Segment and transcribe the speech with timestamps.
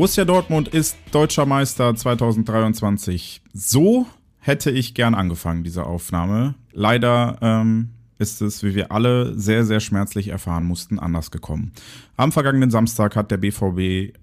[0.00, 3.42] Borussia Dortmund ist deutscher Meister 2023.
[3.52, 4.06] So
[4.38, 6.54] hätte ich gern angefangen, diese Aufnahme.
[6.72, 11.72] Leider ähm, ist es, wie wir alle sehr, sehr schmerzlich erfahren mussten, anders gekommen.
[12.16, 14.16] Am vergangenen Samstag hat der BVB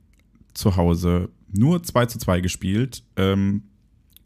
[0.56, 3.04] zu Hause nur 2 zu 2 gespielt.
[3.16, 3.62] Ähm,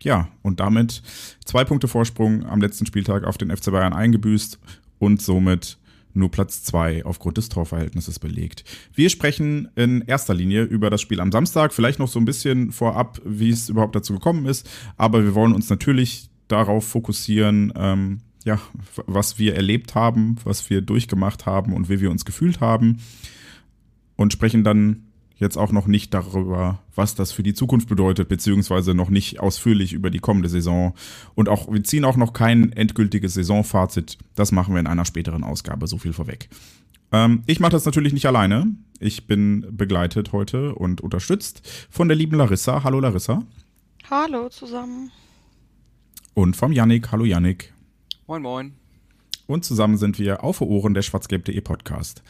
[0.02, 1.04] ja, und damit
[1.44, 4.58] zwei Punkte Vorsprung am letzten Spieltag auf den FC Bayern eingebüßt
[5.00, 5.80] und somit
[6.14, 8.64] nur Platz zwei aufgrund des Torverhältnisses belegt.
[8.94, 12.72] Wir sprechen in erster Linie über das Spiel am Samstag, vielleicht noch so ein bisschen
[12.72, 18.20] vorab, wie es überhaupt dazu gekommen ist, aber wir wollen uns natürlich darauf fokussieren, ähm,
[18.44, 18.60] ja,
[19.06, 22.98] was wir erlebt haben, was wir durchgemacht haben und wie wir uns gefühlt haben.
[24.16, 25.11] Und sprechen dann
[25.42, 29.92] jetzt auch noch nicht darüber, was das für die Zukunft bedeutet, beziehungsweise noch nicht ausführlich
[29.92, 30.94] über die kommende Saison.
[31.36, 34.18] Und auch, wir ziehen auch noch kein endgültiges Saisonfazit.
[34.36, 36.48] Das machen wir in einer späteren Ausgabe, so viel vorweg.
[37.12, 38.68] Ähm, ich mache das natürlich nicht alleine.
[39.00, 42.84] Ich bin begleitet heute und unterstützt von der lieben Larissa.
[42.84, 43.44] Hallo Larissa.
[44.10, 45.12] Hallo zusammen.
[46.34, 47.12] Und vom Yannick.
[47.12, 47.74] Hallo Yannick.
[48.28, 48.74] Moin, moin.
[49.48, 52.22] Und zusammen sind wir auf Ohren der schwarzgelb.de Podcast.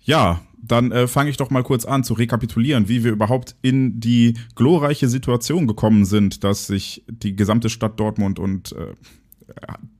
[0.00, 4.00] Ja, dann äh, fange ich doch mal kurz an zu rekapitulieren, wie wir überhaupt in
[4.00, 8.94] die glorreiche Situation gekommen sind, dass sich die gesamte Stadt Dortmund und äh,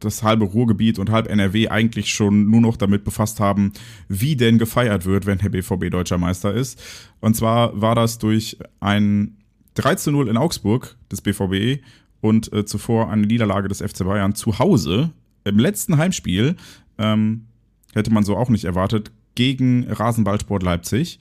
[0.00, 3.72] das halbe Ruhrgebiet und halb NRW eigentlich schon nur noch damit befasst haben,
[4.08, 6.80] wie denn gefeiert wird, wenn der BVB deutscher Meister ist.
[7.20, 9.36] Und zwar war das durch ein
[9.74, 11.82] 13 0 in Augsburg des BVB
[12.20, 15.12] und äh, zuvor eine Niederlage des FC Bayern zu Hause
[15.44, 16.56] im letzten Heimspiel.
[16.98, 17.46] Ähm,
[17.94, 21.20] hätte man so auch nicht erwartet, gegen Rasenballsport Leipzig.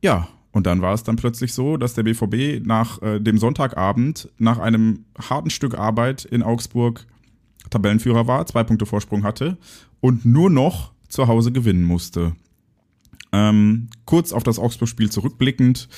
[0.00, 4.30] Ja, und dann war es dann plötzlich so, dass der BVB nach äh, dem Sonntagabend,
[4.38, 7.06] nach einem harten Stück Arbeit in Augsburg
[7.68, 9.58] Tabellenführer war, zwei Punkte Vorsprung hatte
[10.00, 12.34] und nur noch zu Hause gewinnen musste.
[13.32, 15.90] Ähm, kurz auf das Augsburg-Spiel zurückblickend.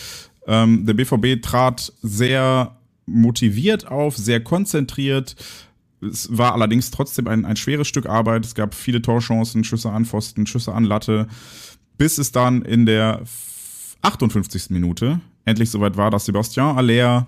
[0.49, 5.37] Ähm, der BVB trat sehr motiviert auf, sehr konzentriert,
[6.01, 8.45] es war allerdings trotzdem ein, ein schweres Stück Arbeit.
[8.45, 11.27] Es gab viele Torchancen, Schüsse an Pfosten, Schüsse an Latte,
[11.99, 13.23] bis es dann in der
[14.03, 14.71] 58.
[14.71, 17.27] Minute endlich soweit war, dass Sebastian Aller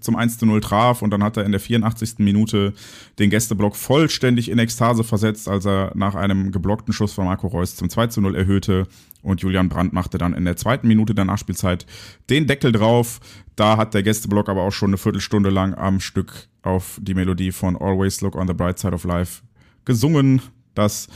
[0.00, 2.18] zum 1 zu 0 traf und dann hat er in der 84.
[2.18, 2.74] Minute
[3.18, 7.76] den Gästeblock vollständig in Ekstase versetzt, als er nach einem geblockten Schuss von Marco Reus
[7.76, 8.86] zum 2 zu 0 erhöhte
[9.22, 11.86] und Julian Brandt machte dann in der zweiten Minute der Nachspielzeit
[12.30, 13.20] den Deckel drauf.
[13.56, 17.52] Da hat der Gästeblock aber auch schon eine Viertelstunde lang am Stück auf die Melodie
[17.52, 19.42] von Always Look on the Bright Side of Life
[19.84, 20.42] gesungen,
[20.74, 21.08] dass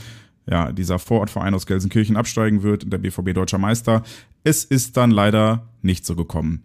[0.45, 4.03] ja, dieser Vorortverein aus Gelsenkirchen absteigen wird, der BVB deutscher Meister.
[4.43, 6.63] Es ist dann leider nicht so gekommen.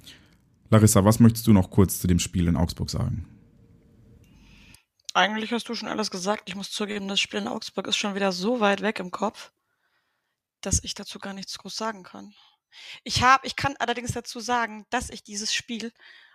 [0.70, 3.26] Larissa, was möchtest du noch kurz zu dem Spiel in Augsburg sagen?
[5.14, 6.44] Eigentlich hast du schon alles gesagt.
[6.46, 9.50] Ich muss zugeben, das Spiel in Augsburg ist schon wieder so weit weg im Kopf,
[10.60, 12.34] dass ich dazu gar nichts groß sagen kann.
[13.02, 15.92] Ich habe, ich kann allerdings dazu sagen, dass ich dieses Spiel,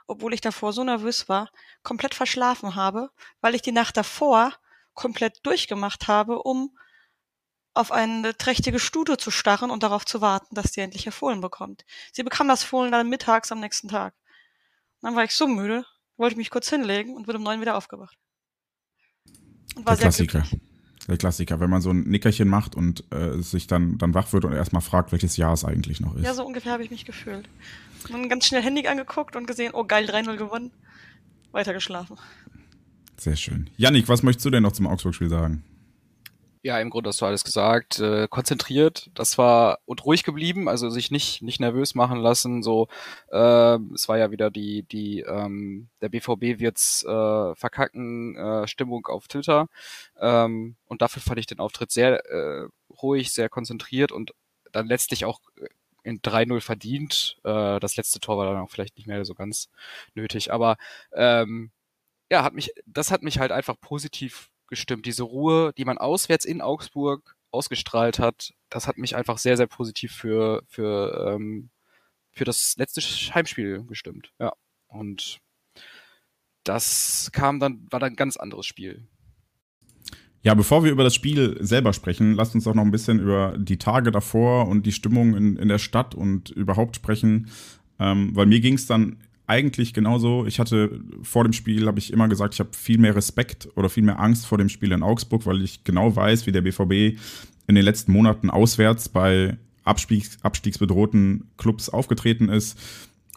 [0.07, 1.51] obwohl ich davor so nervös war,
[1.83, 4.53] komplett verschlafen habe, weil ich die Nacht davor
[4.95, 6.75] komplett durchgemacht habe, um
[7.75, 11.41] auf eine trächtige Stute zu starren und darauf zu warten, dass sie endlich ihr Fohlen
[11.41, 11.85] bekommt.
[12.11, 14.13] Sie bekam das Fohlen dann mittags am nächsten Tag.
[15.03, 15.85] Dann war ich so müde,
[16.17, 18.17] wollte mich kurz hinlegen und wurde um neun wieder aufgewacht.
[19.75, 20.43] Und war Der Klassiker.
[21.09, 24.45] Der Klassiker, wenn man so ein Nickerchen macht und äh, sich dann, dann wach wird
[24.45, 26.23] und erstmal fragt, welches Jahr es eigentlich noch ist.
[26.23, 27.49] Ja, so ungefähr habe ich mich gefühlt.
[28.05, 30.71] Und dann ganz schnell Handy angeguckt und gesehen, oh geil, 3-0 gewonnen.
[31.51, 32.17] Weiter geschlafen.
[33.17, 33.69] Sehr schön.
[33.75, 35.63] Yannick, was möchtest du denn noch zum Augsburg-Spiel sagen?
[36.65, 37.99] Ja, im Grunde hast du alles gesagt.
[37.99, 42.63] Äh, konzentriert, das war und ruhig geblieben, also sich nicht nicht nervös machen lassen.
[42.63, 42.87] So,
[43.31, 49.05] äh, es war ja wieder die die ähm, der BVB wird's äh, verkacken äh, Stimmung
[49.07, 49.67] auf Twitter
[50.17, 52.67] ähm, und dafür fand ich den Auftritt sehr äh,
[53.01, 54.33] ruhig, sehr konzentriert und
[54.71, 55.41] dann letztlich auch
[56.03, 57.39] in 3-0 verdient.
[57.43, 59.69] Äh, das letzte Tor war dann auch vielleicht nicht mehr so ganz
[60.15, 60.77] nötig, aber
[61.13, 61.71] ähm,
[62.31, 65.05] ja, hat mich, das hat mich halt einfach positiv gestimmt.
[65.05, 69.67] Diese Ruhe, die man auswärts in Augsburg ausgestrahlt hat, das hat mich einfach sehr, sehr
[69.67, 71.69] positiv für, für, ähm,
[72.31, 73.01] für das letzte
[73.35, 74.33] Heimspiel gestimmt.
[74.39, 74.53] Ja.
[74.87, 75.39] Und
[76.63, 79.07] das kam dann, war dann ein ganz anderes Spiel.
[80.41, 83.55] Ja, bevor wir über das Spiel selber sprechen, lasst uns doch noch ein bisschen über
[83.57, 87.49] die Tage davor und die Stimmung in, in der Stadt und überhaupt sprechen.
[87.99, 90.45] Ähm, weil mir ging es dann eigentlich genauso.
[90.45, 93.89] Ich hatte vor dem Spiel, habe ich immer gesagt, ich habe viel mehr Respekt oder
[93.89, 97.19] viel mehr Angst vor dem Spiel in Augsburg, weil ich genau weiß, wie der BVB
[97.67, 102.79] in den letzten Monaten auswärts bei Abstiegs, abstiegsbedrohten Clubs aufgetreten ist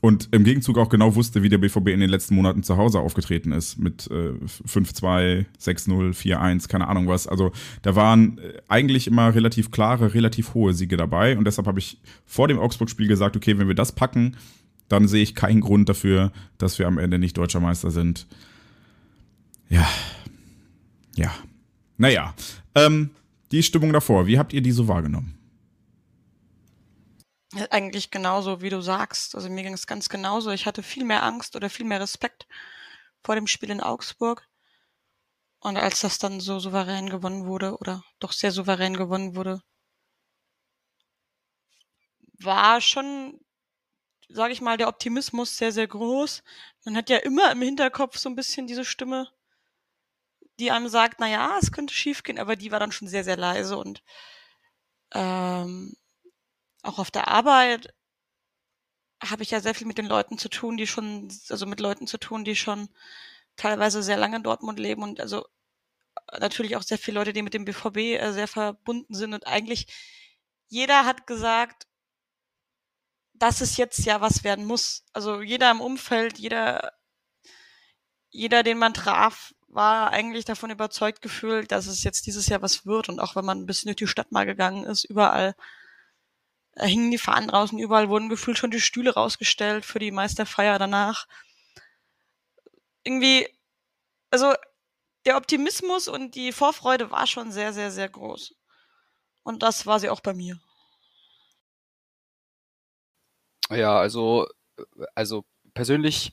[0.03, 3.01] und im Gegenzug auch genau wusste, wie der BVB in den letzten Monaten zu Hause
[3.01, 3.79] aufgetreten ist.
[3.79, 4.35] Mit äh,
[4.69, 7.27] 5-2, 6-0, 4-1, keine Ahnung was.
[7.27, 7.51] Also
[7.83, 11.37] da waren äh, eigentlich immer relativ klare, relativ hohe Siege dabei.
[11.37, 14.37] Und deshalb habe ich vor dem Augsburg-Spiel gesagt, okay, wenn wir das packen,
[14.89, 18.27] dann sehe ich keinen Grund dafür, dass wir am Ende nicht deutscher Meister sind.
[19.69, 19.89] Ja.
[21.17, 21.35] Ja.
[21.97, 22.35] Naja.
[22.75, 23.11] Ähm,
[23.51, 25.33] die Stimmung davor, wie habt ihr die so wahrgenommen?
[27.71, 29.35] Eigentlich genauso, wie du sagst.
[29.35, 30.51] Also mir ging es ganz genauso.
[30.51, 32.47] Ich hatte viel mehr Angst oder viel mehr Respekt
[33.23, 34.47] vor dem Spiel in Augsburg.
[35.61, 39.63] Und als das dann so souverän gewonnen wurde, oder doch sehr souverän gewonnen wurde,
[42.39, 43.41] war schon,
[44.29, 46.43] sage ich mal, der Optimismus sehr, sehr groß.
[46.85, 49.29] Man hat ja immer im Hinterkopf so ein bisschen diese Stimme,
[50.59, 53.37] die einem sagt, na ja, es könnte schiefgehen, aber die war dann schon sehr, sehr
[53.37, 54.03] leise und
[55.15, 55.95] ähm,
[56.83, 57.95] auch auf der Arbeit
[59.23, 62.07] habe ich ja sehr viel mit den Leuten zu tun, die schon, also mit Leuten
[62.07, 62.89] zu tun, die schon
[63.57, 65.47] teilweise sehr lange in Dortmund leben und also
[66.41, 69.87] natürlich auch sehr viele Leute, die mit dem BVB äh, sehr verbunden sind und eigentlich
[70.69, 71.87] jeder hat gesagt,
[73.39, 75.05] dass es jetzt ja was werden muss.
[75.13, 76.93] Also jeder im Umfeld, jeder,
[78.31, 82.87] jeder, den man traf, war eigentlich davon überzeugt gefühlt, dass es jetzt dieses Jahr was
[82.87, 83.09] wird.
[83.09, 85.55] Und auch wenn man ein bisschen durch die Stadt mal gegangen ist, überall
[86.77, 90.79] da hingen die Fahnen draußen, überall wurden gefühlt schon die Stühle rausgestellt für die Meisterfeier
[90.79, 91.27] danach.
[93.03, 93.49] Irgendwie,
[94.31, 94.53] also
[95.25, 98.55] der Optimismus und die Vorfreude war schon sehr, sehr, sehr groß.
[99.43, 100.61] Und das war sie auch bei mir.
[103.71, 104.47] Ja, also,
[105.15, 106.33] also persönlich,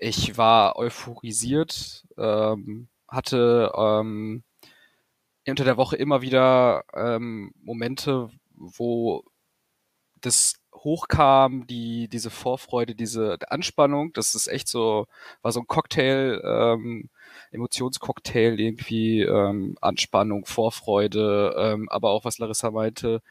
[0.00, 4.44] ich war euphorisiert, ähm, hatte ähm,
[5.48, 9.24] unter der Woche immer wieder ähm, Momente, wo
[10.20, 15.06] das hochkam, die, diese Vorfreude, diese Anspannung, das ist echt so,
[15.42, 17.10] war so ein Cocktail, ähm,
[17.52, 23.22] Emotionscocktail, irgendwie ähm, Anspannung, Vorfreude, ähm, aber auch was Larissa meinte,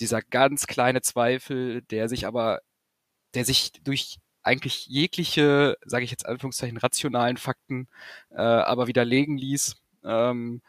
[0.00, 2.60] dieser ganz kleine Zweifel, der sich aber,
[3.36, 7.88] der sich durch eigentlich jegliche, sage ich jetzt Anführungszeichen, rationalen Fakten
[8.30, 9.76] äh, aber widerlegen ließ.
[10.04, 10.62] Ähm,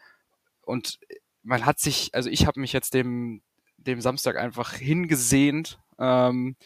[0.62, 0.98] und
[1.42, 3.42] man hat sich, also ich habe mich jetzt dem
[3.78, 5.78] dem Samstag einfach hingesehnt.
[5.98, 6.56] Ähm,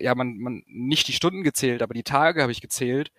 [0.00, 3.12] ja, man, man nicht die Stunden gezählt, aber die Tage habe ich gezählt.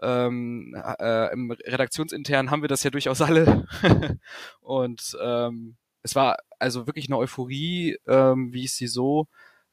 [0.00, 3.66] Ähm, äh, Im Redaktionsintern haben wir das ja durchaus alle.
[4.60, 9.26] und ähm, es war also wirklich eine Euphorie, ähm, wie ich sie so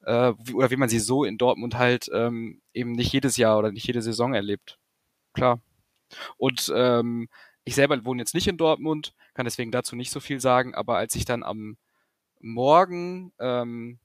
[0.06, 3.58] äh, wie, oder wie man sie so in Dortmund halt ähm, eben nicht jedes Jahr
[3.60, 4.80] oder nicht jede Saison erlebt.
[5.34, 5.62] Klar.
[6.38, 7.30] Und ähm,
[7.66, 10.98] ich selber wohne jetzt nicht in Dortmund, kann deswegen dazu nicht so viel sagen, aber
[10.98, 11.78] als ich dann am
[12.42, 14.00] Morgen ähm,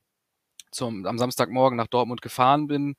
[0.70, 2.96] zum, am Samstagmorgen nach Dortmund gefahren bin,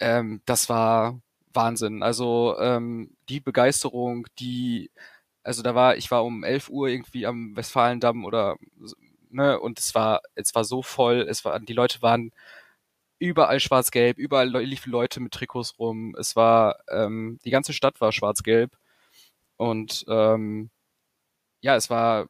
[0.00, 1.20] ähm, das war
[1.54, 2.02] Wahnsinn.
[2.02, 4.90] Also ähm, die Begeisterung, die,
[5.42, 8.56] also da war, ich war um 11 Uhr irgendwie am Westfalendamm oder,
[9.32, 12.32] ne, und es war, es war so voll, es war, die Leute waren
[13.18, 16.16] überall schwarz-gelb, überall liefen Leute mit Trikots rum.
[16.18, 18.76] Es war, ähm, die ganze Stadt war schwarz-gelb.
[19.56, 20.70] Und ähm,
[21.60, 22.26] ja, es war,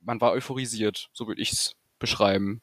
[0.00, 2.60] man war euphorisiert, so würde ich's beschreiben.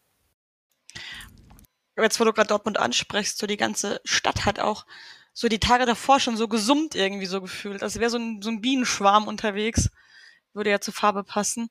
[1.97, 4.85] Jetzt, wo du gerade Dortmund ansprichst, so die ganze Stadt hat auch
[5.33, 7.83] so die Tage davor schon so gesummt irgendwie so gefühlt.
[7.83, 9.89] Als wäre so ein, so ein Bienenschwarm unterwegs.
[10.53, 11.69] Würde ja zur Farbe passen.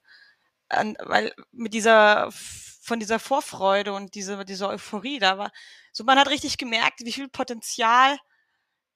[0.78, 5.52] Und, weil mit dieser, von dieser Vorfreude und diese, dieser Euphorie da war,
[5.92, 8.18] so man hat richtig gemerkt, wie viel Potenzial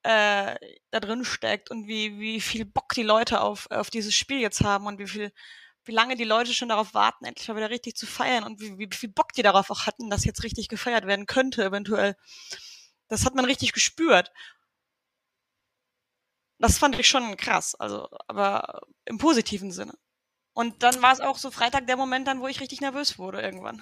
[0.03, 0.55] äh,
[0.91, 4.61] da drin steckt und wie, wie viel Bock die Leute auf, auf dieses Spiel jetzt
[4.63, 5.31] haben und wie viel
[5.85, 8.77] wie lange die Leute schon darauf warten, endlich mal wieder richtig zu feiern und wie,
[8.77, 12.15] wie viel Bock die darauf auch hatten, dass jetzt richtig gefeiert werden könnte, eventuell.
[13.07, 14.31] Das hat man richtig gespürt.
[16.59, 19.93] Das fand ich schon krass, also, aber im positiven Sinne.
[20.55, 23.41] Und dann war es auch so Freitag der Moment dann, wo ich richtig nervös wurde
[23.41, 23.81] irgendwann.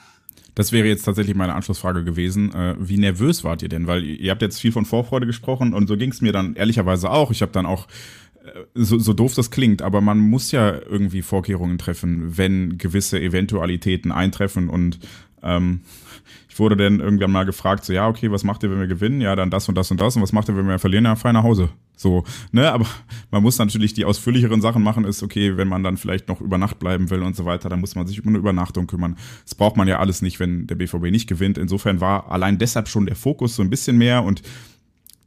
[0.56, 2.54] Das wäre jetzt tatsächlich meine Anschlussfrage gewesen.
[2.54, 3.88] Äh, wie nervös wart ihr denn?
[3.88, 7.10] Weil ihr habt jetzt viel von Vorfreude gesprochen und so ging es mir dann ehrlicherweise
[7.10, 7.32] auch.
[7.32, 7.88] Ich habe dann auch
[8.74, 14.12] so, so doof das klingt, aber man muss ja irgendwie Vorkehrungen treffen, wenn gewisse Eventualitäten
[14.12, 15.00] eintreffen und
[15.42, 15.82] ähm,
[16.54, 19.22] Ich wurde dann irgendwann mal gefragt, so, ja, okay, was macht ihr, wenn wir gewinnen?
[19.22, 20.16] Ja, dann das und das und das.
[20.16, 21.06] Und was macht ihr, wenn wir verlieren?
[21.06, 21.70] Ja, fahr nach Hause.
[21.98, 22.86] So, ne, aber
[23.32, 26.60] man muss natürlich die ausführlicheren Sachen machen, ist okay, wenn man dann vielleicht noch über
[26.60, 29.18] Nacht bleiben will und so weiter, dann muss man sich um eine Übernachtung kümmern.
[29.46, 31.58] Das braucht man ja alles nicht, wenn der BVB nicht gewinnt.
[31.58, 34.44] Insofern war allein deshalb schon der Fokus so ein bisschen mehr und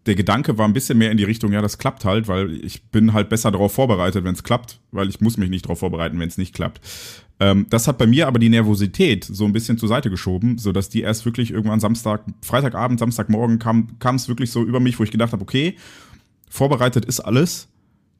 [0.06, 2.84] der Gedanke war ein bisschen mehr in die Richtung, ja, das klappt halt, weil ich
[2.84, 6.20] bin halt besser darauf vorbereitet, wenn es klappt, weil ich muss mich nicht darauf vorbereiten,
[6.20, 6.80] wenn es nicht klappt.
[7.38, 10.72] Ähm, das hat bei mir aber die Nervosität so ein bisschen zur Seite geschoben, so
[10.72, 14.98] dass die erst wirklich irgendwann Samstag, Freitagabend, Samstagmorgen kam, kam es wirklich so über mich,
[14.98, 15.76] wo ich gedacht habe, okay,
[16.48, 17.68] vorbereitet ist alles.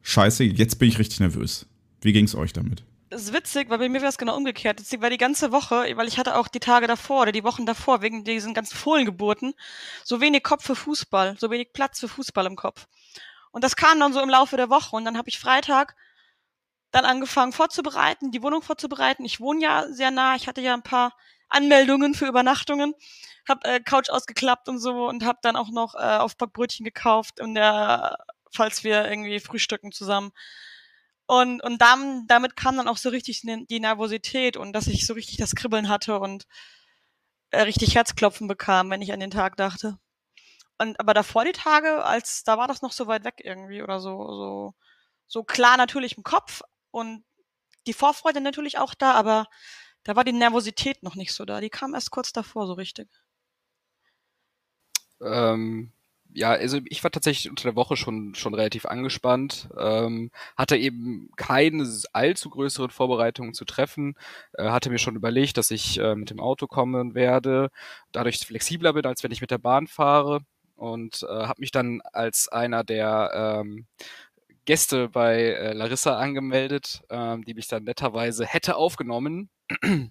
[0.03, 1.67] Scheiße, jetzt bin ich richtig nervös.
[2.03, 2.85] Wie ging es euch damit?
[3.09, 4.81] Das ist witzig, weil bei mir wäre es genau umgekehrt.
[4.81, 7.65] Das war die ganze Woche, weil ich hatte auch die Tage davor oder die Wochen
[7.65, 9.55] davor wegen diesen ganzen Fohlengeburten
[10.05, 12.87] so wenig Kopf für Fußball, so wenig Platz für Fußball im Kopf.
[13.53, 15.95] Und das kam dann so im Laufe der Woche und dann habe ich Freitag
[16.97, 19.25] dann angefangen vorzubereiten, die Wohnung vorzubereiten.
[19.25, 21.13] Ich wohne ja sehr nah, ich hatte ja ein paar
[21.49, 22.95] Anmeldungen für Übernachtungen,
[23.49, 27.55] habe äh, Couch ausgeklappt und so und habe dann auch noch äh, Aufbackbrötchen gekauft in
[27.55, 28.17] der,
[28.51, 30.33] falls wir irgendwie frühstücken zusammen.
[31.27, 35.13] Und, und dann, damit kam dann auch so richtig die Nervosität und dass ich so
[35.15, 36.47] richtig das Kribbeln hatte und
[37.51, 39.99] äh, richtig Herzklopfen bekam, wenn ich an den Tag dachte.
[40.79, 44.01] Und aber davor die Tage, als da war das noch so weit weg irgendwie oder
[44.01, 44.75] so, so,
[45.27, 46.63] so klar natürlich im Kopf
[46.97, 47.25] und
[47.87, 49.49] die Vorfreude natürlich auch da, aber
[50.03, 51.61] da war die Nervosität noch nicht so da.
[51.61, 53.07] Die kam erst kurz davor so richtig.
[55.21, 55.93] Ähm,
[56.33, 61.29] ja, also ich war tatsächlich unter der Woche schon, schon relativ angespannt, ähm, hatte eben
[61.37, 64.15] keine allzu größeren Vorbereitungen zu treffen,
[64.55, 67.71] äh, hatte mir schon überlegt, dass ich äh, mit dem Auto kommen werde,
[68.13, 70.41] dadurch flexibler bin, als wenn ich mit der Bahn fahre
[70.77, 73.87] und äh, habe mich dann als einer der ähm,
[74.67, 79.51] Gäste bei äh, Larissa angemeldet, ähm, die mich dann netterweise hätte aufgenommen.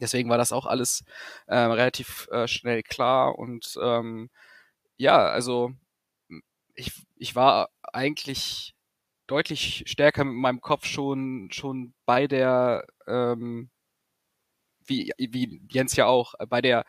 [0.00, 1.04] Deswegen war das auch alles
[1.46, 4.30] äh, relativ äh, schnell klar und ähm,
[4.96, 5.72] ja, also
[6.74, 8.74] ich, ich war eigentlich
[9.26, 13.70] deutlich stärker mit meinem Kopf schon, schon bei der, ähm,
[14.86, 16.84] wie, wie Jens ja auch, bei der,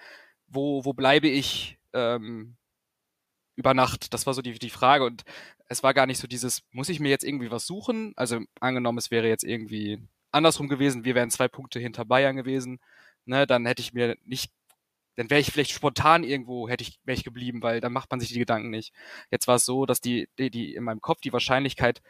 [0.47, 2.57] wo, wo bleibe ich ähm,
[3.55, 4.13] über Nacht?
[4.13, 5.23] Das war so die, die Frage und
[5.67, 8.13] es war gar nicht so dieses, muss ich mir jetzt irgendwie was suchen?
[8.15, 9.99] Also angenommen, es wäre jetzt irgendwie
[10.31, 12.79] andersrum gewesen, wir wären zwei Punkte hinter Bayern gewesen,
[13.25, 14.51] ne, dann hätte ich mir nicht
[15.15, 18.19] dann wäre ich vielleicht spontan irgendwo, hätte ich, wäre ich geblieben, weil dann macht man
[18.19, 18.93] sich die Gedanken nicht.
[19.31, 22.01] Jetzt war es so, dass die, die, die in meinem Kopf die Wahrscheinlichkeit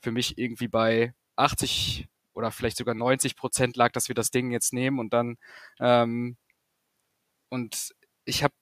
[0.00, 4.50] für mich irgendwie bei 80 oder vielleicht sogar 90 Prozent lag, dass wir das Ding
[4.52, 5.36] jetzt nehmen und dann
[5.80, 6.36] ähm,
[7.50, 8.54] und ich habe,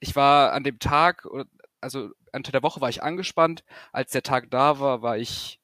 [0.00, 1.26] ich war an dem Tag,
[1.82, 3.64] also unter der Woche war ich angespannt.
[3.92, 5.60] Als der Tag da war, war ich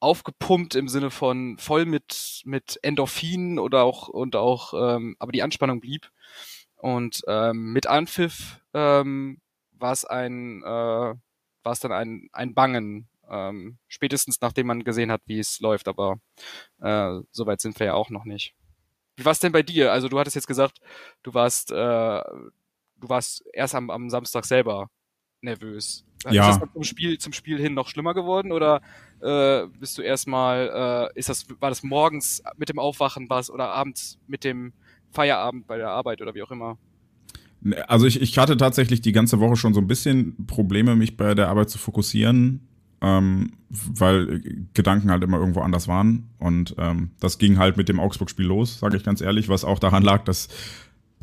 [0.00, 5.42] aufgepumpt im Sinne von voll mit mit Endorphinen oder auch und auch, ähm, aber die
[5.42, 6.10] Anspannung blieb.
[6.76, 9.40] Und ähm, mit Anpfiff ähm,
[9.72, 15.10] war es ein, äh, war es dann ein, ein Bangen, ähm, spätestens nachdem man gesehen
[15.10, 16.20] hat, wie es läuft, aber
[16.80, 18.54] äh, so weit sind wir ja auch noch nicht.
[19.16, 19.92] Wie war es denn bei dir?
[19.92, 20.78] Also du hattest jetzt gesagt,
[21.24, 24.88] du warst, äh, du warst erst am, am Samstag selber
[25.42, 26.04] nervös.
[26.30, 26.50] Ja.
[26.50, 28.80] Ist das zum Spiel, zum Spiel hin noch schlimmer geworden oder
[29.20, 33.68] äh, bist du erstmal, äh, ist das, war das morgens mit dem Aufwachen was oder
[33.68, 34.72] abends mit dem
[35.12, 36.76] Feierabend bei der Arbeit oder wie auch immer?
[37.86, 41.34] Also ich, ich hatte tatsächlich die ganze Woche schon so ein bisschen Probleme, mich bei
[41.34, 42.68] der Arbeit zu fokussieren,
[43.00, 44.42] ähm, weil
[44.74, 46.30] Gedanken halt immer irgendwo anders waren.
[46.38, 49.78] Und ähm, das ging halt mit dem Augsburg-Spiel los, sage ich ganz ehrlich, was auch
[49.78, 50.48] daran lag, dass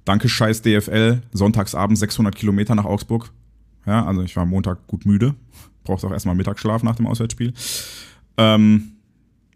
[0.04, 3.32] Danke scheiß DFL, sonntagsabend 600 Kilometer nach Augsburg.
[3.86, 5.36] Ja, also ich war Montag gut müde,
[5.84, 7.54] brauchte auch erstmal Mittagsschlaf nach dem Auswärtsspiel.
[8.38, 8.96] Ähm,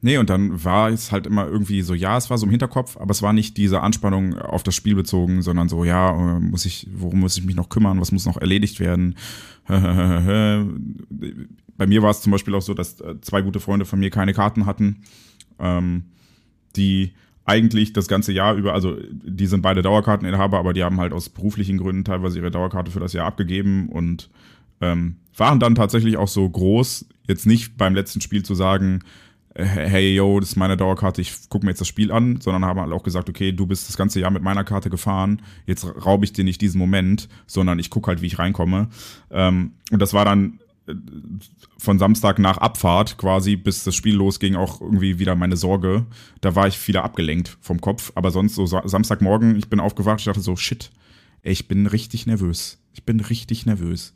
[0.02, 2.96] Nee, und dann war es halt immer irgendwie so, ja, es war so im Hinterkopf,
[2.96, 6.66] aber es war nicht diese Anspannung auf das Spiel bezogen, sondern so, ja, äh, muss
[6.66, 9.16] ich, worum muss ich mich noch kümmern, was muss noch erledigt werden?
[9.68, 10.66] Bei
[11.86, 14.34] mir war es zum Beispiel auch so, dass äh, zwei gute Freunde von mir keine
[14.34, 15.02] Karten hatten,
[15.60, 16.06] ähm,
[16.78, 17.12] die
[17.50, 21.30] eigentlich das ganze Jahr über, also die sind beide Dauerkarteninhaber, aber die haben halt aus
[21.30, 24.30] beruflichen Gründen teilweise ihre Dauerkarte für das Jahr abgegeben und
[24.82, 29.02] ähm, waren dann tatsächlich auch so groß, jetzt nicht beim letzten Spiel zu sagen,
[29.56, 32.80] hey, yo, das ist meine Dauerkarte, ich gucke mir jetzt das Spiel an, sondern haben
[32.80, 36.26] halt auch gesagt, okay, du bist das ganze Jahr mit meiner Karte gefahren, jetzt raube
[36.26, 38.90] ich dir nicht diesen Moment, sondern ich gucke halt, wie ich reinkomme.
[39.32, 40.69] Ähm, und das war dann äh,
[41.78, 46.06] von Samstag nach Abfahrt quasi, bis das Spiel losging, auch irgendwie wieder meine Sorge.
[46.42, 50.26] Da war ich wieder abgelenkt vom Kopf, aber sonst so Samstagmorgen, ich bin aufgewacht, ich
[50.26, 50.92] dachte so, shit,
[51.44, 52.80] ey, ich bin richtig nervös.
[52.94, 54.14] Ich bin richtig nervös.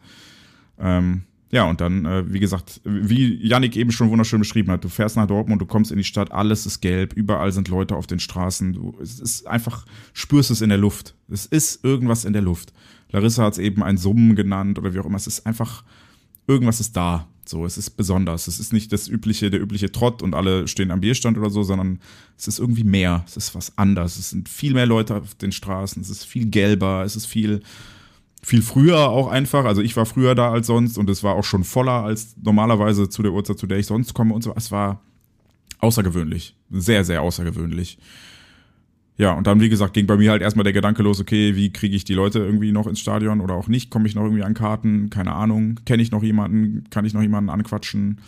[0.80, 4.90] Ähm, ja, und dann, äh, wie gesagt, wie Yannick eben schon wunderschön beschrieben hat, du
[4.90, 8.08] fährst nach Dortmund, du kommst in die Stadt, alles ist gelb, überall sind Leute auf
[8.08, 8.74] den Straßen.
[8.74, 11.14] Du, es ist einfach, spürst es in der Luft.
[11.30, 12.74] Es ist irgendwas in der Luft.
[13.12, 15.18] Larissa hat es eben ein Summen genannt oder wie auch immer.
[15.18, 15.84] Es ist einfach,
[16.48, 17.28] irgendwas ist da.
[17.46, 18.48] So, es ist besonders.
[18.48, 21.64] Es ist nicht das übliche, der übliche Trott und alle stehen am Bierstand oder so,
[21.64, 22.00] sondern
[22.38, 23.26] es ist irgendwie mehr.
[23.28, 24.18] Es ist was anderes.
[24.18, 26.02] Es sind viel mehr Leute auf den Straßen.
[26.02, 27.04] Es ist viel gelber.
[27.06, 27.62] Es ist viel,
[28.42, 29.66] viel früher auch einfach.
[29.66, 33.10] Also ich war früher da als sonst und es war auch schon voller als normalerweise
[33.10, 34.54] zu der Uhrzeit, zu der ich sonst komme und so.
[34.56, 35.02] Es war
[35.80, 36.56] außergewöhnlich.
[36.72, 37.98] Sehr, sehr außergewöhnlich.
[39.18, 41.72] Ja, und dann, wie gesagt, ging bei mir halt erstmal der Gedanke los, okay, wie
[41.72, 43.92] kriege ich die Leute irgendwie noch ins Stadion oder auch nicht?
[43.92, 45.10] Komme ich noch irgendwie an Karten?
[45.12, 45.80] Keine Ahnung.
[45.86, 46.86] Kenne ich noch jemanden?
[46.90, 48.20] Kann ich noch jemanden anquatschen?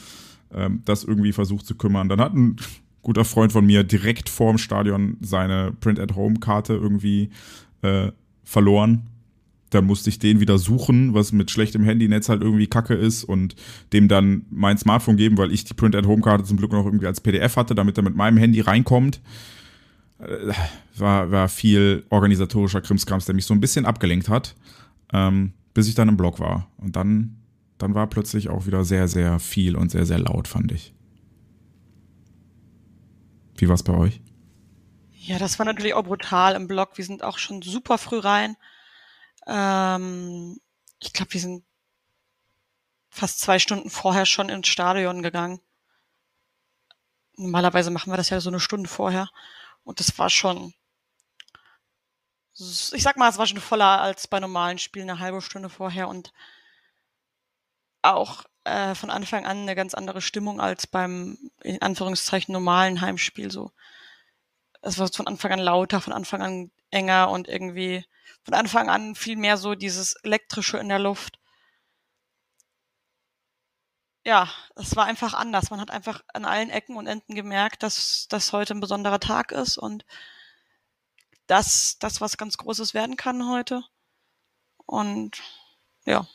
[0.54, 2.08] Ähm, das irgendwie versucht zu kümmern.
[2.08, 2.58] Dann hat ein
[3.02, 7.30] guter Freund von mir direkt vorm Stadion seine Print-at-Home-Karte irgendwie
[7.82, 8.12] äh,
[8.44, 9.08] verloren
[9.76, 13.56] dann musste ich den wieder suchen, was mit schlechtem Handynetz halt irgendwie kacke ist und
[13.94, 17.58] dem dann mein Smartphone geben, weil ich die Print-at-Home-Karte zum Glück noch irgendwie als PDF
[17.58, 19.22] hatte, damit er mit meinem Handy reinkommt.
[20.20, 20.54] Äh,
[20.96, 24.56] war, war viel organisatorischer Krimskrams, der mich so ein bisschen abgelenkt hat,
[25.14, 26.70] ähm, bis ich dann im Blog war.
[26.78, 27.38] Und dann,
[27.78, 30.94] dann war plötzlich auch wieder sehr, sehr viel und sehr, sehr laut, fand ich.
[33.58, 34.22] Wie war es bei euch?
[35.12, 36.98] Ja, das war natürlich auch brutal im Blog.
[36.98, 38.56] Wir sind auch schon super früh rein.
[39.48, 40.60] Ähm,
[41.00, 41.64] ich glaube, wir sind
[43.10, 45.62] fast zwei Stunden vorher schon ins Stadion gegangen.
[47.38, 49.30] Normalerweise machen wir das ja so eine Stunde vorher.
[49.86, 50.74] Und das war schon,
[52.58, 56.10] ich sag mal, es war schon voller als bei normalen Spielen eine halbe Stunde vorher
[56.10, 56.34] und
[58.02, 63.52] auch äh, von Anfang an eine ganz andere Stimmung als beim, in Anführungszeichen, normalen Heimspiel
[63.52, 63.72] so.
[64.82, 68.06] Es war von Anfang an lauter, von Anfang an enger und irgendwie
[68.44, 71.40] von Anfang an viel mehr so dieses elektrische in der Luft.
[74.26, 75.70] Ja, es war einfach anders.
[75.70, 79.52] Man hat einfach an allen Ecken und Enden gemerkt, dass das heute ein besonderer Tag
[79.52, 80.04] ist und
[81.46, 83.84] dass das was ganz Großes werden kann heute.
[84.88, 85.44] Und
[86.06, 86.28] ja.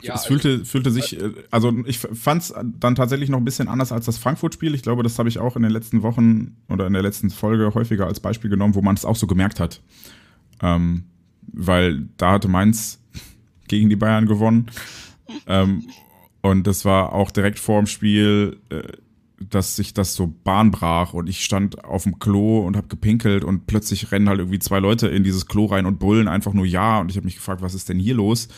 [0.00, 3.44] Ja, es fühlte, also, fühlte sich, äh, also ich fand es dann tatsächlich noch ein
[3.44, 4.74] bisschen anders als das Frankfurt-Spiel.
[4.74, 7.74] Ich glaube, das habe ich auch in den letzten Wochen oder in der letzten Folge
[7.74, 9.82] häufiger als Beispiel genommen, wo man es auch so gemerkt hat.
[10.62, 11.09] Ähm,
[11.52, 13.00] weil da hatte Mainz
[13.68, 14.66] gegen die Bayern gewonnen.
[15.46, 15.84] ähm,
[16.42, 18.82] und das war auch direkt vor dem Spiel, äh,
[19.38, 23.42] dass sich das so Bahn brach und ich stand auf dem Klo und habe gepinkelt
[23.42, 26.66] und plötzlich rennen halt irgendwie zwei Leute in dieses Klo rein und brüllen einfach nur
[26.66, 28.48] ja und ich habe mich gefragt, was ist denn hier los?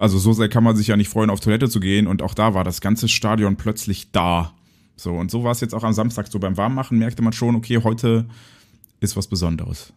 [0.00, 2.06] Also so sehr kann man sich ja nicht freuen, auf Toilette zu gehen.
[2.06, 4.54] Und auch da war das ganze Stadion plötzlich da.
[4.96, 6.28] So, und so war es jetzt auch am Samstag.
[6.28, 8.24] So beim Warmmachen merkte man schon, okay, heute
[9.00, 9.92] ist was Besonderes.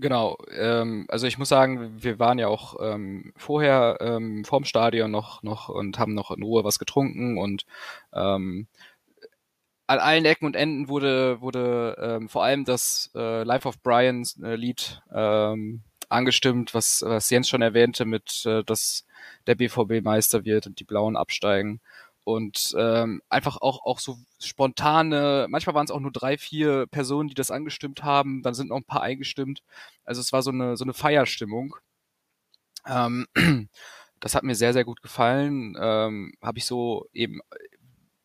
[0.00, 5.10] Genau, ähm, also ich muss sagen, wir waren ja auch ähm, vorher ähm, vorm Stadion
[5.10, 7.66] noch, noch und haben noch in Ruhe was getrunken und
[8.14, 8.66] ähm,
[9.86, 14.38] an allen Ecken und Enden wurde, wurde ähm, vor allem das äh, Life of Brian's
[14.42, 19.04] äh, Lied ähm, angestimmt, was, was Jens schon erwähnte, mit äh, dass
[19.46, 21.80] der BVB Meister wird und die Blauen absteigen.
[22.34, 27.28] Und ähm, einfach auch, auch so spontane, manchmal waren es auch nur drei, vier Personen,
[27.28, 29.62] die das angestimmt haben, dann sind noch ein paar eingestimmt.
[30.04, 31.76] Also es war so eine, so eine Feierstimmung.
[32.86, 33.26] Ähm,
[34.20, 35.76] das hat mir sehr, sehr gut gefallen.
[35.80, 37.40] Ähm, Habe ich so eben,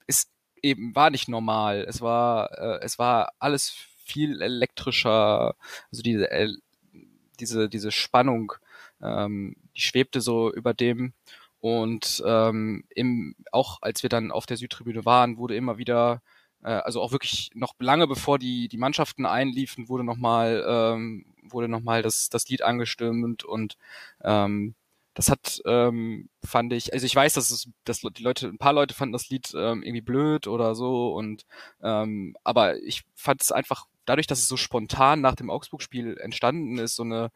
[0.07, 1.85] ist eben, war nicht normal.
[1.87, 3.69] Es war, äh, es war alles
[4.05, 5.55] viel elektrischer,
[5.91, 6.29] also diese
[7.39, 8.53] diese, diese Spannung,
[9.01, 11.13] ähm, die schwebte so über dem.
[11.65, 16.21] Und ähm, im, auch als wir dann auf der Südtribüne waren, wurde immer wieder,
[16.61, 21.67] äh, also auch wirklich noch lange bevor die, die Mannschaften einliefen, wurde nochmal, ähm, wurde
[21.67, 23.77] nochmal das, das Lied angestimmt und
[24.23, 24.75] ähm,
[25.15, 28.73] das hat, ähm, fand ich, also ich weiß, dass es, dass die Leute, ein paar
[28.73, 31.47] Leute fanden das Lied ähm, irgendwie blöd oder so und
[31.81, 36.77] ähm, aber ich fand es einfach dadurch, dass es so spontan nach dem Augsburg-Spiel entstanden
[36.77, 37.31] ist, so eine,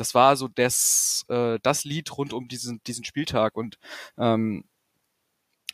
[0.00, 3.78] das war so das, äh, das Lied rund um diesen, diesen Spieltag und
[4.16, 4.64] ähm,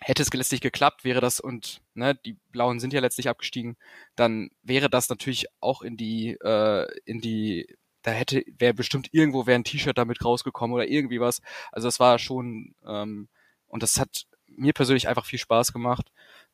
[0.01, 3.77] hätte es letztlich geklappt, wäre das und ne, die Blauen sind ja letztlich abgestiegen,
[4.17, 7.67] dann wäre das natürlich auch in die äh, in die
[8.03, 11.41] da hätte wäre bestimmt irgendwo wäre ein T-Shirt damit rausgekommen oder irgendwie was.
[11.73, 13.29] Also das war schon ähm,
[13.69, 16.11] und das hat mir persönlich einfach viel Spaß gemacht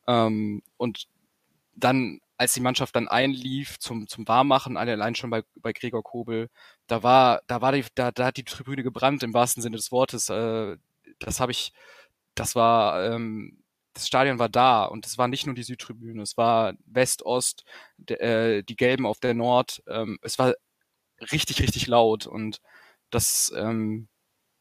[0.06, 1.08] ähm, und
[1.74, 6.48] dann als die Mannschaft dann einlief zum, zum Warmmachen, allein schon bei, bei Gregor Kobel,
[6.88, 9.92] da war, da war die, da, da hat die Tribüne gebrannt im wahrsten Sinne des
[9.92, 10.28] Wortes.
[10.28, 10.76] Äh,
[11.20, 11.72] das habe ich,
[12.34, 13.62] das war, ähm,
[13.94, 17.64] das Stadion war da und es war nicht nur die Südtribüne, es war West, Ost,
[18.08, 19.82] äh, die Gelben auf der Nord.
[19.86, 20.54] Ähm, es war
[21.32, 22.60] richtig, richtig laut und
[23.10, 24.08] das, ähm,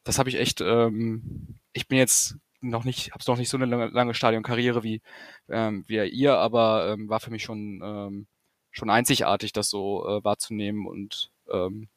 [0.04, 3.88] das habe ich echt, ich bin jetzt noch nicht, habe noch nicht so eine lange,
[3.88, 5.02] lange Stadionkarriere wie,
[5.48, 8.26] ähm, wie ihr, aber ähm, war für mich schon, ähm,
[8.70, 11.88] schon einzigartig, das so äh, wahrzunehmen und ähm,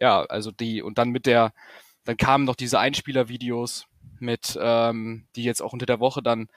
[0.00, 1.52] ja, also die, und dann mit der,
[2.04, 3.86] dann kamen noch diese Einspieler-Videos
[4.20, 6.48] mit, ähm, die jetzt auch unter der Woche dann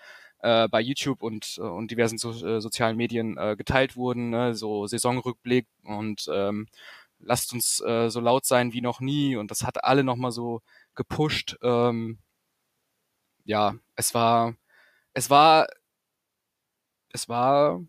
[0.41, 4.55] äh, bei YouTube und, äh, und diversen so, äh, sozialen Medien äh, geteilt wurden, ne?
[4.55, 6.67] so Saisonrückblick und ähm,
[7.19, 10.61] lasst uns äh, so laut sein wie noch nie und das hat alle nochmal so
[10.95, 11.57] gepusht.
[11.61, 12.19] Ähm,
[13.49, 14.53] ja, es war,
[15.13, 15.67] es war,
[17.11, 17.83] es war,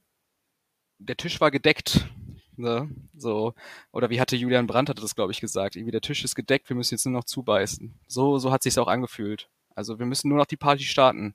[0.98, 2.08] der Tisch war gedeckt.
[2.56, 2.90] Ne?
[3.14, 3.54] So,
[3.92, 5.76] oder wie hatte Julian Brandt hatte das, glaube ich, gesagt.
[5.76, 7.94] Irgendwie der Tisch ist gedeckt, wir müssen jetzt nur noch zubeißen.
[8.06, 9.50] So, so hat sich's auch angefühlt.
[9.74, 11.34] Also wir müssen nur noch die Party starten.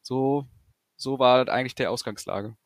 [0.00, 0.46] So,
[0.96, 2.56] so war eigentlich der Ausgangslage.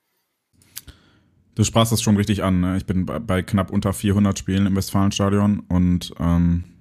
[1.57, 2.61] Du sprachst das schon richtig an.
[2.61, 2.77] Ne?
[2.77, 6.80] Ich bin bei, bei, knapp unter 400 Spielen im Westfalenstadion und ähm,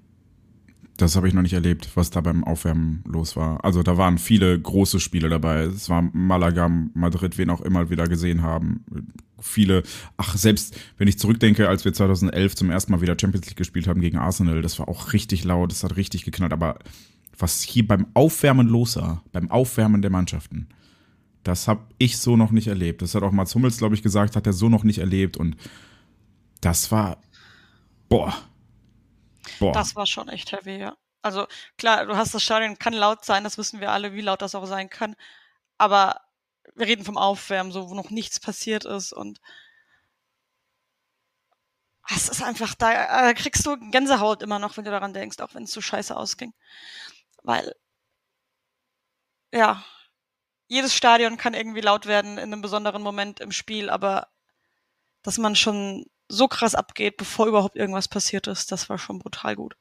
[1.01, 3.63] das habe ich noch nicht erlebt, was da beim Aufwärmen los war.
[3.63, 5.61] Also da waren viele große Spiele dabei.
[5.61, 8.83] Es war Malaga, Madrid, wen auch immer wieder gesehen haben.
[9.39, 9.83] Viele,
[10.17, 13.87] ach, selbst wenn ich zurückdenke, als wir 2011 zum ersten Mal wieder Champions League gespielt
[13.87, 16.51] haben gegen Arsenal, das war auch richtig laut, das hat richtig geknallt.
[16.51, 16.77] Aber
[17.37, 20.67] was hier beim Aufwärmen los war, beim Aufwärmen der Mannschaften,
[21.43, 23.01] das habe ich so noch nicht erlebt.
[23.01, 25.37] Das hat auch Mats Hummels, glaube ich, gesagt, hat er so noch nicht erlebt.
[25.37, 25.55] Und
[26.59, 27.21] das war,
[28.09, 28.33] boah,
[29.59, 29.71] Boah.
[29.71, 30.95] Das war schon echt heavy, ja.
[31.21, 34.41] Also klar, du hast das Stadion, kann laut sein, das wissen wir alle, wie laut
[34.41, 35.15] das auch sein kann.
[35.77, 36.21] Aber
[36.75, 39.39] wir reden vom Aufwärmen, so wo noch nichts passiert ist und
[42.11, 45.53] es ist einfach, da äh, kriegst du Gänsehaut immer noch, wenn du daran denkst, auch
[45.53, 46.53] wenn es so scheiße ausging.
[47.43, 47.75] Weil,
[49.51, 49.83] ja,
[50.67, 54.27] jedes Stadion kann irgendwie laut werden in einem besonderen Moment im Spiel, aber
[55.23, 59.55] dass man schon so krass abgeht, bevor überhaupt irgendwas passiert ist, das war schon brutal
[59.55, 59.75] gut.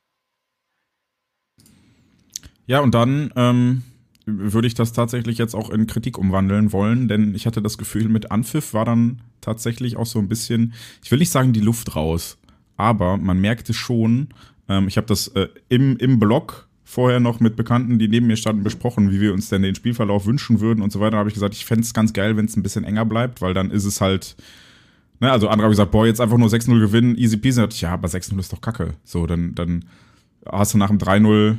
[2.67, 3.83] Ja, und dann ähm,
[4.27, 8.09] würde ich das tatsächlich jetzt auch in Kritik umwandeln wollen, denn ich hatte das Gefühl,
[8.09, 11.97] mit Anpfiff war dann tatsächlich auch so ein bisschen, ich will nicht sagen die Luft
[11.97, 12.39] raus,
[12.77, 14.29] aber man merkte schon,
[14.69, 18.37] ähm, ich habe das äh, im, im Blog vorher noch mit Bekannten, die neben mir
[18.37, 21.13] standen, besprochen, wie wir uns denn den Spielverlauf wünschen würden und so weiter.
[21.13, 23.43] Da habe ich gesagt, ich fände es ganz geil, wenn es ein bisschen enger bleibt,
[23.43, 24.37] weil dann ist es halt
[25.21, 27.65] Ne, also andere haben gesagt, boah, jetzt einfach nur 6-0 gewinnen, easy peasy.
[27.81, 28.95] Ja, aber 6-0 ist doch kacke.
[29.05, 29.85] So, dann, dann
[30.47, 31.59] hast du nach dem 3-0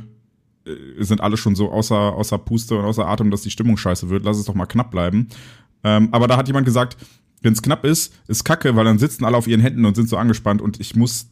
[0.66, 4.08] äh, sind alle schon so außer, außer Puste und außer Atem, dass die Stimmung scheiße
[4.08, 4.24] wird.
[4.24, 5.28] Lass es doch mal knapp bleiben.
[5.84, 6.96] Ähm, aber da hat jemand gesagt,
[7.42, 10.08] wenn es knapp ist, ist kacke, weil dann sitzen alle auf ihren Händen und sind
[10.08, 11.30] so angespannt und ich muss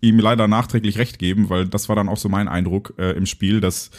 [0.00, 3.26] ihm leider nachträglich recht geben, weil das war dann auch so mein Eindruck äh, im
[3.26, 3.90] Spiel, dass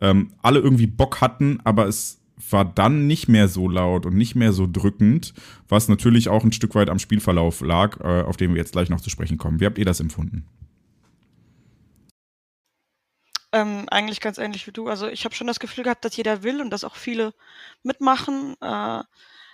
[0.00, 4.34] ähm, alle irgendwie Bock hatten, aber es war dann nicht mehr so laut und nicht
[4.34, 5.34] mehr so drückend,
[5.68, 8.88] was natürlich auch ein Stück weit am Spielverlauf lag, äh, auf den wir jetzt gleich
[8.88, 9.60] noch zu sprechen kommen.
[9.60, 10.46] Wie habt ihr das empfunden?
[13.52, 14.88] Ähm, eigentlich ganz ähnlich wie du.
[14.88, 17.34] Also ich habe schon das Gefühl gehabt, dass jeder will und dass auch viele
[17.82, 18.54] mitmachen.
[18.60, 19.02] Äh,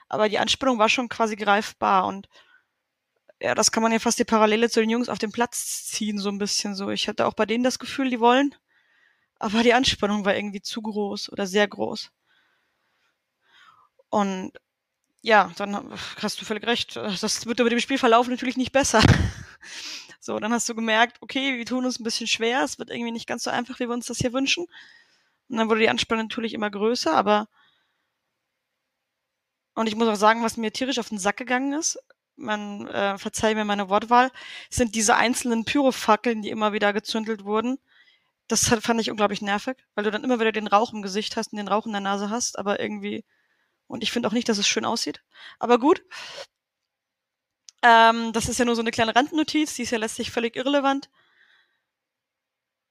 [0.09, 2.29] aber die Anspannung war schon quasi greifbar und
[3.41, 6.19] ja, das kann man ja fast die Parallele zu den Jungs auf dem Platz ziehen,
[6.19, 6.91] so ein bisschen so.
[6.91, 8.55] Ich hatte auch bei denen das Gefühl, die wollen,
[9.39, 12.11] aber die Anspannung war irgendwie zu groß oder sehr groß.
[14.11, 14.53] Und
[15.23, 15.93] ja, dann
[16.23, 16.97] hast du völlig recht.
[16.97, 19.03] Das wird über dem Spielverlauf natürlich nicht besser.
[20.21, 23.13] so, dann hast du gemerkt, okay, wir tun uns ein bisschen schwer, es wird irgendwie
[23.13, 24.67] nicht ganz so einfach, wie wir uns das hier wünschen.
[25.49, 27.49] Und dann wurde die Anspannung natürlich immer größer, aber
[29.75, 31.99] und ich muss auch sagen, was mir tierisch auf den Sack gegangen ist,
[32.35, 34.31] man äh, verzeih mir meine Wortwahl,
[34.71, 37.79] sind diese einzelnen Pyrofackeln, die immer wieder gezündelt wurden.
[38.49, 41.53] Das fand ich unglaublich nervig, weil du dann immer wieder den Rauch im Gesicht hast
[41.53, 43.25] und den Rauch in der Nase hast, aber irgendwie
[43.89, 45.23] und ich finde auch nicht, dass es schön aussieht.
[45.59, 46.03] Aber gut.
[47.83, 51.09] Ähm, das ist ja nur so eine kleine Randnotiz, die ist ja letztlich völlig irrelevant.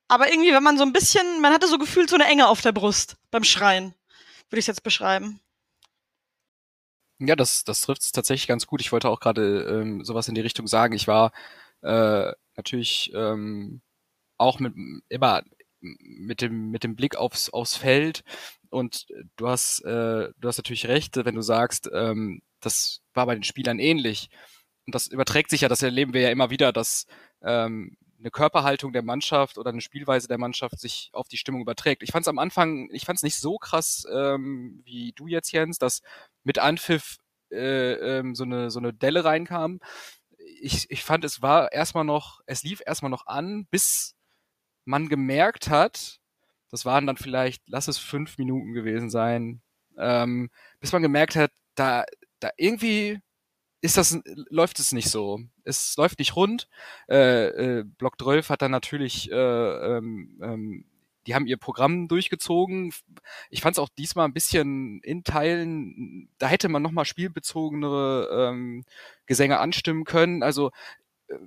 [0.08, 2.62] Aber irgendwie, wenn man so ein bisschen, man hatte so gefühlt so eine Enge auf
[2.62, 3.94] der Brust beim Schreien,
[4.50, 5.42] würde ich es jetzt beschreiben.
[7.20, 8.80] Ja, das, das trifft es tatsächlich ganz gut.
[8.80, 10.94] Ich wollte auch gerade ähm, sowas in die Richtung sagen.
[10.94, 11.32] Ich war
[11.82, 13.82] äh, natürlich ähm,
[14.38, 14.74] auch mit
[15.10, 15.44] immer
[15.80, 18.24] mit dem mit dem Blick aufs aufs Feld
[18.70, 23.36] und du hast, äh, du hast natürlich recht, wenn du sagst, ähm, das war bei
[23.36, 24.30] den Spielern ähnlich.
[24.86, 27.06] Und das überträgt sich ja, das erleben wir ja immer wieder, dass
[27.42, 32.04] ähm, eine Körperhaltung der Mannschaft oder eine Spielweise der Mannschaft sich auf die Stimmung überträgt.
[32.04, 35.52] Ich fand es am Anfang, ich fand es nicht so krass ähm, wie du jetzt,
[35.52, 36.02] Jens, dass
[36.44, 37.18] mit Anpfiff
[37.52, 39.80] äh, ähm, so eine so eine Delle reinkam.
[40.62, 44.16] Ich, ich fand, es war erstmal noch, es lief erstmal noch an, bis
[44.86, 46.20] man gemerkt hat,
[46.70, 49.62] das waren dann vielleicht, lass es fünf Minuten gewesen sein,
[49.98, 50.50] ähm,
[50.80, 52.06] bis man gemerkt hat, da,
[52.40, 53.20] da irgendwie
[53.82, 55.40] ist das, läuft es nicht so.
[55.64, 56.68] Es läuft nicht rund.
[57.10, 60.86] Äh, äh, Block 12 hat dann natürlich, äh, ähm, ähm,
[61.28, 62.94] die haben ihr Programm durchgezogen.
[63.50, 68.84] Ich fand es auch diesmal ein bisschen in Teilen, da hätte man nochmal spielbezogenere ähm,
[69.26, 70.42] Gesänge anstimmen können.
[70.42, 70.72] Also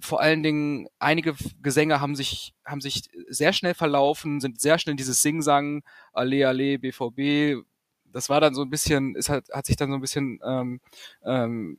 [0.01, 4.97] vor allen Dingen einige Gesänge haben sich haben sich sehr schnell verlaufen, sind sehr schnell
[4.97, 7.65] dieses Sing-Sang, Alle, Alle, BVB.
[8.05, 10.81] Das war dann so ein bisschen, es hat, hat sich dann so ein bisschen ähm,
[11.25, 11.79] ähm,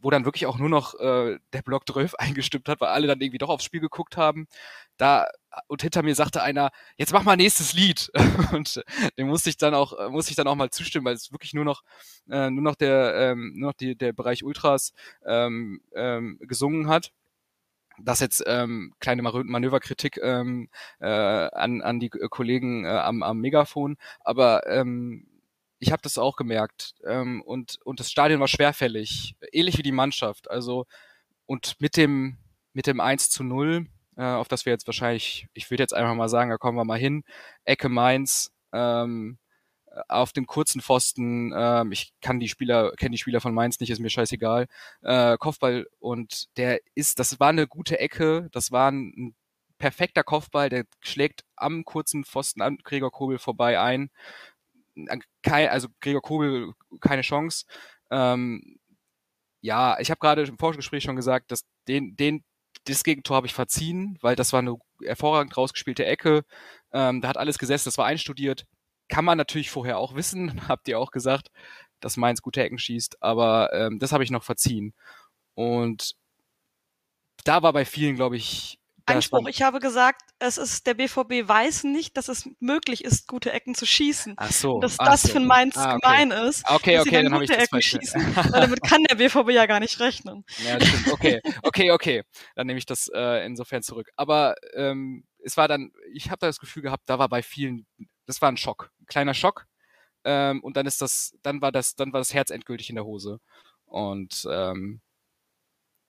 [0.00, 3.20] wo dann wirklich auch nur noch äh, der Block 12 eingestimmt hat, weil alle dann
[3.20, 4.46] irgendwie doch aufs Spiel geguckt haben.
[4.96, 5.26] Da
[5.68, 8.10] und hinter mir sagte einer, jetzt mach mal nächstes Lied.
[8.52, 8.82] und
[9.18, 11.64] dem musste ich dann auch, musste ich dann auch mal zustimmen, weil es wirklich nur
[11.64, 11.82] noch,
[12.30, 14.92] äh, nur noch der, ähm, nur noch die, der Bereich Ultras
[15.24, 17.12] ähm, ähm, gesungen hat
[18.02, 20.68] das jetzt ähm, kleine Manöverkritik ähm,
[21.00, 25.26] äh, an, an die Kollegen äh, am, am Megafon, aber ähm,
[25.78, 26.94] ich habe das auch gemerkt.
[27.06, 30.50] Ähm, und, und das Stadion war schwerfällig, ähnlich wie die Mannschaft.
[30.50, 30.86] Also,
[31.46, 32.38] und mit dem,
[32.72, 36.14] mit dem 1 zu 0, äh, auf das wir jetzt wahrscheinlich, ich würde jetzt einfach
[36.14, 37.24] mal sagen, da kommen wir mal hin,
[37.64, 39.38] Ecke Mainz, ähm,
[40.08, 43.90] auf dem kurzen Pfosten, ähm, ich kann die Spieler, kenne die Spieler von Mainz nicht,
[43.90, 44.66] ist mir scheißegal,
[45.02, 49.34] äh, Kopfball und der ist, das war eine gute Ecke, das war ein,
[49.78, 54.10] perfekter Kopfball, der schlägt am kurzen Pfosten an Gregor Kobel vorbei ein
[55.42, 57.66] kein, also Gregor Kobel keine Chance.
[58.10, 58.78] Ähm,
[59.60, 62.44] ja, ich habe gerade im Vorgespräch schon gesagt, dass den, den,
[62.84, 66.44] das Gegentor habe ich verziehen, weil das war eine hervorragend rausgespielte Ecke.
[66.92, 68.66] Ähm, da hat alles gesessen, das war einstudiert.
[69.08, 71.48] Kann man natürlich vorher auch wissen, habt ihr auch gesagt,
[72.00, 74.94] dass Mainz gute Ecken schießt, aber ähm, das habe ich noch verziehen.
[75.54, 76.14] Und
[77.44, 79.46] da war bei vielen, glaube ich, Einspruch.
[79.48, 83.74] Ich habe gesagt, es ist der BVB weiß nicht, dass es möglich ist, gute Ecken
[83.74, 84.34] zu schießen.
[84.36, 84.80] Ach so.
[84.80, 85.28] Dass ach das so.
[85.28, 86.00] für Mainz ah, okay.
[86.02, 86.68] gemein ist.
[86.68, 87.86] Okay, okay, dann, dann habe ich das Ecken falsch.
[87.86, 88.36] schießen.
[88.36, 90.44] Weil damit kann der BVB ja gar nicht rechnen.
[90.64, 91.12] Ja, stimmt.
[91.12, 92.22] Okay, okay, okay.
[92.56, 94.10] Dann nehme ich das äh, insofern zurück.
[94.16, 97.86] Aber ähm, es war dann, ich habe da das Gefühl gehabt, da war bei vielen,
[98.26, 99.66] das war ein Schock, ein kleiner Schock.
[100.24, 103.04] Ähm, und dann ist das, dann war das, dann war das Herz endgültig in der
[103.04, 103.40] Hose.
[103.86, 105.00] Und ähm,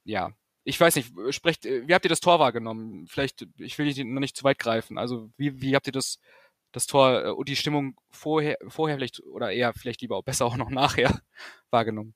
[0.05, 0.31] ja,
[0.63, 3.07] ich weiß nicht, sprecht, wie habt ihr das Tor wahrgenommen?
[3.07, 4.97] Vielleicht, ich will nicht, noch nicht zu weit greifen.
[4.97, 6.19] Also wie, wie habt ihr das,
[6.71, 10.45] das Tor äh, und die Stimmung vorher, vorher vielleicht oder eher vielleicht lieber auch besser
[10.47, 11.21] auch noch nachher
[11.69, 12.15] wahrgenommen?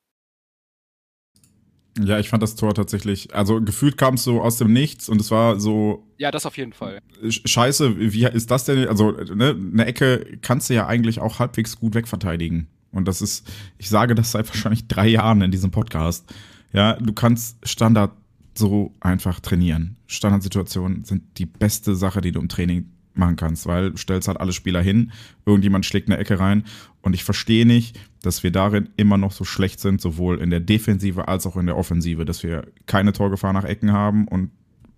[1.99, 5.19] Ja, ich fand das Tor tatsächlich, also gefühlt kam es so aus dem Nichts und
[5.19, 6.07] es war so.
[6.17, 7.01] Ja, das auf jeden Fall.
[7.27, 8.87] Scheiße, wie ist das denn?
[8.87, 12.67] Also, ne, eine Ecke kannst du ja eigentlich auch halbwegs gut wegverteidigen.
[12.91, 16.25] Und das ist, ich sage das seit wahrscheinlich drei Jahren in diesem Podcast.
[16.71, 18.11] Ja, du kannst Standard
[18.53, 19.97] so einfach trainieren.
[20.07, 24.39] Standardsituationen sind die beste Sache, die du im Training machen kannst, weil du stellst halt
[24.39, 25.11] alle Spieler hin,
[25.45, 26.63] irgendjemand schlägt eine Ecke rein
[27.01, 30.59] und ich verstehe nicht, dass wir darin immer noch so schlecht sind, sowohl in der
[30.59, 34.51] Defensive als auch in der Offensive, dass wir keine Torgefahr nach Ecken haben und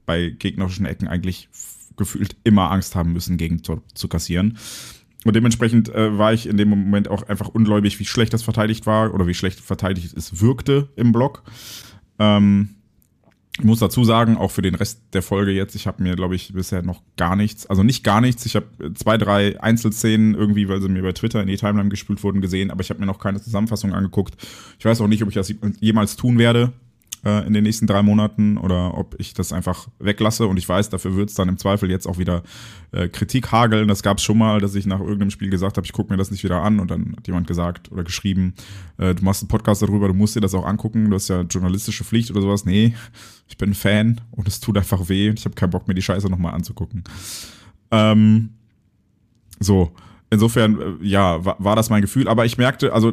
[0.05, 1.49] bei gegnerischen Ecken eigentlich
[1.95, 4.57] gefühlt immer Angst haben müssen, gegen Tor zu kassieren.
[5.23, 8.85] Und dementsprechend äh, war ich in dem Moment auch einfach ungläubig, wie schlecht das verteidigt
[8.85, 11.43] war oder wie schlecht verteidigt es wirkte im Block.
[12.19, 12.75] Ähm,
[13.59, 16.35] ich muss dazu sagen, auch für den Rest der Folge jetzt, ich habe mir, glaube
[16.35, 20.67] ich, bisher noch gar nichts, also nicht gar nichts, ich habe zwei, drei Einzelszenen irgendwie,
[20.69, 23.05] weil sie mir bei Twitter in die Timeline gespült wurden, gesehen, aber ich habe mir
[23.05, 24.35] noch keine Zusammenfassung angeguckt.
[24.79, 26.73] Ich weiß auch nicht, ob ich das jemals tun werde
[27.23, 30.89] äh, in den nächsten drei Monaten oder ob ich das einfach weglasse und ich weiß,
[30.89, 32.43] dafür wird es dann im Zweifel jetzt auch wieder
[32.91, 33.87] äh, Kritik hageln.
[33.87, 36.17] Das gab es schon mal, dass ich nach irgendeinem Spiel gesagt habe, ich gucke mir
[36.17, 38.53] das nicht wieder an und dann hat jemand gesagt oder geschrieben,
[38.97, 41.41] äh, du machst einen Podcast darüber, du musst dir das auch angucken, du hast ja
[41.41, 42.65] journalistische Pflicht oder sowas.
[42.65, 42.93] Nee,
[43.47, 46.29] ich bin Fan und es tut einfach weh ich habe keinen Bock, mir die Scheiße
[46.29, 47.03] nochmal anzugucken.
[47.91, 48.49] Ähm,
[49.59, 49.91] so,
[50.29, 53.11] insofern, äh, ja, war, war das mein Gefühl, aber ich merkte, also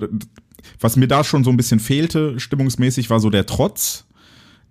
[0.78, 4.06] was mir da schon so ein bisschen fehlte, stimmungsmäßig, war so der Trotz,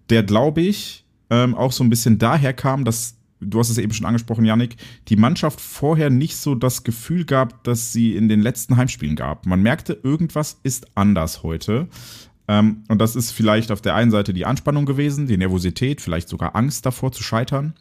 [0.09, 3.93] der, glaube ich, ähm, auch so ein bisschen daher kam, dass, du hast es eben
[3.93, 4.75] schon angesprochen, Yannick,
[5.07, 9.45] die Mannschaft vorher nicht so das Gefühl gab, dass sie in den letzten Heimspielen gab.
[9.45, 11.87] Man merkte, irgendwas ist anders heute.
[12.47, 16.29] Ähm, und das ist vielleicht auf der einen Seite die Anspannung gewesen, die Nervosität, vielleicht
[16.29, 17.75] sogar Angst davor zu scheitern.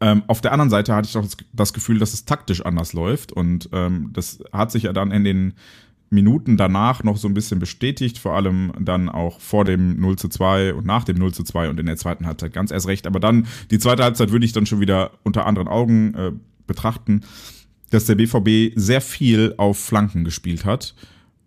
[0.00, 3.32] Ähm, auf der anderen Seite hatte ich auch das Gefühl, dass es taktisch anders läuft.
[3.32, 5.54] Und ähm, das hat sich ja dann in den
[6.10, 10.28] Minuten danach noch so ein bisschen bestätigt, vor allem dann auch vor dem 0 zu
[10.28, 13.06] 2 und nach dem 0 zu 2 und in der zweiten Halbzeit ganz erst recht.
[13.06, 16.32] Aber dann, die zweite Halbzeit würde ich dann schon wieder unter anderen Augen äh,
[16.66, 17.22] betrachten,
[17.90, 20.94] dass der BVB sehr viel auf Flanken gespielt hat,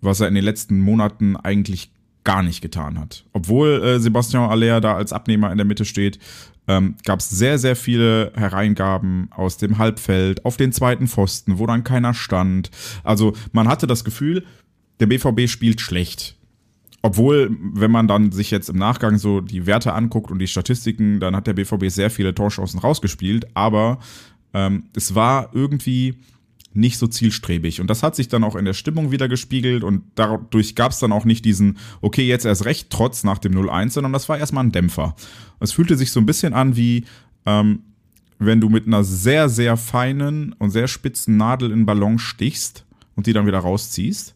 [0.02, 1.92] was er in den letzten Monaten eigentlich
[2.24, 3.26] gar nicht getan hat.
[3.34, 6.20] Obwohl äh, Sebastian Aller da als Abnehmer in der Mitte steht,
[6.68, 11.66] ähm, gab es sehr, sehr viele Hereingaben aus dem Halbfeld auf den zweiten Pfosten, wo
[11.66, 12.70] dann keiner stand.
[13.04, 14.46] Also man hatte das Gefühl,
[15.00, 16.38] der BVB spielt schlecht.
[17.04, 21.20] obwohl, wenn man dann sich jetzt im Nachgang so die Werte anguckt und die Statistiken,
[21.20, 24.00] dann hat der BVB sehr viele Torchancen rausgespielt, aber
[24.54, 26.20] ähm, es war irgendwie
[26.74, 27.82] nicht so zielstrebig.
[27.82, 31.00] Und das hat sich dann auch in der Stimmung wieder gespiegelt und dadurch gab es
[31.00, 34.38] dann auch nicht diesen, okay, jetzt erst recht, trotz nach dem 0-1, sondern das war
[34.38, 35.16] erstmal ein Dämpfer.
[35.60, 37.06] Es fühlte sich so ein bisschen an wie,
[37.46, 37.84] ähm,
[38.40, 42.86] wenn du mit einer sehr, sehr feinen und sehr spitzen Nadel in den Ballon stichst
[43.16, 44.36] und die dann wieder rausziehst.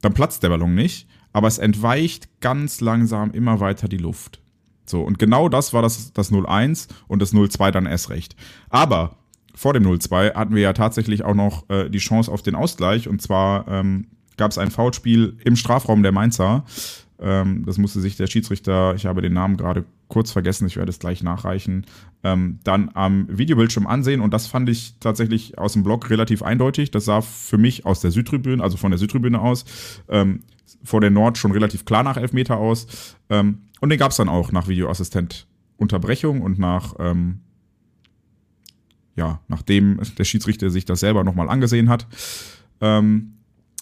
[0.00, 4.40] Dann platzt der Ballon nicht, aber es entweicht ganz langsam immer weiter die Luft.
[4.84, 8.34] So, und genau das war das, das 0-1 und das 0-2 dann erst recht.
[8.68, 9.16] Aber
[9.54, 13.08] vor dem 0-2 hatten wir ja tatsächlich auch noch äh, die Chance auf den Ausgleich.
[13.08, 16.64] Und zwar ähm, gab es ein Foulspiel im Strafraum der Mainzer.
[17.20, 20.90] Ähm, das musste sich der Schiedsrichter, ich habe den Namen gerade kurz vergessen, ich werde
[20.90, 21.86] es gleich nachreichen,
[22.24, 24.20] ähm, dann am Videobildschirm ansehen.
[24.20, 26.90] Und das fand ich tatsächlich aus dem Blog relativ eindeutig.
[26.90, 29.64] Das sah für mich aus der Südtribüne, also von der Südtribüne aus,
[30.08, 30.40] ähm,
[30.82, 33.16] vor der Nord schon relativ klar nach Elfmeter aus.
[33.30, 37.40] Ähm, und den gab es dann auch nach Videoassistent Unterbrechung und nach ähm,
[39.16, 42.06] ja, nachdem der Schiedsrichter sich das selber nochmal angesehen hat.
[42.80, 43.34] Ähm,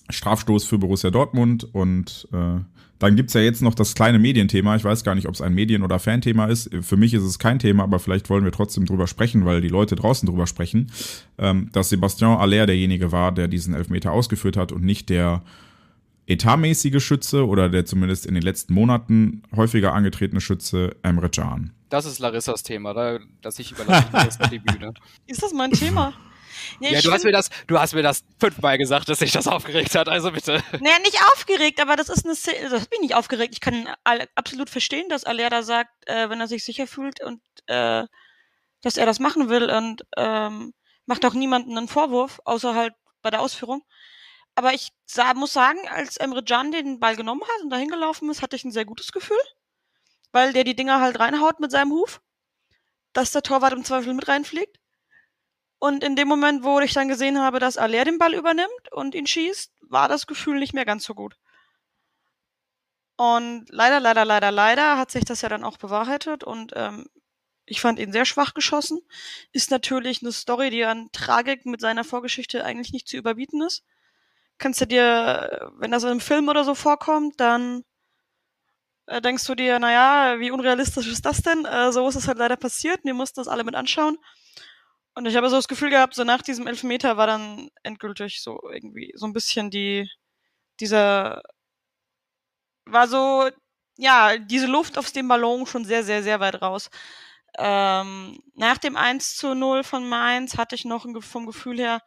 [0.08, 2.60] Strafstoß für Borussia Dortmund und äh,
[3.00, 4.76] dann gibt's ja jetzt noch das kleine Medienthema.
[4.76, 6.70] Ich weiß gar nicht, ob es ein Medien- oder Fanthema ist.
[6.82, 9.68] Für mich ist es kein Thema, aber vielleicht wollen wir trotzdem drüber sprechen, weil die
[9.68, 10.92] Leute draußen drüber sprechen,
[11.38, 15.42] ähm, dass Sebastian Aller derjenige war, der diesen Elfmeter ausgeführt hat und nicht der
[16.26, 21.72] etatmäßige Schütze oder der zumindest in den letzten Monaten häufiger angetretene Schütze Emre Can.
[21.90, 24.94] Das ist Larissas Thema, da, dass ich überlasse jetzt die Bühne.
[25.26, 26.14] Ist das mein Thema?
[26.78, 29.48] Ja, ja du hast mir das, du hast mir das fünfmal gesagt, dass sich das
[29.48, 30.62] aufgeregt hat, also bitte.
[30.80, 33.54] Naja, nicht aufgeregt, aber das ist eine Szene, das bin ich nicht aufgeregt.
[33.54, 33.88] Ich kann
[34.36, 38.04] absolut verstehen, dass Alera sagt, äh, wenn er sich sicher fühlt und äh,
[38.82, 40.72] dass er das machen will und ähm,
[41.06, 43.82] macht auch niemanden einen Vorwurf, außer halt bei der Ausführung.
[44.54, 48.30] Aber ich sah, muss sagen, als Emre Can den Ball genommen hat und dahin gelaufen
[48.30, 49.38] ist, hatte ich ein sehr gutes Gefühl
[50.32, 52.20] weil der die Dinger halt reinhaut mit seinem Huf,
[53.12, 54.78] dass der Torwart im Zweifel mit reinfliegt.
[55.78, 59.14] Und in dem Moment, wo ich dann gesehen habe, dass Aller den Ball übernimmt und
[59.14, 61.36] ihn schießt, war das Gefühl nicht mehr ganz so gut.
[63.16, 67.06] Und leider, leider, leider, leider hat sich das ja dann auch bewahrheitet und ähm,
[67.66, 69.00] ich fand ihn sehr schwach geschossen.
[69.52, 73.84] Ist natürlich eine Story, die an Tragik mit seiner Vorgeschichte eigentlich nicht zu überbieten ist.
[74.58, 77.84] Kannst du dir, wenn das in einem Film oder so vorkommt, dann
[79.10, 81.64] äh, denkst du dir, naja, wie unrealistisch ist das denn?
[81.64, 83.00] Äh, so ist es halt leider passiert.
[83.04, 84.18] Wir mussten das alle mit anschauen.
[85.14, 88.60] Und ich habe so das Gefühl gehabt, so nach diesem Elfmeter war dann endgültig so
[88.72, 90.08] irgendwie so ein bisschen die,
[90.78, 91.42] dieser,
[92.86, 93.50] war so,
[93.96, 96.88] ja, diese Luft auf dem Ballon schon sehr, sehr, sehr weit raus.
[97.58, 102.00] Ähm, nach dem 1 zu 0 von Mainz hatte ich noch vom Gefühl her,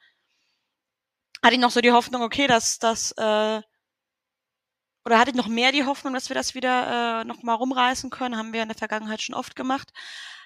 [1.43, 3.61] hatte ich noch so die Hoffnung, okay, dass, dass äh,
[5.05, 8.09] oder hatte ich noch mehr die Hoffnung, dass wir das wieder äh, noch mal rumreißen
[8.09, 8.37] können.
[8.37, 9.91] Haben wir in der Vergangenheit schon oft gemacht.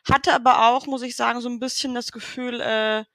[0.10, 3.06] Hatte aber auch, muss ich sagen, so ein bisschen das Gefühl, äh,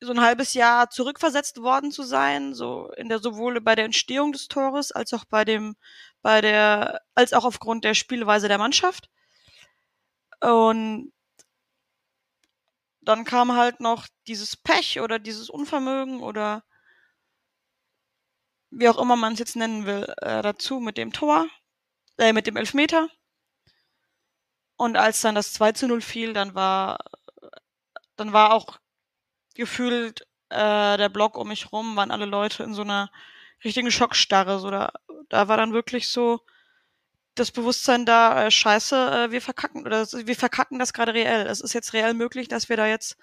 [0.00, 4.32] so ein halbes Jahr zurückversetzt worden zu sein, so in der sowohl bei der Entstehung
[4.32, 5.76] des Tores als auch bei dem,
[6.22, 9.10] bei der, als auch aufgrund der Spielweise der Mannschaft.
[10.40, 11.12] Und
[13.02, 16.64] dann kam halt noch dieses Pech oder dieses Unvermögen oder
[18.70, 21.46] wie auch immer man es jetzt nennen will, äh, dazu mit dem Tor,
[22.18, 23.08] äh, mit dem Elfmeter.
[24.76, 26.98] Und als dann das 2 zu 0 fiel, dann war,
[28.16, 28.78] dann war auch
[29.54, 33.10] gefühlt äh, der Block um mich rum, waren alle Leute in so einer
[33.64, 34.58] richtigen Schockstarre.
[34.58, 34.92] So da,
[35.28, 36.40] da war dann wirklich so
[37.34, 41.46] das Bewusstsein da, äh, scheiße, äh, wir verkacken, oder wir verkacken das gerade reell.
[41.46, 43.16] Es ist jetzt reell möglich, dass wir da jetzt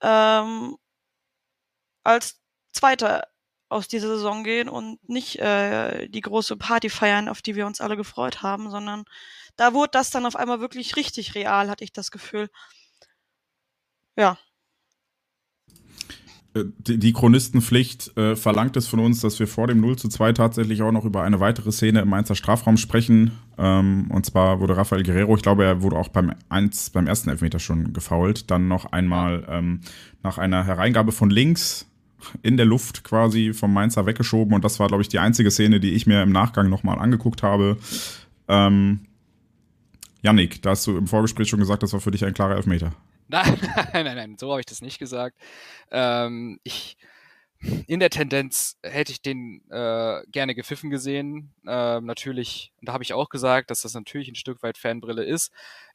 [0.00, 0.76] ähm,
[2.04, 2.40] als
[2.72, 3.26] Zweiter
[3.68, 7.80] aus dieser Saison gehen und nicht äh, die große Party feiern, auf die wir uns
[7.80, 9.04] alle gefreut haben, sondern
[9.56, 12.48] da wurde das dann auf einmal wirklich richtig real, hatte ich das Gefühl.
[14.16, 14.38] Ja.
[16.54, 20.08] Äh, die, die Chronistenpflicht äh, verlangt es von uns, dass wir vor dem 0 zu
[20.08, 23.32] 2 tatsächlich auch noch über eine weitere Szene im Mainzer Strafraum sprechen.
[23.58, 27.30] Ähm, und zwar wurde Rafael Guerrero, ich glaube, er wurde auch beim, eins, beim ersten
[27.30, 29.80] Elfmeter schon gefault, dann noch einmal ähm,
[30.22, 31.86] nach einer Hereingabe von links
[32.42, 35.80] in der Luft quasi vom Mainzer weggeschoben und das war, glaube ich, die einzige Szene,
[35.80, 37.76] die ich mir im Nachgang nochmal angeguckt habe.
[38.48, 39.06] Ähm,
[40.22, 42.92] Yannick, da hast du im Vorgespräch schon gesagt, das war für dich ein klarer Elfmeter.
[43.28, 45.36] Nein, nein, nein, nein so habe ich das nicht gesagt.
[45.90, 46.96] Ähm, ich,
[47.88, 51.52] in der Tendenz hätte ich den äh, gerne gepfiffen gesehen.
[51.66, 55.50] Ähm, natürlich, da habe ich auch gesagt, dass das natürlich ein Stück weit Fanbrille ist.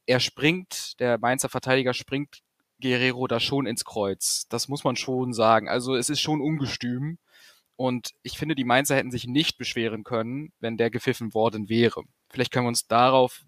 [0.05, 2.41] Er springt, der Mainzer Verteidiger springt
[2.81, 4.47] Guerrero da schon ins Kreuz.
[4.49, 5.69] Das muss man schon sagen.
[5.69, 7.17] Also es ist schon ungestüm.
[7.77, 12.03] Und ich finde, die Mainzer hätten sich nicht beschweren können, wenn der gepfiffen worden wäre.
[12.29, 13.43] Vielleicht können wir uns darauf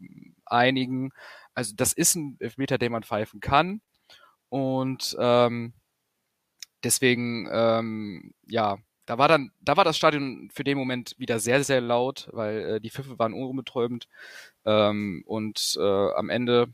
[0.45, 1.11] einigen.
[1.53, 3.81] Also das ist ein Elfmeter, den man pfeifen kann.
[4.49, 5.73] Und ähm,
[6.83, 11.63] deswegen, ähm, ja, da war dann, da war das Stadion für den Moment wieder sehr,
[11.63, 14.07] sehr laut, weil äh, die Pfiffe waren unbetäubend.
[14.65, 16.73] Ähm, und äh, am Ende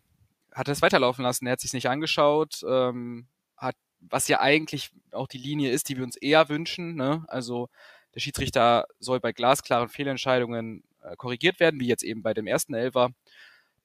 [0.60, 1.48] hat es weiterlaufen lassen.
[1.48, 5.96] Er hat sich nicht angeschaut, ähm, hat, was ja eigentlich auch die Linie ist, die
[5.96, 6.96] wir uns eher wünschen.
[6.96, 7.24] Ne?
[7.30, 7.70] Also
[8.14, 12.74] der Schiedsrichter soll bei glasklaren Fehlentscheidungen äh, korrigiert werden, wie jetzt eben bei dem ersten
[12.74, 13.12] Elfer.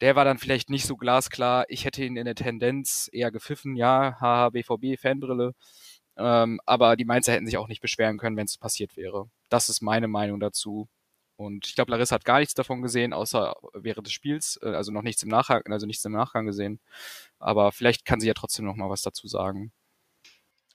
[0.00, 1.64] Der war dann vielleicht nicht so glasklar.
[1.68, 3.76] Ich hätte ihn in der Tendenz eher gepfiffen.
[3.76, 5.54] Ja, haha, BVB, Fanbrille.
[6.16, 9.30] Ähm, aber die Mainzer hätten sich auch nicht beschweren können, wenn es passiert wäre.
[9.48, 10.88] Das ist meine Meinung dazu.
[11.36, 14.92] Und ich glaube, Larissa hat gar nichts davon gesehen, außer während des Spiels, äh, also
[14.92, 16.80] noch nichts im Nachgang, also nichts im Nachgang gesehen.
[17.38, 19.72] Aber vielleicht kann sie ja trotzdem noch mal was dazu sagen.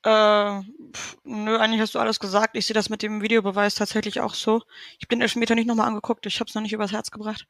[0.03, 0.62] Äh,
[0.93, 2.55] pf, nö, eigentlich hast du alles gesagt.
[2.55, 4.62] Ich sehe das mit dem Videobeweis tatsächlich auch so.
[4.97, 7.47] Ich bin den Elfmeter nicht nochmal angeguckt, ich habe es noch nicht übers Herz gebracht.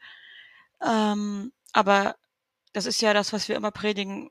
[0.86, 2.16] Ähm, aber
[2.74, 4.30] das ist ja das, was wir immer predigen.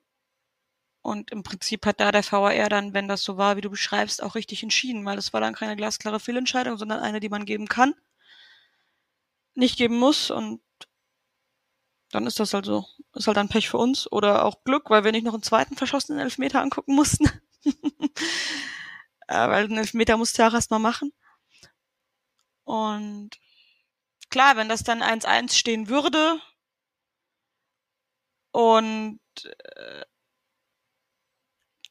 [1.03, 4.23] Und im Prinzip hat da der VAR dann, wenn das so war, wie du beschreibst,
[4.23, 7.69] auch richtig entschieden, weil das war dann keine glasklare Fehlentscheidung, sondern eine, die man geben
[7.69, 7.95] kann,
[9.59, 10.61] nicht geben muss und
[12.11, 12.87] dann ist das halt so.
[13.15, 15.77] Ist halt dann Pech für uns oder auch Glück, weil wir nicht noch einen zweiten
[15.77, 17.27] verschossenen Elfmeter angucken mussten.
[17.65, 21.13] äh, weil einen Elfmeter musst du ja auch erstmal machen.
[22.65, 23.31] Und
[24.31, 26.41] klar, wenn das dann 1-1 stehen würde
[28.53, 29.21] und
[29.75, 30.05] äh,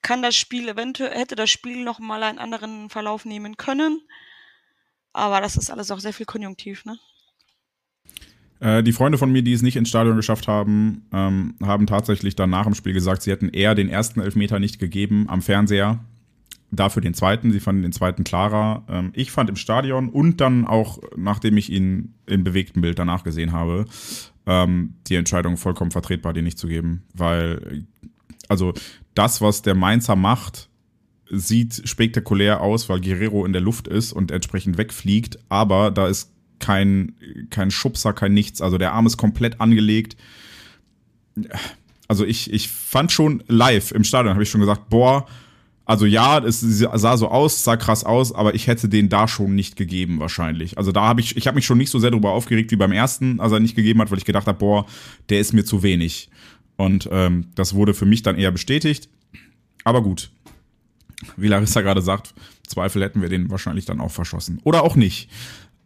[0.02, 4.08] kann das Spiel eventuell, hätte das Spiel noch mal einen anderen Verlauf nehmen können.
[5.14, 7.00] Aber das ist alles auch sehr viel konjunktiv, ne?
[8.60, 12.36] Äh, die Freunde von mir, die es nicht ins Stadion geschafft haben, ähm, haben tatsächlich
[12.36, 16.00] dann nach dem Spiel gesagt, sie hätten eher den ersten Elfmeter nicht gegeben am Fernseher.
[16.70, 17.52] Dafür den zweiten.
[17.52, 18.84] Sie fanden den zweiten klarer.
[18.90, 23.24] Ähm, ich fand im Stadion und dann auch, nachdem ich ihn im bewegten Bild danach
[23.24, 23.86] gesehen habe,
[24.46, 27.04] ähm, die Entscheidung vollkommen vertretbar, den nicht zu geben.
[27.14, 27.86] Weil,
[28.50, 28.74] also
[29.14, 30.70] das, was der Mainzer macht,
[31.30, 36.34] sieht spektakulär aus, weil Guerrero in der Luft ist und entsprechend wegfliegt, aber da ist
[36.60, 37.16] kein,
[37.50, 38.62] kein Schubser, kein nichts.
[38.62, 40.18] Also der Arm ist komplett angelegt.
[42.08, 45.28] Also ich, ich fand schon live im Stadion, habe ich schon gesagt, boah,
[45.86, 49.56] also ja, es sah so aus, sah krass aus, aber ich hätte den da schon
[49.56, 50.78] nicht gegeben wahrscheinlich.
[50.78, 52.92] Also da habe ich, ich habe mich schon nicht so sehr darüber aufgeregt wie beim
[52.92, 54.86] ersten, als er nicht gegeben hat, weil ich gedacht habe, boah,
[55.30, 56.30] der ist mir zu wenig.
[56.76, 59.08] Und ähm, das wurde für mich dann eher bestätigt.
[59.86, 60.30] Aber gut,
[61.38, 62.34] wie Larissa gerade sagt,
[62.68, 64.60] Zweifel hätten wir den wahrscheinlich dann auch verschossen.
[64.64, 65.30] Oder auch nicht.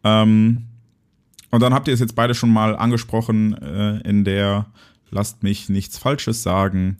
[0.04, 0.66] Ähm,
[1.50, 4.66] und dann habt ihr es jetzt beide schon mal angesprochen äh, in der,
[5.10, 6.96] lasst mich nichts Falsches sagen,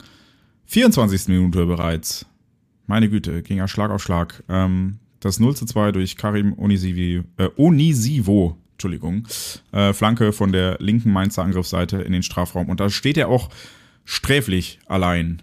[0.67, 1.29] 24.
[1.29, 2.27] Minute bereits.
[2.87, 4.43] Meine Güte, ging ja Schlag auf Schlag.
[4.49, 9.27] Ähm, das 0 zu 2 durch Karim Onisivi, äh, Onisivo, Entschuldigung,
[9.71, 12.69] äh, Flanke von der linken Mainzer Angriffsseite in den Strafraum.
[12.69, 13.49] Und da steht er auch
[14.05, 15.43] sträflich allein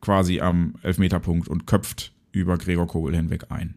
[0.00, 3.76] quasi am Elfmeterpunkt und köpft über Gregor Kobel hinweg ein.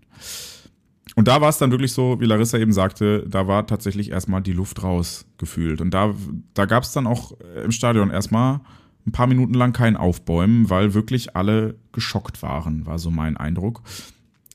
[1.18, 4.44] Und da war es dann wirklich so, wie Larissa eben sagte, da war tatsächlich erstmal
[4.44, 5.82] die Luft raus gefühlt.
[5.82, 6.14] Und da,
[6.54, 7.32] da gab es dann auch
[7.66, 8.60] im Stadion erstmal
[9.08, 13.82] ein paar Minuten lang kein Aufbäumen, weil wirklich alle geschockt waren, war so mein Eindruck.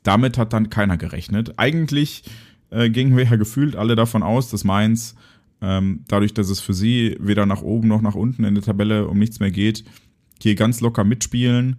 [0.04, 1.54] Damit hat dann keiner gerechnet.
[1.56, 2.30] Eigentlich
[2.70, 5.16] äh, gingen wir ja gefühlt alle davon aus, dass Mainz,
[5.60, 9.08] ähm, dadurch, dass es für sie weder nach oben noch nach unten in der Tabelle
[9.08, 9.82] um nichts mehr geht,
[10.40, 11.78] hier ganz locker mitspielen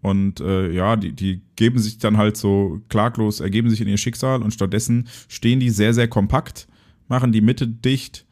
[0.00, 3.98] und äh, ja, die, die geben sich dann halt so klaglos, ergeben sich in ihr
[3.98, 6.68] Schicksal und stattdessen stehen die sehr, sehr kompakt,
[7.08, 8.24] machen die Mitte dicht,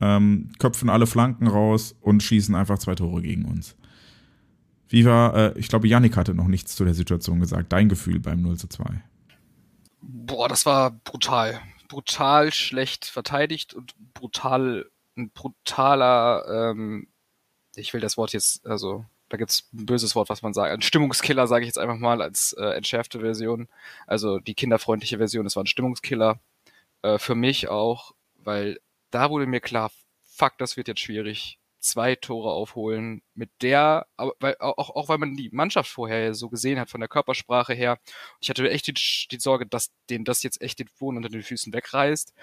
[0.00, 3.76] ähm, köpfen alle Flanken raus und schießen einfach zwei Tore gegen uns.
[4.88, 7.72] Wie war, äh, ich glaube, Yannick hatte noch nichts zu der Situation gesagt.
[7.72, 9.02] Dein Gefühl beim 0 zu 2.
[10.02, 11.60] Boah, das war brutal.
[11.88, 14.86] Brutal schlecht verteidigt und brutal,
[15.16, 17.08] ein brutaler, ähm,
[17.74, 20.72] ich will das Wort jetzt, also da gibt's ein böses Wort, was man sagt.
[20.72, 23.66] Ein Stimmungskiller, sage ich jetzt einfach mal, als äh, entschärfte Version.
[24.06, 26.38] Also die kinderfreundliche Version, es war ein Stimmungskiller.
[27.00, 28.78] Äh, für mich auch, weil
[29.10, 29.90] da wurde mir klar,
[30.22, 31.58] fuck, das wird jetzt schwierig.
[31.80, 36.50] Zwei Tore aufholen mit der, aber weil, auch, auch weil man die Mannschaft vorher so
[36.50, 37.98] gesehen hat, von der Körpersprache her.
[38.38, 41.42] Ich hatte echt die, die Sorge, dass denen das jetzt echt den Boden unter den
[41.42, 42.34] Füßen wegreißt.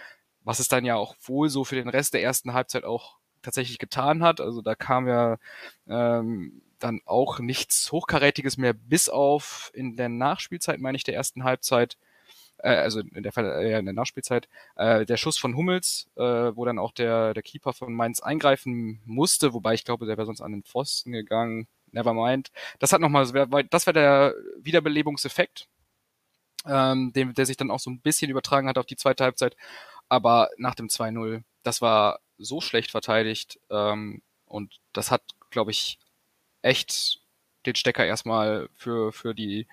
[0.43, 3.77] Was es dann ja auch wohl so für den Rest der ersten Halbzeit auch tatsächlich
[3.77, 4.41] getan hat.
[4.41, 5.37] Also da kam ja
[5.87, 11.43] ähm, dann auch nichts Hochkarätiges mehr, bis auf in der Nachspielzeit, meine ich, der ersten
[11.43, 11.97] Halbzeit,
[12.59, 16.65] äh, also in der, äh, in der Nachspielzeit, äh, der Schuss von Hummels, äh, wo
[16.65, 20.41] dann auch der, der Keeper von Mainz eingreifen musste, wobei ich glaube, der wäre sonst
[20.41, 21.67] an den Pfosten gegangen.
[21.91, 22.51] Never mind.
[22.79, 23.25] Das hat nochmal,
[23.69, 25.67] das wäre der Wiederbelebungseffekt.
[26.65, 29.55] ähm, den, der sich dann auch so ein bisschen übertragen hat auf die zweite Halbzeit.
[30.09, 35.99] Aber nach dem 2-0, das war so schlecht verteidigt ähm, und das hat, glaube ich,
[36.61, 37.21] echt
[37.65, 39.67] den Stecker erstmal für, für, die,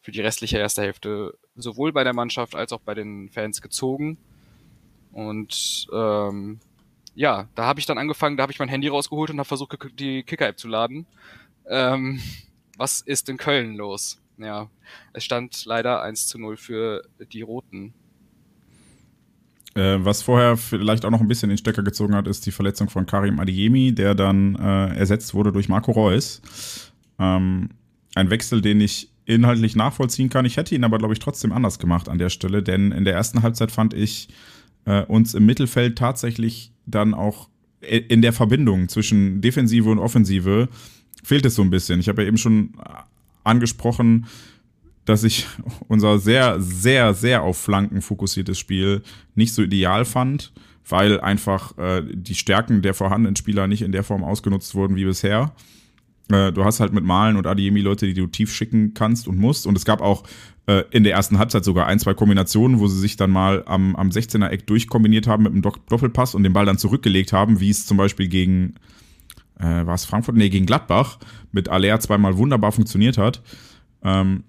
[0.00, 4.18] für die restliche erste Hälfte sowohl bei der Mannschaft als auch bei den Fans gezogen.
[5.12, 6.60] Und ähm,
[7.14, 9.76] ja, da habe ich dann angefangen, da habe ich mein Handy rausgeholt und habe versucht,
[9.98, 11.06] die Kicker-App zu laden.
[11.68, 12.20] Ähm,
[12.76, 14.20] was ist in Köln los?
[14.38, 14.68] Ja,
[15.14, 17.94] es stand leider 1 zu 0 für die Roten.
[19.76, 22.88] Äh, was vorher vielleicht auch noch ein bisschen den Stecker gezogen hat, ist die Verletzung
[22.88, 26.40] von Karim Adiemi, der dann äh, ersetzt wurde durch Marco Reus.
[27.18, 27.70] Ähm,
[28.14, 30.46] ein Wechsel, den ich inhaltlich nachvollziehen kann.
[30.46, 33.14] Ich hätte ihn aber, glaube ich, trotzdem anders gemacht an der Stelle, denn in der
[33.14, 34.28] ersten Halbzeit fand ich
[34.86, 37.48] äh, uns im Mittelfeld tatsächlich dann auch
[37.80, 40.68] in der Verbindung zwischen Defensive und Offensive
[41.22, 42.00] fehlt es so ein bisschen.
[42.00, 42.72] Ich habe ja eben schon
[43.44, 44.26] angesprochen,
[45.06, 45.46] dass ich
[45.88, 49.02] unser sehr, sehr, sehr auf Flanken fokussiertes Spiel
[49.34, 50.52] nicht so ideal fand,
[50.86, 55.04] weil einfach äh, die Stärken der vorhandenen Spieler nicht in der Form ausgenutzt wurden wie
[55.04, 55.52] bisher.
[56.30, 59.38] Äh, du hast halt mit Malen und Adiemi Leute, die du tief schicken kannst und
[59.38, 59.66] musst.
[59.66, 60.24] Und es gab auch
[60.66, 63.96] äh, in der ersten Halbzeit sogar ein, zwei Kombinationen, wo sie sich dann mal am,
[63.96, 67.70] am 16er Eck durchkombiniert haben mit einem Doppelpass und den Ball dann zurückgelegt haben, wie
[67.70, 68.74] es zum Beispiel gegen
[69.58, 70.36] äh, war es Frankfurt?
[70.36, 71.18] Nee, gegen Gladbach
[71.52, 73.42] mit Aller zweimal wunderbar funktioniert hat.
[74.02, 74.44] Ähm,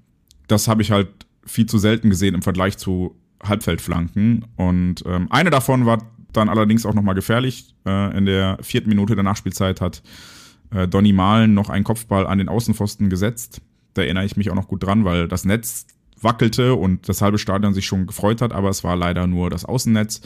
[0.47, 1.09] das habe ich halt
[1.45, 4.45] viel zu selten gesehen im Vergleich zu Halbfeldflanken.
[4.55, 7.75] Und ähm, eine davon war dann allerdings auch nochmal gefährlich.
[7.85, 10.03] Äh, in der vierten Minute der Nachspielzeit hat
[10.71, 13.61] äh, Donny Malen noch einen Kopfball an den Außenpfosten gesetzt.
[13.93, 15.87] Da erinnere ich mich auch noch gut dran, weil das Netz
[16.21, 19.65] wackelte und das halbe Stadion sich schon gefreut hat, aber es war leider nur das
[19.65, 20.21] Außennetz.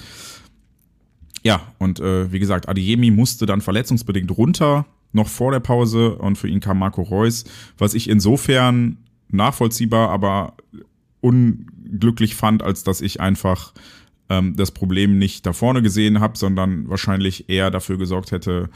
[1.43, 6.37] Ja, und äh, wie gesagt, Adiemi musste dann verletzungsbedingt runter, noch vor der Pause, und
[6.37, 7.43] für ihn kam Marco Reus,
[7.77, 8.97] was ich insofern
[9.33, 10.55] nachvollziehbar, aber
[11.21, 13.73] unglücklich fand, als dass ich einfach
[14.29, 18.69] ähm, das Problem nicht da vorne gesehen habe, sondern wahrscheinlich eher dafür gesorgt hätte,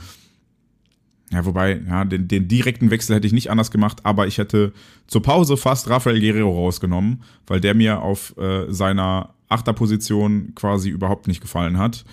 [1.32, 4.74] ja, wobei, ja, den, den direkten Wechsel hätte ich nicht anders gemacht, aber ich hätte
[5.08, 11.28] zur Pause fast Rafael Guerrero rausgenommen, weil der mir auf äh, seiner Achterposition quasi überhaupt
[11.28, 12.06] nicht gefallen hat.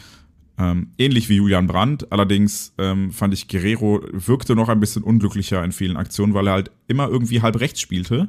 [0.58, 2.12] Ähm, ähnlich wie Julian Brandt.
[2.12, 6.52] Allerdings ähm, fand ich, Guerrero wirkte noch ein bisschen unglücklicher in vielen Aktionen, weil er
[6.52, 8.28] halt immer irgendwie halb rechts spielte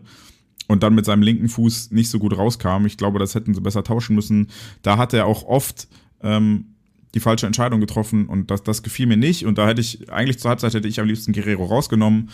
[0.67, 2.85] und dann mit seinem linken Fuß nicht so gut rauskam.
[2.85, 4.49] Ich glaube, das hätten sie besser tauschen müssen.
[4.81, 5.87] Da hat er auch oft
[6.21, 6.75] ähm,
[7.13, 9.45] die falsche Entscheidung getroffen und das, das gefiel mir nicht.
[9.45, 12.29] Und da hätte ich, eigentlich zur Halbzeit hätte ich am liebsten Guerrero rausgenommen.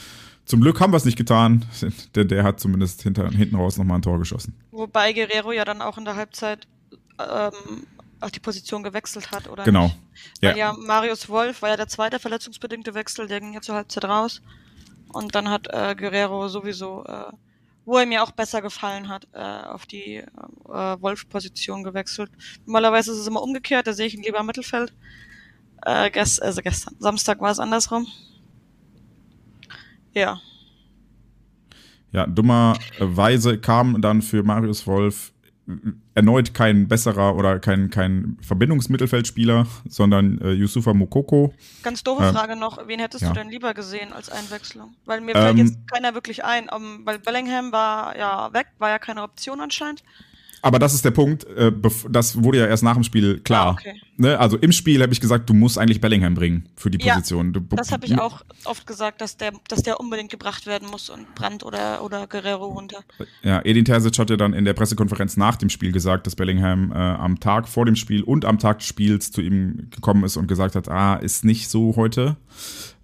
[0.46, 1.66] Zum Glück haben wir es nicht getan,
[2.16, 4.56] denn der hat zumindest hinter, hinten raus nochmal ein Tor geschossen.
[4.72, 6.68] Wobei Guerrero ja dann auch in der Halbzeit
[7.20, 7.84] ähm,
[8.22, 9.64] auch die Position gewechselt hat, oder?
[9.64, 9.86] Genau.
[9.86, 9.98] Nicht?
[10.42, 10.56] Ja.
[10.56, 14.42] ja Marius Wolf war ja der zweite verletzungsbedingte Wechsel, der ging ja zur Halbzeit raus.
[15.12, 17.32] Und dann hat äh, Guerrero sowieso, äh,
[17.86, 20.26] wo er mir auch besser gefallen hat, äh, auf die äh,
[20.66, 22.32] Wolf-Position gewechselt.
[22.66, 24.94] Normalerweise ist es immer umgekehrt, da sehe ich ihn lieber im Mittelfeld.
[25.84, 28.06] Äh, gest also gestern, Samstag war es andersrum.
[30.14, 30.40] Ja.
[32.12, 35.32] Ja, dummerweise kam dann für Marius Wolf
[36.16, 41.54] erneut kein besserer oder kein, kein Verbindungsmittelfeldspieler, sondern äh, Yusufa Mokoko.
[41.84, 43.30] Ganz doofe äh, Frage noch, wen hättest ja.
[43.30, 44.96] du denn lieber gesehen als Einwechslung?
[45.06, 48.90] Weil mir fällt ähm, jetzt keiner wirklich ein, um, weil Bellingham war ja weg, war
[48.90, 50.04] ja keine Option anscheinend
[50.62, 51.72] aber das ist der Punkt, äh,
[52.10, 53.68] das wurde ja erst nach dem Spiel klar.
[53.68, 54.02] Ah, okay.
[54.18, 54.40] ne?
[54.40, 57.54] Also im Spiel habe ich gesagt, du musst eigentlich Bellingham bringen für die Position.
[57.54, 61.10] Ja, das habe ich auch oft gesagt, dass der, dass der unbedingt gebracht werden muss
[61.10, 63.00] und Brandt oder, oder Guerrero runter.
[63.44, 66.92] Ja, Edin Terzic hat ja dann in der Pressekonferenz nach dem Spiel gesagt, dass Bellingham
[66.92, 70.38] äh, am Tag vor dem Spiel und am Tag des Spiels zu ihm gekommen ist
[70.38, 72.38] und gesagt hat, ah, ist nicht so heute.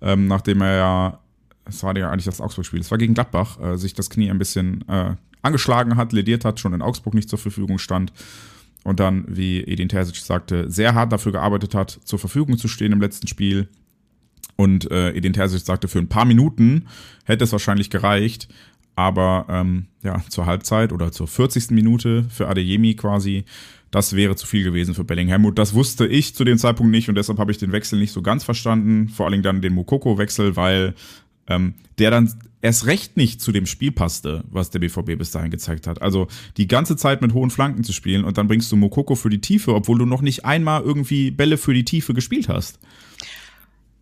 [0.01, 1.20] Ähm, nachdem er ja
[1.66, 4.38] es war ja eigentlich das Augsburg-Spiel, es war gegen Gladbach, äh, sich das Knie ein
[4.38, 8.13] bisschen äh, angeschlagen hat, lediert hat, schon in Augsburg nicht zur Verfügung stand
[8.86, 12.91] und dann, wie Edin Terzic sagte, sehr hart dafür gearbeitet hat, zur Verfügung zu stehen
[12.91, 13.68] im letzten Spiel.
[14.57, 16.86] Und äh, Edin Terzic sagte, für ein paar Minuten
[17.26, 18.47] hätte es wahrscheinlich gereicht,
[18.95, 21.72] aber ähm, ja, zur Halbzeit oder zur 40.
[21.72, 23.45] Minute für Adeyemi quasi,
[23.89, 25.45] das wäre zu viel gewesen für Bellingham.
[25.45, 28.11] Und das wusste ich zu dem Zeitpunkt nicht und deshalb habe ich den Wechsel nicht
[28.11, 29.09] so ganz verstanden.
[29.09, 30.93] Vor allem dann den Mokoko-Wechsel, weil
[31.48, 35.52] ähm, der dann erst recht nicht zu dem Spiel passte, was der BVB bis dahin
[35.52, 36.02] gezeigt hat.
[36.02, 36.28] Also
[36.58, 39.41] die ganze Zeit mit hohen Flanken zu spielen und dann bringst du Mokoko für die
[39.41, 42.80] Tiefe, obwohl du noch nicht einmal irgendwie Bälle für die Tiefe gespielt hast.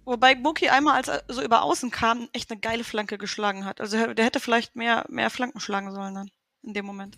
[0.05, 3.79] Wobei Muki einmal, als er so über außen kam, echt eine geile Flanke geschlagen hat.
[3.79, 6.29] Also der hätte vielleicht mehr, mehr Flanken schlagen sollen dann
[6.61, 7.17] in dem Moment.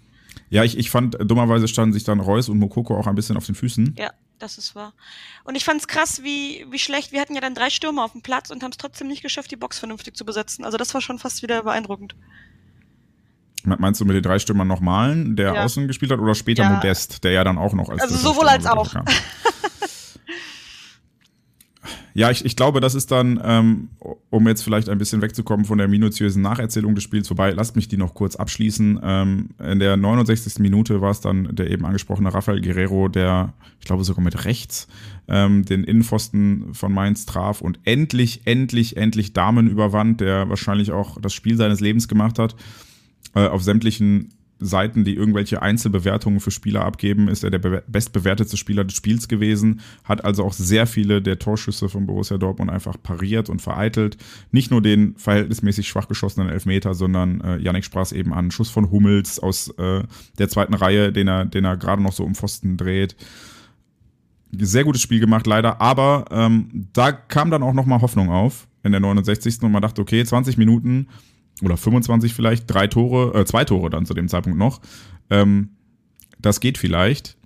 [0.50, 3.46] Ja, ich, ich fand, dummerweise standen sich dann Reus und Mokoko auch ein bisschen auf
[3.46, 3.96] den Füßen.
[3.98, 4.94] Ja, das ist wahr.
[5.44, 7.12] Und ich fand es krass, wie, wie schlecht.
[7.12, 9.52] Wir hatten ja dann drei Stürmer auf dem Platz und haben es trotzdem nicht geschafft,
[9.52, 10.66] die Box vernünftig zu besetzen.
[10.66, 12.16] Also das war schon fast wieder beeindruckend.
[13.64, 15.64] Meinst du mit den drei Stürmern noch Malen, der Ja.
[15.64, 16.70] außen gespielt hat, oder später Ja.
[16.70, 18.94] Modest, der ja dann auch noch als Also sowohl Stürmer als auch.
[22.18, 23.90] Ja, ich, ich glaube, das ist dann, ähm,
[24.30, 27.90] um jetzt vielleicht ein bisschen wegzukommen von der minutiösen Nacherzählung des Spiels, wobei, lasst mich
[27.90, 29.02] die noch kurz abschließen.
[29.04, 30.60] Ähm, in der 69.
[30.60, 34.88] Minute war es dann der eben angesprochene Rafael Guerrero, der, ich glaube sogar mit rechts,
[35.28, 41.20] ähm, den Innenpfosten von Mainz traf und endlich, endlich, endlich Damen überwand, der wahrscheinlich auch
[41.20, 42.56] das Spiel seines Lebens gemacht hat.
[43.34, 48.56] Äh, auf sämtlichen Seiten, die irgendwelche Einzelbewertungen für Spieler abgeben, ist er der be bestbewertete
[48.56, 52.96] Spieler des Spiels gewesen, hat also auch sehr viele der Torschüsse von Borussia Dortmund einfach
[53.02, 54.18] pariert und vereitelt.
[54.52, 58.92] Nicht nur den verhältnismäßig schwach geschossenen Elfmeter, sondern äh, Yannick sprach eben an, Schuss von
[58.92, 60.04] Hummels aus äh,
[60.38, 63.16] der zweiten Reihe, den er, den er gerade noch so um Pfosten dreht.
[64.58, 68.92] Sehr gutes Spiel gemacht, leider, aber ähm, da kam dann auch nochmal Hoffnung auf in
[68.92, 69.64] der 69.
[69.64, 71.08] und man dachte, okay, 20 Minuten
[71.62, 74.82] oder 25 vielleicht, drei Tore, äh, zwei Tore dann zu dem Zeitpunkt noch.
[75.30, 75.70] Ähm,
[76.40, 77.38] das geht vielleicht.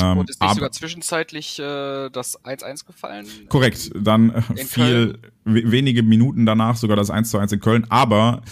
[0.00, 3.26] Ähm, Und ist nicht aber- sogar zwischenzeitlich äh, das 1-1 gefallen?
[3.48, 7.86] Korrekt, dann äh, viel, we- wenige Minuten danach sogar das 1 zu 1 in Köln,
[7.88, 8.42] aber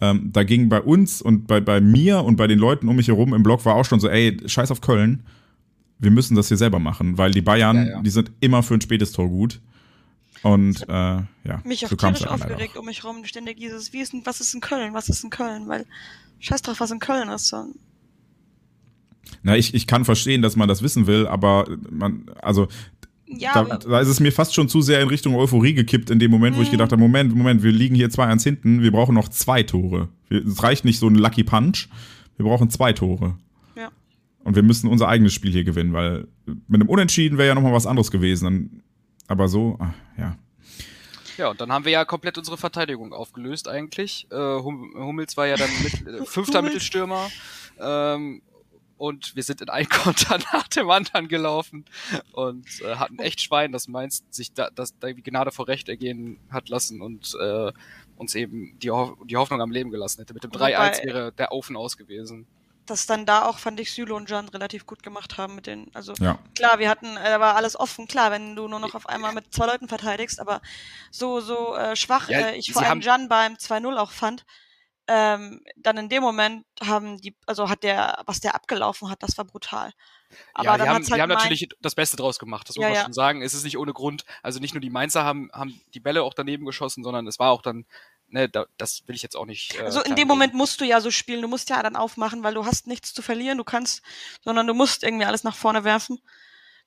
[0.00, 3.08] ähm, da ging bei uns und bei, bei mir und bei den Leuten um mich
[3.08, 5.22] herum im Blog war auch schon so, ey, scheiß auf Köln,
[5.98, 8.02] wir müssen das hier selber machen, weil die Bayern, Ja, ja.
[8.02, 9.60] die sind immer für ein spätes Tor gut.
[10.42, 11.26] Und äh, ja,
[11.64, 12.80] Mich so kam's tierisch aufgeregt auch.
[12.80, 13.24] um mich rum.
[13.24, 14.94] Ständig dieses, wie ist denn, was ist in Köln?
[14.94, 15.66] Was ist in Köln?
[15.68, 15.86] Weil,
[16.40, 17.48] scheiß drauf, was in Köln ist.
[17.48, 17.64] So.
[19.42, 22.68] Na, ich, ich kann verstehen, dass man das wissen will, aber man, also
[23.26, 26.18] Ja, da, da ist es mir fast schon zu sehr in Richtung Euphorie gekippt in
[26.20, 26.72] dem Moment, wo ich Mhm.
[26.72, 30.08] gedacht habe, Moment, Moment, wir liegen hier 2-1 hinten, wir brauchen noch zwei Tore.
[30.28, 31.88] Wir- Es reicht nicht so ein Lucky Punch,
[32.36, 33.36] wir brauchen zwei Tore.
[33.76, 33.90] ja.
[34.44, 36.28] Und wir müssen unser eigenes Spiel hier gewinnen, weil
[36.68, 38.44] mit einem Unentschieden wäre ja nochmal was anderes gewesen.
[38.44, 38.82] Dann-
[39.28, 40.36] Aber so, ah, ja.
[41.36, 44.26] Ja, und dann haben wir ja komplett unsere Verteidigung aufgelöst eigentlich.
[44.30, 46.62] Äh, hum Hummels war ja dann mit, äh, fünfter.
[46.62, 47.28] Mittelstürmer.
[47.78, 48.40] Ähm,
[48.96, 51.84] und wir sind in ein Konter nach dem anderen gelaufen
[52.32, 55.90] und äh, hatten echt Schwein, dass Mainz sich da, dass da die Gnade vor Recht
[55.90, 57.72] ergehen hat lassen und äh,
[58.16, 60.32] uns eben die, Ho die Hoffnung am Leben gelassen hätte.
[60.32, 62.46] Mit dem Wobei- 3-1 wäre der Ofen aus gewesen.
[62.86, 65.90] Dass dann da auch, fand ich, Süle und Jan relativ gut gemacht haben mit den,
[65.94, 66.38] also Ja.
[66.54, 69.32] klar, wir hatten, äh, da war alles offen, klar, wenn du nur noch auf einmal
[69.32, 70.60] mit zwei Leuten verteidigst, aber
[71.10, 74.44] so, so äh, schwach Ja, äh, ich vor allem Jan beim 2-0 auch fand,
[75.08, 79.38] ähm, dann in dem Moment haben die, also hat der, was der abgelaufen hat, das
[79.38, 79.92] war brutal.
[80.54, 82.88] Aber ja, die haben, halt die haben natürlich das Beste draus gemacht, das muss Ja,
[82.88, 83.02] man ja.
[83.04, 83.42] schon sagen.
[83.42, 84.24] Es ist nicht ohne Grund.
[84.42, 87.50] Also nicht nur die Mainzer haben, haben die Bälle auch daneben geschossen, sondern es war
[87.52, 87.86] auch dann,
[88.28, 89.74] ne, da, das will ich jetzt auch nicht.
[89.76, 90.28] Äh, Also in dem.
[90.28, 93.14] Moment musst du ja so spielen, du musst ja dann aufmachen, weil du hast nichts
[93.14, 94.02] zu verlieren, du kannst,
[94.42, 96.20] sondern du musst irgendwie alles nach vorne werfen.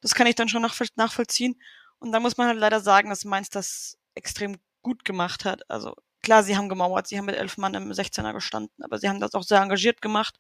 [0.01, 1.59] Das kann ich dann schon nachvoll nachvollziehen.
[1.99, 5.69] Und da muss man halt leider sagen, dass Mainz das extrem gut gemacht hat.
[5.69, 9.09] Also klar, sie haben gemauert, sie haben mit elf Mann im 16er gestanden, aber sie
[9.09, 10.39] haben das auch sehr engagiert gemacht.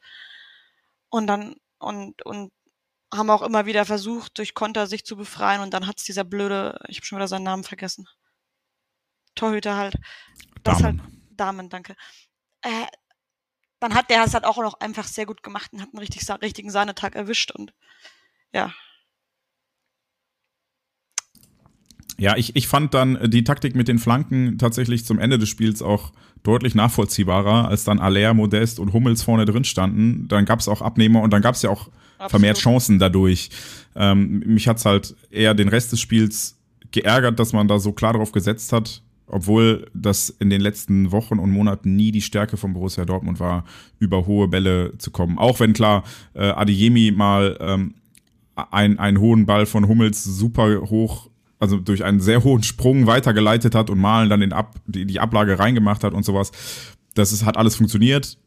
[1.09, 2.51] Und dann, und, und
[3.13, 6.79] haben auch immer wieder versucht, durch Konter sich zu befreien und dann hat's dieser blöde,
[6.87, 8.07] ich habe schon wieder seinen Namen vergessen.
[9.35, 9.95] Torhüter halt.
[10.63, 11.25] Das halt Damen.
[11.37, 11.95] Damen, danke.
[12.61, 12.85] Äh,
[13.79, 16.27] dann hat der es halt auch noch einfach sehr gut gemacht und hat einen richtig,
[16.41, 17.73] richtigen Sahnetag erwischt und
[18.53, 18.73] ja.
[22.17, 25.81] Ja, ich, ich fand dann die Taktik mit den Flanken tatsächlich zum Ende des Spiels
[25.81, 26.11] auch
[26.43, 30.27] deutlich nachvollziehbarer, als dann Aller, Modest und Hummels vorne drin standen.
[30.27, 31.89] Dann gab es auch Abnehmer und dann gab es ja auch
[32.27, 32.73] vermehrt Absolut.
[32.73, 33.49] Chancen dadurch.
[33.95, 36.57] Ähm, mich hat's halt eher den Rest des Spiels
[36.91, 41.39] geärgert, dass man da so klar drauf gesetzt hat, obwohl das in den letzten Wochen
[41.39, 43.63] und Monaten nie die Stärke von Borussia Dortmund war,
[43.99, 45.37] über hohe Bälle zu kommen.
[45.37, 46.03] Auch wenn klar
[46.33, 47.93] äh, Adeyemi mal ähm,
[48.55, 53.75] ein, einen hohen Ball von Hummels super hoch, also durch einen sehr hohen Sprung weitergeleitet
[53.75, 56.51] hat und Malen dann den Ab, die, die Ablage reingemacht hat und sowas.
[57.15, 58.37] Das ist, hat alles funktioniert.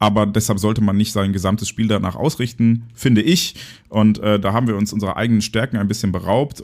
[0.00, 3.56] Aber deshalb sollte man nicht sein gesamtes Spiel danach ausrichten, finde ich.
[3.88, 6.62] Und äh, da haben wir uns unserer eigenen Stärken ein bisschen beraubt.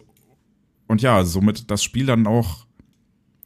[0.87, 2.67] Und ja, somit das Spiel dann auch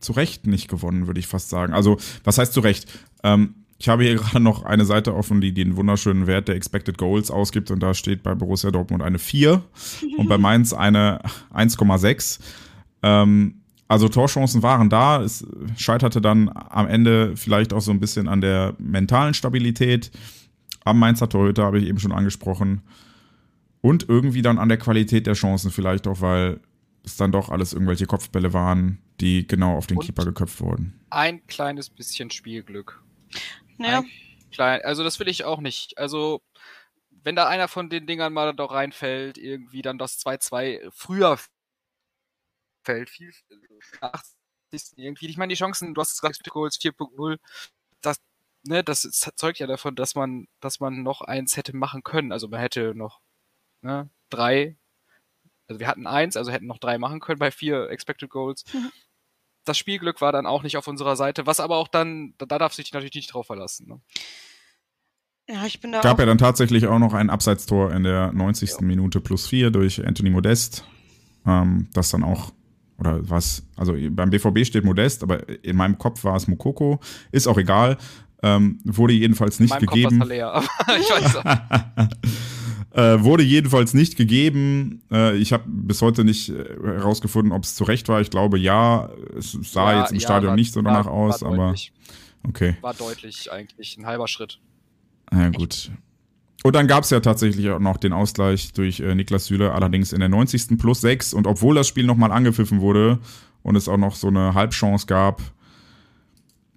[0.01, 1.72] zu Recht nicht gewonnen, würde ich fast sagen.
[1.72, 2.86] Also, was heißt zu Recht?
[3.22, 6.99] Ähm, ich habe hier gerade noch eine Seite offen, die den wunderschönen Wert der Expected
[6.99, 9.62] Goals ausgibt und da steht bei Borussia Dortmund eine 4
[10.16, 11.20] und bei Mainz eine
[11.55, 12.40] 1,6.
[13.03, 13.55] Ähm,
[13.88, 15.46] also Torchancen waren da, es
[15.78, 20.11] scheiterte dann am Ende vielleicht auch so ein bisschen an der mentalen Stabilität.
[20.84, 22.82] Am Mainzer Torhüter habe ich eben schon angesprochen.
[23.80, 26.61] Und irgendwie dann an der Qualität der Chancen vielleicht auch, weil
[27.09, 31.00] es dann doch alles irgendwelche Kopfbälle waren, die genau auf den Und- Keeper geköpft wurden.
[31.11, 33.02] Ein kleines bisschen Spielglück.
[33.78, 34.11] Ja, Ein
[34.52, 35.98] klein, also das will ich auch nicht.
[35.98, 36.42] Also,
[37.11, 41.38] wenn da einer von den Dingern mal doch reinfällt, irgendwie dann das 2-2 früher
[42.84, 43.32] fällt, viel,
[44.00, 44.34] 80.
[44.96, 45.26] irgendwie.
[45.28, 47.38] Ich meine, die Chancen, du hast es gesagt, Goals 4.0,
[48.00, 48.18] das,
[48.64, 49.02] ne, das
[49.36, 52.32] zeugt ja davon, dass man, dass man noch eins hätte machen können.
[52.32, 53.20] Also man hätte noch
[53.82, 54.76] ne, drei,
[55.68, 58.64] also wir hatten eins, also hätten noch drei machen können bei vier Expected Goals.
[58.72, 58.90] Mhm.
[59.64, 62.58] Das Spielglück war dann auch nicht auf unserer Seite, was aber auch dann, da, da
[62.58, 63.86] darf sich natürlich nicht drauf verlassen.
[63.88, 64.00] Ne?
[65.50, 68.70] Ja, ich bin da Gab ja dann tatsächlich auch noch ein Abseitstor in der 90.
[68.70, 68.80] Ja.
[68.80, 70.84] Minute plus vier durch Anthony Modest.
[71.46, 72.52] Ähm, das dann auch,
[72.98, 77.00] oder was, also beim BVB steht Modest, aber in meinem Kopf war es Mokoko.
[77.30, 77.98] Ist auch egal.
[78.42, 80.18] Ähm, wurde jedenfalls nicht in meinem gegeben.
[80.18, 80.66] Kopf leer, aber
[80.98, 81.44] ich weiß auch.
[82.93, 85.03] äh, wurde jedenfalls nicht gegeben.
[85.11, 88.20] Äh, ich habe bis heute nicht äh, herausgefunden, ob es zu Recht war.
[88.20, 89.11] Ich glaube ja.
[89.36, 91.74] Es sah ja, jetzt im ja, Stadion war, nicht so danach war, aus, war aber
[92.47, 92.76] okay.
[92.80, 94.59] War deutlich eigentlich ein halber Schritt.
[95.32, 95.91] Ja, gut.
[96.64, 100.12] Und dann gab es ja tatsächlich auch noch den Ausgleich durch äh, Niklas Süle, allerdings
[100.12, 100.78] in der 90.
[100.78, 101.34] plus 6.
[101.34, 103.18] Und obwohl das Spiel nochmal angepfiffen wurde
[103.62, 105.41] und es auch noch so eine Halbchance gab,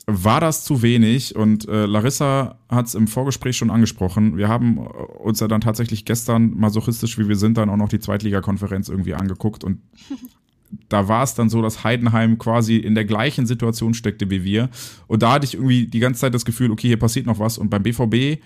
[0.08, 1.36] war das zu wenig.
[1.36, 4.38] Und äh, Larissa hat es im Vorgespräch schon angesprochen.
[4.38, 8.00] Wir haben uns ja dann tatsächlich gestern, masochistisch wie wir sind, dann auch noch die
[8.00, 9.64] Zweitligakonferenz irgendwie angeguckt.
[9.64, 9.80] Und
[10.90, 14.70] da war es dann so, dass Heidenheim quasi in der gleichen Situation steckte wie wir.
[15.08, 17.58] Und da hatte ich irgendwie die ganze Zeit das Gefühl, okay, hier passiert noch was.
[17.58, 18.42] Und beim BVB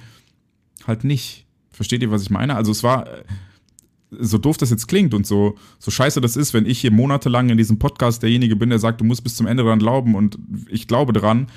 [0.88, 1.46] halt nicht.
[1.72, 2.56] Versteht ihr, was ich meine?
[2.56, 3.24] Also es war, äh,
[4.12, 7.50] so doof das jetzt klingt und so, so scheiße das ist, wenn ich hier monatelang
[7.50, 10.38] in diesem Podcast derjenige bin, der sagt, du musst bis zum Ende dran glauben und
[10.70, 11.48] ich glaube dran.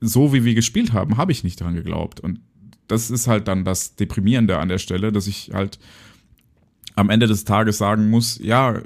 [0.00, 2.20] So wie wir gespielt haben, habe ich nicht dran geglaubt.
[2.20, 2.40] Und
[2.88, 5.78] das ist halt dann das Deprimierende an der Stelle, dass ich halt
[6.94, 8.82] am Ende des Tages sagen muss, ja,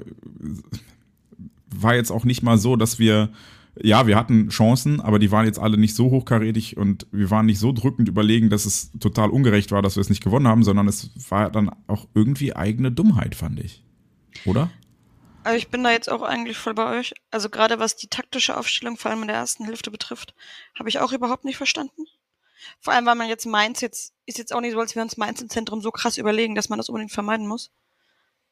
[1.69, 3.29] war jetzt auch nicht mal so, dass wir,
[3.81, 7.45] ja, wir hatten Chancen, aber die waren jetzt alle nicht so hochkarätig und wir waren
[7.45, 10.63] nicht so drückend überlegen, dass es total ungerecht war, dass wir es nicht gewonnen haben,
[10.63, 13.83] sondern es war dann auch irgendwie eigene Dummheit, fand ich.
[14.45, 14.69] Oder?
[15.43, 17.13] Also ich bin da jetzt auch eigentlich voll bei euch.
[17.31, 20.33] Also gerade was die taktische Aufstellung vor allem in der ersten Hälfte betrifft,
[20.77, 22.05] habe ich auch überhaupt nicht verstanden.
[22.79, 25.17] Vor allem, weil man jetzt Mainz jetzt, ist jetzt auch nicht so, als wir uns
[25.17, 27.71] Mainz im Zentrum so krass überlegen, dass man das unbedingt vermeiden muss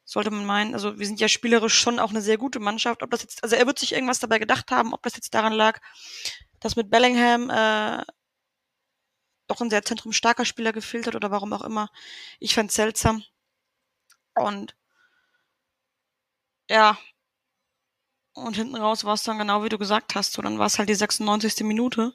[0.06, 0.74] sollte man meinen.
[0.74, 3.04] Also wir sind ja spielerisch schon auch eine sehr gute Mannschaft.
[3.04, 5.54] Ob das jetzt, also er wird sich irgendwas dabei gedacht haben, ob das jetzt daran
[5.54, 5.82] lag,
[6.60, 8.04] dass mit Bellingham äh,
[9.48, 11.90] doch ein sehr zentrumstarker Spieler gefehlt hat oder warum auch immer.
[12.40, 13.24] Ich fand seltsam.
[14.36, 14.76] Und
[16.70, 16.98] ja.
[18.34, 20.34] Und hinten raus war es dann genau wie du gesagt hast.
[20.34, 21.62] So, dann war es halt die 96.
[21.62, 22.14] Minute.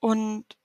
[0.00, 0.59] Und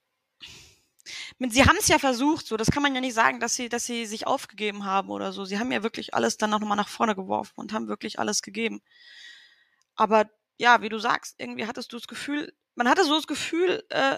[1.38, 3.84] sie haben es ja versucht, so, das kann man ja nicht sagen, dass sie, dass
[3.84, 5.44] sie sich aufgegeben haben oder so.
[5.44, 8.80] Sie haben ja wirklich alles dann nochmal nach vorne geworfen und haben wirklich alles gegeben.
[9.96, 13.84] Aber ja, wie du sagst, irgendwie hattest du das Gefühl, man hatte so das Gefühl,
[13.90, 14.16] äh,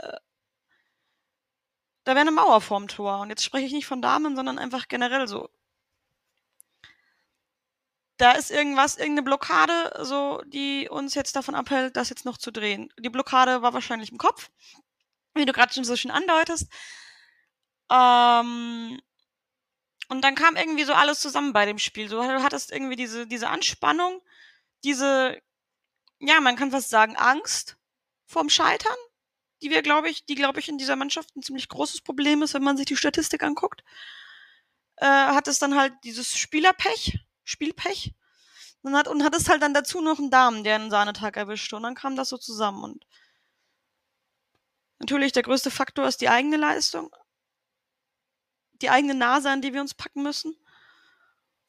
[2.04, 3.20] da wäre eine Mauer vorm Tor.
[3.20, 5.48] Und jetzt spreche ich nicht von Damen, sondern einfach generell so.
[8.16, 12.50] Da ist irgendwas, irgendeine Blockade, so, die uns jetzt davon abhält, das jetzt noch zu
[12.50, 12.92] drehen.
[12.98, 14.50] Die Blockade war wahrscheinlich im Kopf,
[15.34, 16.68] wie du gerade schon so schön andeutest.
[17.90, 19.00] Ähm,
[20.08, 22.08] und dann kam irgendwie so alles zusammen bei dem Spiel.
[22.08, 24.22] So, du hattest irgendwie diese, diese Anspannung,
[24.84, 25.40] diese,
[26.18, 27.76] ja, man kann fast sagen, Angst
[28.26, 28.96] vorm Scheitern,
[29.62, 32.54] die wir, glaube ich, die, glaube ich, in dieser Mannschaft ein ziemlich großes Problem ist,
[32.54, 33.82] wenn man sich die Statistik anguckt.
[34.96, 38.14] Äh, hat es dann halt dieses Spielerpech, Spielpech.
[38.82, 41.76] Und hat, und hat es halt dann dazu noch einen Damen, der einen Sahnetag erwischte.
[41.76, 42.84] Und dann kam das so zusammen.
[42.84, 43.06] Und
[45.00, 47.10] natürlich der größte Faktor ist die eigene Leistung
[48.82, 50.56] die eigene Nase, an die wir uns packen müssen.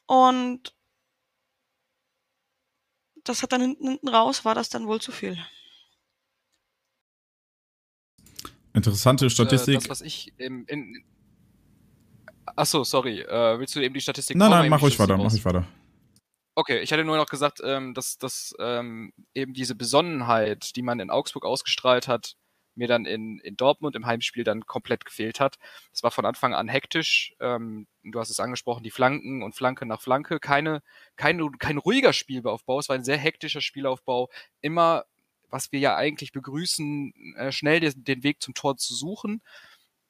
[0.06, 0.76] Und
[3.24, 5.38] das hat dann hinten, hinten raus, war das dann wohl zu viel.
[8.74, 9.76] Interessante Statistik.
[9.76, 11.04] Äh, das, was ich im, in,
[12.56, 13.22] Achso, sorry.
[13.22, 14.38] Äh, willst du eben die Statistik?
[14.38, 15.66] Nein, nein, mach ruhig weiter, mach ich weiter.
[16.56, 21.00] Okay, ich hatte nur noch gesagt, ähm, dass, dass ähm, eben diese Besonnenheit, die man
[21.00, 22.36] in Augsburg ausgestrahlt hat,
[22.80, 25.58] mir dann in, in Dortmund im Heimspiel dann komplett gefehlt hat.
[25.94, 27.36] Es war von Anfang an hektisch.
[27.40, 30.40] Ähm, du hast es angesprochen, die Flanken und Flanke nach Flanke.
[30.40, 30.82] Keine,
[31.16, 32.80] kein, kein ruhiger Spielaufbau.
[32.80, 34.30] Es war ein sehr hektischer Spielaufbau.
[34.62, 35.06] Immer,
[35.50, 39.42] was wir ja eigentlich begrüßen, äh, schnell den, den Weg zum Tor zu suchen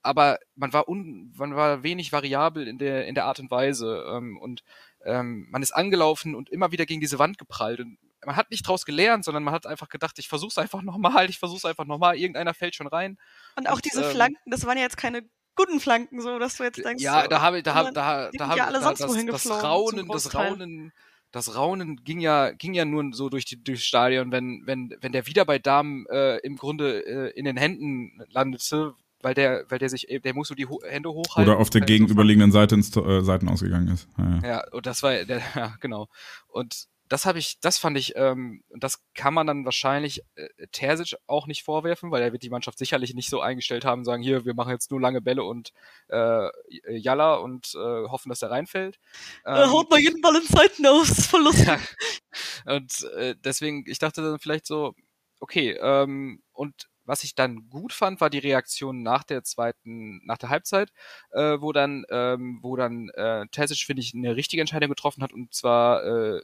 [0.01, 4.05] aber man war un, man war wenig variabel in der in der Art und Weise
[4.09, 4.63] ähm, und
[5.03, 8.67] ähm, man ist angelaufen und immer wieder gegen diese Wand geprallt und man hat nicht
[8.67, 12.17] draus gelernt, sondern man hat einfach gedacht, ich versuch's einfach nochmal, ich versuch's einfach nochmal,
[12.17, 13.17] irgendeiner fällt schon rein.
[13.55, 15.23] Und auch und, diese ähm, Flanken, das waren ja jetzt keine
[15.55, 17.03] guten Flanken, so dass du jetzt denkst.
[17.03, 19.27] Ja, da habe ich, da habe, da, da habe ja alle da, sonst das, wohin
[19.27, 20.93] das Raunen, das Raunen,
[21.31, 25.11] das Raunen ging ja, ging ja nur so durch die durchs Stadion, wenn, wenn, wenn
[25.11, 29.79] der wieder bei Damen äh, im Grunde äh, in den Händen landete, weil der, weil
[29.79, 31.51] der sich, der muss so die Ho Hände hochhalten.
[31.51, 34.07] Oder auf der gegenüberliegenden Seite ins äh, Seiten ausgegangen ist.
[34.17, 34.47] Ja, ja.
[34.47, 36.07] ja, und das war, der, ja, genau.
[36.47, 41.17] Und das habe ich, das fand ich, ähm, das kann man dann wahrscheinlich äh, Terzic
[41.25, 44.45] auch nicht vorwerfen, weil er wird die Mannschaft sicherlich nicht so eingestellt haben, sagen, hier,
[44.45, 45.73] wir machen jetzt nur lange Bälle und
[46.09, 46.49] äh,
[46.87, 48.99] Jalla und äh, hoffen, dass der reinfällt.
[49.45, 51.67] Ähm, er haut mal jeden Ball in Zeiten aus, voll lustig.
[51.67, 52.75] Ja.
[52.75, 54.93] Und äh, deswegen, ich dachte dann vielleicht so,
[55.39, 60.37] okay, ähm, und was ich dann gut fand, war die Reaktion nach der zweiten, nach
[60.37, 60.91] der Halbzeit,
[61.31, 65.33] äh, wo dann, ähm, wo dann äh, Terzic, finde ich, eine richtige Entscheidung getroffen hat
[65.33, 66.41] und zwar äh,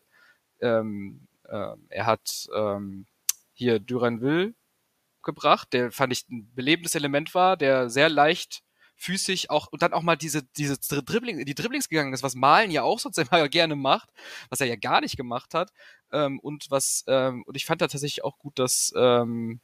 [0.62, 3.06] ähm, äh, er hat ähm,
[3.54, 4.54] hier Duranville
[5.24, 8.64] gebracht, der fand ich ein belebendes Element war, der sehr leicht
[8.98, 12.72] füßig auch und dann auch mal diese diese Dribbling die Dribblings gegangen ist, was Malen
[12.72, 14.10] ja auch sonst immer gerne macht,
[14.50, 15.72] was er ja gar nicht gemacht hat
[16.12, 19.60] ähm, und was ähm, und ich fand da tatsächlich auch gut, dass ähm,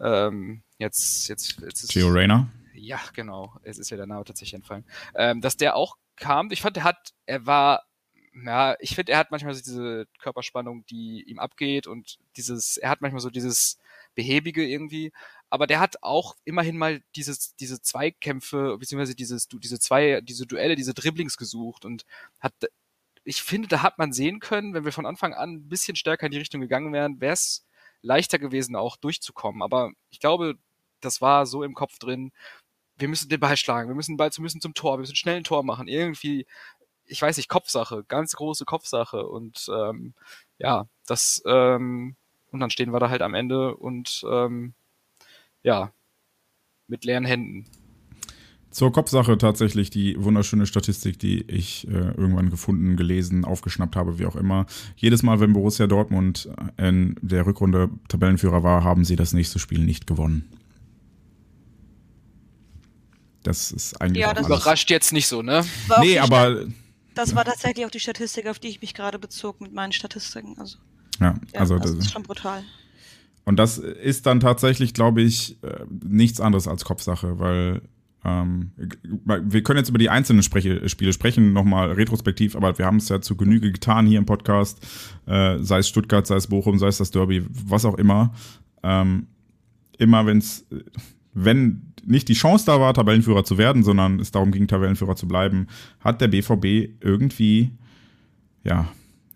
[0.00, 1.92] ähm, jetzt, jetzt, jetzt ist.
[1.92, 2.48] Gio Reyna?
[2.74, 3.54] Ja, genau.
[3.62, 4.84] Es ist ja der Name tatsächlich entfallen.
[5.14, 6.50] Ähm, dass der auch kam.
[6.50, 7.84] Ich fand, er hat, er war,
[8.34, 12.90] ja, ich finde, er hat manchmal so diese Körperspannung, die ihm abgeht und dieses, er
[12.90, 13.78] hat manchmal so dieses
[14.14, 15.12] Behäbige irgendwie.
[15.50, 20.74] Aber der hat auch immerhin mal dieses, diese Zweikämpfe, beziehungsweise dieses, diese zwei, diese Duelle,
[20.74, 22.04] diese Dribblings gesucht und
[22.40, 22.54] hat,
[23.24, 26.26] ich finde, da hat man sehen können, wenn wir von Anfang an ein bisschen stärker
[26.26, 27.64] in die Richtung gegangen wären, wäre es
[28.02, 29.62] leichter gewesen, auch durchzukommen.
[29.62, 30.56] Aber ich glaube,
[31.00, 32.32] das war so im Kopf drin,
[32.96, 35.16] wir müssen den Ball schlagen, wir müssen den Ball zu müssen zum Tor, wir müssen
[35.16, 35.88] schnell ein Tor machen.
[35.88, 36.46] Irgendwie,
[37.06, 39.26] ich weiß nicht, Kopfsache, ganz große Kopfsache.
[39.26, 40.14] Und ähm,
[40.58, 42.16] ja, das, ähm,
[42.50, 44.74] und dann stehen wir da halt am Ende und ähm,
[45.62, 45.92] ja,
[46.86, 47.66] mit leeren Händen.
[48.70, 54.26] Zur Kopfsache tatsächlich die wunderschöne Statistik, die ich äh, irgendwann gefunden, gelesen, aufgeschnappt habe, wie
[54.26, 54.66] auch immer.
[54.96, 59.84] Jedes Mal, wenn Borussia Dortmund in der Rückrunde Tabellenführer war, haben sie das nächste Spiel
[59.84, 60.50] nicht gewonnen.
[63.44, 64.22] Das ist eigentlich.
[64.22, 65.64] Ja, das überrascht jetzt nicht so, ne?
[66.00, 66.66] Nee, aber.
[67.14, 70.56] Das war tatsächlich auch die Statistik, auf die ich mich gerade bezog mit meinen Statistiken.
[70.58, 70.78] Also,
[71.20, 72.64] ja, ja also das, das ist schon brutal.
[73.44, 77.82] Und das ist dann tatsächlich, glaube ich, äh, nichts anderes als Kopfsache, weil
[78.24, 82.96] ähm, wir können jetzt über die einzelnen Spre Spiele sprechen, nochmal retrospektiv, aber wir haben
[82.96, 84.84] es ja zu Genüge getan hier im Podcast,
[85.26, 88.32] äh, sei es Stuttgart, sei es Bochum, sei es das Derby, was auch immer.
[88.82, 89.26] Ähm,
[89.98, 90.66] immer wenn es,
[91.34, 95.26] wenn nicht die Chance da war, Tabellenführer zu werden, sondern es darum ging, Tabellenführer zu
[95.26, 95.68] bleiben,
[96.00, 97.72] hat der BVB irgendwie,
[98.62, 98.88] ja,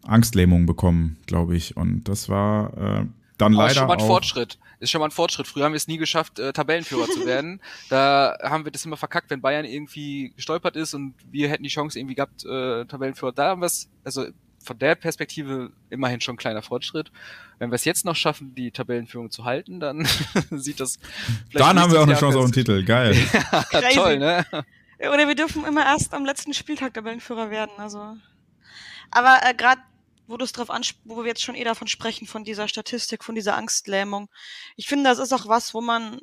[0.04, 1.76] Angstlähmung bekommen, glaube ich.
[1.76, 3.64] Und das war äh, dann leider.
[3.64, 4.58] Das ist schon mal ein Fortschritt.
[4.80, 5.46] Ist schon mal ein Fortschritt.
[5.46, 7.60] Früher haben wir es nie geschafft, äh, Tabellenführer zu werden.
[7.90, 11.68] Da haben wir das immer verkackt, wenn Bayern irgendwie gestolpert ist und wir hätten die
[11.68, 13.32] Chance irgendwie gehabt, äh, Tabellenführer.
[13.32, 14.26] Da haben wir es, also
[14.68, 17.10] von der Perspektive immerhin schon ein kleiner Fortschritt.
[17.58, 20.06] Wenn wir es jetzt noch schaffen, die Tabellenführung zu halten, dann
[20.50, 20.98] sieht das.
[21.52, 22.84] Dann haben wir auch eine Chance auf den Titel.
[22.84, 23.16] Geil.
[23.72, 24.46] ja, toll, ne?
[25.00, 27.72] Oder wir dürfen immer erst am letzten Spieltag Tabellenführer werden.
[27.78, 28.16] Also.
[29.10, 29.80] Aber äh, gerade
[30.28, 33.24] wo du es drauf ansp wo wir jetzt schon eh davon sprechen, von dieser Statistik,
[33.24, 34.28] von dieser Angstlähmung.
[34.76, 36.20] Ich finde, das ist auch was, wo man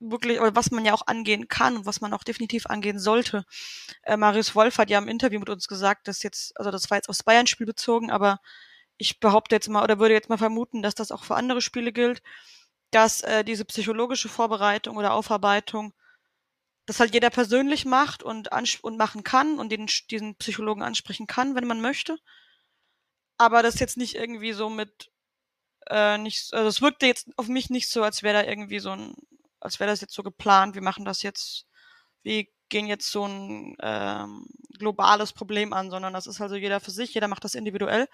[0.00, 3.44] wirklich, oder was man ja auch angehen kann und was man auch definitiv angehen sollte.
[4.02, 6.98] Äh, Marius Wolf hat ja im Interview mit uns gesagt, dass jetzt, also das war
[6.98, 8.40] jetzt aufs Bayern-Spiel bezogen, aber
[8.98, 11.92] ich behaupte jetzt mal oder würde jetzt mal vermuten, dass das auch für andere Spiele
[11.92, 12.22] gilt,
[12.90, 15.92] dass äh, diese psychologische Vorbereitung oder Aufarbeitung
[16.86, 18.48] das halt jeder persönlich macht und,
[18.82, 22.18] und machen kann und den, diesen Psychologen ansprechen kann, wenn man möchte
[23.38, 25.10] aber das jetzt nicht irgendwie so mit
[25.88, 28.90] äh, nicht, also es wirkte jetzt auf mich nicht so, als wäre da irgendwie so
[28.90, 29.14] ein,
[29.66, 31.66] als wäre das jetzt so geplant, wir machen das jetzt,
[32.22, 34.46] wir gehen jetzt so ein ähm,
[34.78, 38.08] globales Problem an, sondern das ist also jeder für sich, jeder macht das individuell.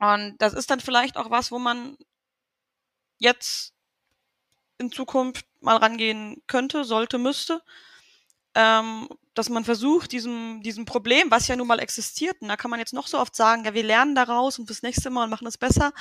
[0.00, 1.96] Und das ist dann vielleicht auch was, wo man
[3.18, 3.74] jetzt
[4.78, 7.62] in Zukunft mal rangehen könnte, sollte, müsste
[8.54, 12.70] ähm, dass man versucht, diesem, diesem Problem, was ja nun mal existiert, und da kann
[12.70, 15.30] man jetzt noch so oft sagen, ja, wir lernen daraus und fürs nächste Mal und
[15.30, 15.92] machen es besser,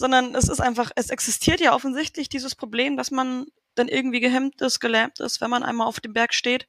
[0.00, 3.44] sondern es ist einfach, es existiert ja offensichtlich dieses Problem, dass man
[3.74, 6.66] dann irgendwie gehemmt ist, gelähmt ist, wenn man einmal auf dem Berg steht,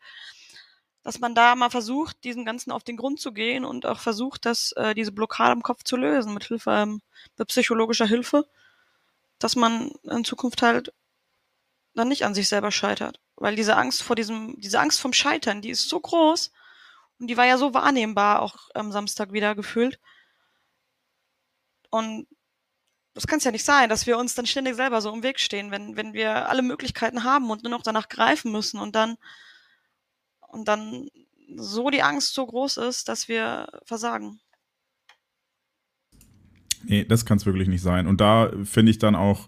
[1.01, 4.45] dass man da mal versucht, diesem Ganzen auf den Grund zu gehen und auch versucht,
[4.45, 7.01] dass äh, diese Blockade im Kopf zu lösen, mit Hilfe ähm,
[7.37, 8.49] mit psychologischer Hilfe,
[9.39, 10.93] dass man in Zukunft halt
[11.95, 13.21] dann nicht an sich selber scheitert.
[13.37, 16.51] Weil diese Angst vor diesem, diese Angst vom Scheitern, die ist so groß
[17.19, 20.01] und die war ja so wahrnehmbar auch am Samstag wieder gefühlt.
[21.89, 22.27] Und
[23.13, 25.39] das kann es ja nicht sein, dass wir uns dann ständig selber so im Weg
[25.39, 29.17] stehen, wenn, wenn wir alle Möglichkeiten haben und nur noch danach greifen müssen und dann,
[30.47, 31.09] und dann
[31.55, 34.39] so die Angst so groß ist, dass wir versagen.
[36.83, 38.07] Nee, das kann es wirklich nicht sein.
[38.07, 39.47] Und da finde ich dann auch,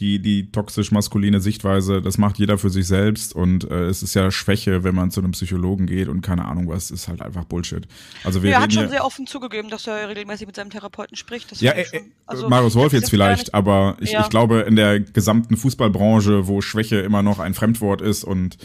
[0.00, 4.30] die, die toxisch-maskuline Sichtweise, das macht jeder für sich selbst und äh, es ist ja
[4.30, 7.86] Schwäche, wenn man zu einem Psychologen geht und keine Ahnung was, ist halt einfach Bullshit.
[8.24, 11.52] Also wir er hat schon sehr offen zugegeben, dass er regelmäßig mit seinem Therapeuten spricht.
[11.52, 14.22] Das Ja, äh, schon- also, Marius Wolf jetzt vielleicht, aber ich, Ja.
[14.22, 18.56] ich glaube, in der gesamten Fußballbranche, wo Schwäche immer noch ein Fremdwort ist und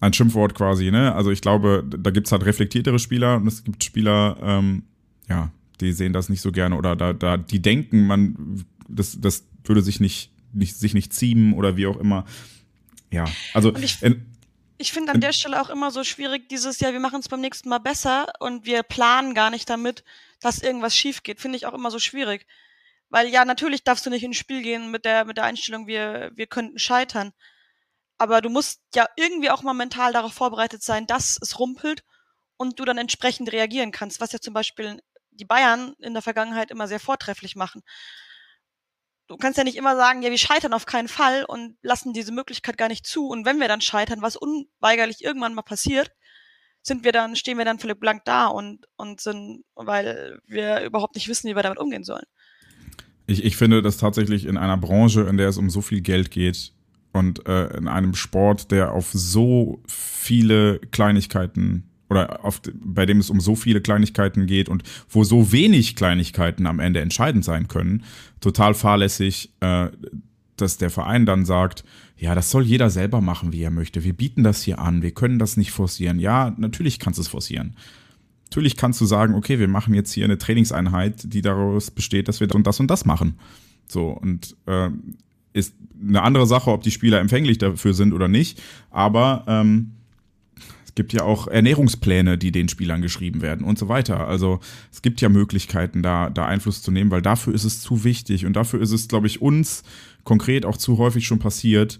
[0.00, 1.14] ein Schimpfwort quasi, ne?
[1.14, 4.82] Also ich glaube, da gibt's halt reflektiertere Spieler und es gibt Spieler, ähm,
[5.28, 9.44] ja, die sehen das nicht so gerne oder da, da, die denken, man, das, das
[9.64, 12.24] würde sich nicht, nicht, sich nicht ziemen oder wie auch immer.
[13.10, 13.98] Ja, also ich-
[14.76, 17.40] Ich finde an der Stelle auch immer so schwierig, dieses Jahr, wir machen es beim
[17.40, 20.02] nächsten Mal besser und wir planen gar nicht damit,
[20.40, 21.40] dass irgendwas schief geht.
[21.40, 22.46] Finde ich auch immer so schwierig.
[23.08, 26.32] Weil ja, natürlich darfst du nicht ins Spiel gehen mit der, mit der Einstellung, wir,
[26.34, 27.32] wir könnten scheitern.
[28.18, 32.02] Aber du musst ja irgendwie auch mal mental darauf vorbereitet sein, dass es rumpelt
[32.56, 35.00] und du dann entsprechend reagieren kannst, was ja zum Beispiel
[35.30, 37.82] die Bayern in der Vergangenheit immer sehr vortrefflich machen.
[39.26, 42.32] Du kannst ja nicht immer sagen, ja, wir scheitern auf keinen Fall und lassen diese
[42.32, 43.26] Möglichkeit gar nicht zu.
[43.28, 46.12] Und wenn wir dann scheitern, was unweigerlich irgendwann mal passiert,
[46.82, 51.14] sind wir dann, stehen wir dann völlig blank da und, und sind, weil wir überhaupt
[51.14, 52.26] nicht wissen, wie wir damit umgehen sollen.
[53.26, 56.30] Ich, ich finde, dass tatsächlich in einer Branche, in der es um so viel Geld
[56.30, 56.74] geht
[57.12, 63.30] und äh, in einem Sport, der auf so viele Kleinigkeiten oder auf, bei dem es
[63.30, 68.04] um so viele Kleinigkeiten geht und wo so wenig Kleinigkeiten am Ende entscheidend sein können,
[68.40, 69.88] total fahrlässig, äh,
[70.56, 71.84] dass der Verein dann sagt,
[72.16, 74.04] ja, das soll jeder selber machen, wie er möchte.
[74.04, 76.20] Wir bieten das hier an, wir können das nicht forcieren.
[76.20, 77.76] Ja, natürlich kannst du es forcieren.
[78.50, 82.38] Natürlich kannst du sagen, okay, wir machen jetzt hier eine Trainingseinheit, die daraus besteht, dass
[82.38, 83.38] wir das und das und das machen.
[83.88, 84.90] So, und äh,
[85.52, 88.62] ist eine andere Sache, ob die Spieler empfänglich dafür sind oder nicht.
[88.90, 89.93] Aber ähm,
[90.94, 94.28] es gibt ja auch Ernährungspläne, die den Spielern geschrieben werden und so weiter.
[94.28, 94.60] Also
[94.92, 98.46] es gibt ja Möglichkeiten, da, da Einfluss zu nehmen, weil dafür ist es zu wichtig
[98.46, 99.82] und dafür ist es, glaube ich, uns
[100.22, 101.98] konkret auch zu häufig schon passiert.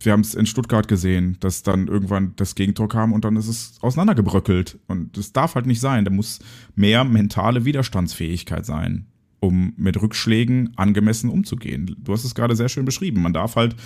[0.00, 3.46] Wir haben es in Stuttgart gesehen, dass dann irgendwann das Gegentor kam und dann ist
[3.46, 4.80] es auseinandergebröckelt.
[4.88, 6.04] Und das darf halt nicht sein.
[6.04, 6.40] Da muss
[6.74, 9.06] mehr mentale Widerstandsfähigkeit sein,
[9.38, 11.94] um mit Rückschlägen angemessen umzugehen.
[12.02, 13.22] Du hast es gerade sehr schön beschrieben.
[13.22, 13.76] Man darf halt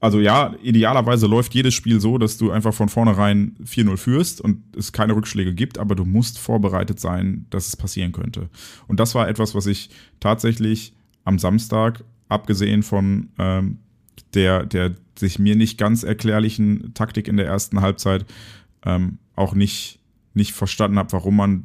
[0.00, 4.62] also ja, idealerweise läuft jedes Spiel so, dass du einfach von vornherein 4-0 führst und
[4.76, 8.50] es keine Rückschläge gibt, aber du musst vorbereitet sein, dass es passieren könnte.
[8.88, 9.90] Und das war etwas, was ich
[10.20, 10.92] tatsächlich
[11.24, 13.78] am Samstag, abgesehen von ähm,
[14.34, 18.26] der, der sich mir nicht ganz erklärlichen Taktik in der ersten Halbzeit,
[18.84, 19.98] ähm, auch nicht,
[20.34, 21.64] nicht verstanden habe, warum man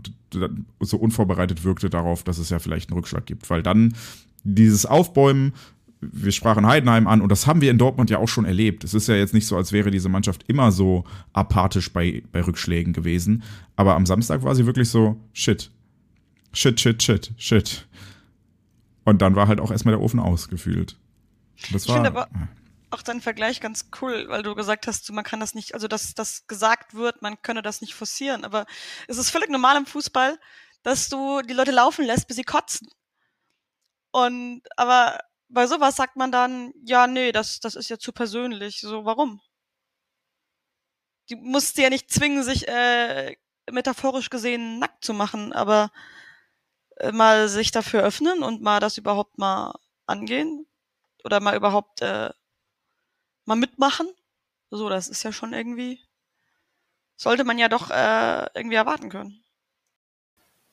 [0.80, 3.50] so unvorbereitet wirkte darauf, dass es ja vielleicht einen Rückschlag gibt.
[3.50, 3.94] Weil dann
[4.44, 5.54] dieses Aufbäumen,
[6.02, 8.84] wir sprachen Heidenheim an und das haben wir in Dortmund ja auch schon erlebt.
[8.84, 12.42] Es ist ja jetzt nicht so, als wäre diese Mannschaft immer so apathisch bei, bei
[12.42, 13.44] Rückschlägen gewesen.
[13.76, 15.70] Aber am Samstag war sie wirklich so, shit.
[16.54, 17.88] Shit, shit, shit, shit.
[19.06, 20.98] Und dann war halt auch erstmal der Ofen ausgefühlt.
[21.72, 22.28] Das Ich war, finde aber-
[22.90, 26.14] Auch dein Vergleich ganz cool, weil du gesagt hast, man kann das nicht, also dass
[26.14, 28.44] das gesagt wird, man könne das nicht forcieren.
[28.44, 28.66] Aber
[29.08, 30.38] es ist völlig normal im Fußball,
[30.84, 32.90] dass du die Leute laufen lässt, bis sie kotzen.
[34.12, 35.20] Und aber
[35.54, 38.82] bei sowas sagt man dann, ja, nee, das, das ist ja zu persönlich.
[38.82, 39.42] So, warum?
[41.30, 43.36] Die musst ja nicht zwingen, sich äh,
[43.72, 45.92] metaphorisch gesehen nackt zu machen, aber
[46.98, 49.74] äh, mal sich dafür öffnen und mal das überhaupt mal
[50.06, 50.68] angehen
[51.24, 52.32] oder mal überhaupt äh,
[53.46, 54.08] mal mitmachen.
[54.72, 56.02] So, das ist ja schon irgendwie,
[57.16, 59.41] sollte man ja doch äh, irgendwie erwarten können.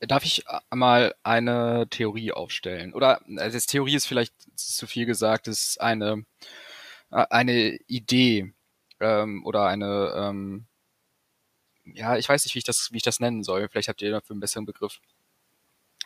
[0.01, 2.95] Darf ich mal eine Theorie aufstellen?
[2.95, 6.25] Oder, also jetzt Theorie ist vielleicht zu viel gesagt, es ist eine,
[7.11, 8.53] äh, eine Idee
[9.01, 10.67] ähm, oder eine, ähm,
[11.85, 13.69] ja, ich weiß nicht, wie ich das, wie ich das nennen soll.
[13.69, 15.01] Vielleicht habt ihr dafür einen besseren Begriff.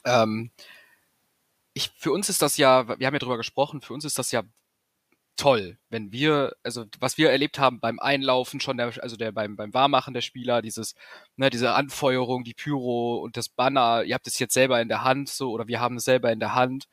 [0.04, 0.50] Ähm,
[1.74, 4.30] ich, für uns ist das ja, wir haben ja drüber gesprochen, für uns ist das
[4.30, 4.42] ja
[5.36, 9.56] toll, wenn wir, also was wir erlebt haben beim Einlaufen schon, der, also der beim,
[9.56, 10.94] beim Warmmachen der Spieler, dieses,
[11.36, 15.04] ne, diese Anfeuerung, die Pyro und das Banner, ihr habt es jetzt selber in der
[15.04, 16.86] Hand, so, oder wir haben es selber in der Hand.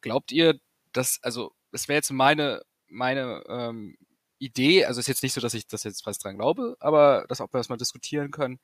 [0.00, 0.58] Glaubt ihr,
[0.92, 3.96] dass, also, das wäre jetzt meine, meine ähm,
[4.38, 7.40] Idee, also ist jetzt nicht so, dass ich das jetzt fast dran glaube, aber dass
[7.40, 8.60] ob wir das mal diskutieren können,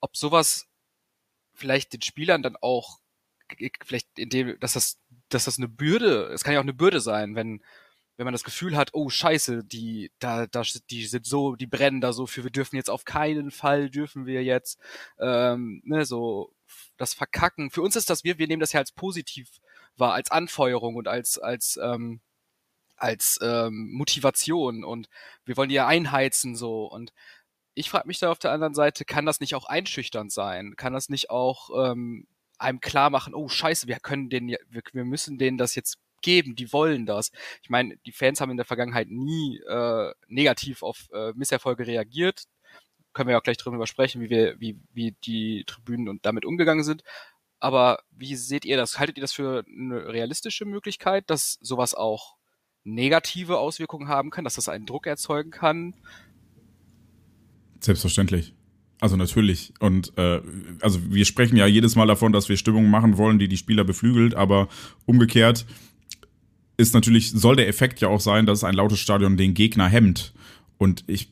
[0.00, 0.66] ob sowas
[1.54, 3.00] vielleicht den Spielern dann auch
[3.84, 7.00] vielleicht in dem, dass das, dass das eine Bürde, es kann ja auch eine Bürde
[7.00, 7.62] sein, wenn,
[8.20, 12.02] wenn man das Gefühl hat, oh Scheiße, die, da, da, die sind so, die brennen
[12.02, 14.78] da so für, wir dürfen jetzt auf keinen Fall, dürfen wir jetzt,
[15.18, 16.52] ähm, ne, so
[16.98, 17.70] das Verkacken.
[17.70, 19.48] Für uns ist das, wir, wir nehmen das ja als positiv
[19.96, 22.20] wahr, als Anfeuerung und als, als, ähm,
[22.94, 25.08] als ähm, Motivation und
[25.46, 27.14] wir wollen die ja einheizen so und
[27.72, 30.74] ich frage mich da auf der anderen Seite, kann das nicht auch einschüchternd sein?
[30.76, 32.26] Kann das nicht auch ähm,
[32.58, 36.54] einem klar machen, oh scheiße, wir können den, wir, wir müssen denen das jetzt geben,
[36.54, 37.32] die wollen das.
[37.62, 42.44] Ich meine, die Fans haben in der Vergangenheit nie äh, negativ auf äh, Misserfolge reagiert.
[43.12, 46.44] Können wir ja auch gleich drüber sprechen, wie wir, wie, wie die Tribünen und damit
[46.44, 47.02] umgegangen sind.
[47.58, 48.98] Aber wie seht ihr das?
[48.98, 52.36] Haltet ihr das für eine realistische Möglichkeit, dass sowas auch
[52.84, 55.94] negative Auswirkungen haben kann, dass das einen Druck erzeugen kann?
[57.80, 58.54] Selbstverständlich.
[59.00, 59.72] Also natürlich.
[59.80, 60.42] Und äh,
[60.80, 63.84] also wir sprechen ja jedes Mal davon, dass wir Stimmungen machen wollen, die die Spieler
[63.84, 64.68] beflügelt, aber
[65.06, 65.66] umgekehrt
[66.80, 70.32] ist natürlich, soll der Effekt ja auch sein, dass ein lautes Stadion den Gegner hemmt.
[70.78, 71.30] Und ich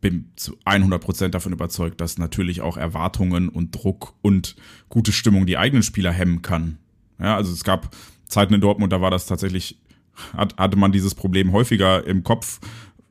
[0.00, 4.56] bin zu 100% davon überzeugt, dass natürlich auch Erwartungen und Druck und
[4.88, 6.78] gute Stimmung die eigenen Spieler hemmen kann.
[7.18, 7.94] Ja, also es gab
[8.26, 9.78] Zeiten in Dortmund, da war das tatsächlich,
[10.32, 12.60] hat, hatte man dieses Problem häufiger im Kopf,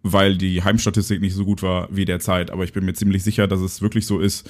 [0.03, 2.51] weil die Heimstatistik nicht so gut war wie derzeit.
[2.51, 4.49] Aber ich bin mir ziemlich sicher, dass es wirklich so ist,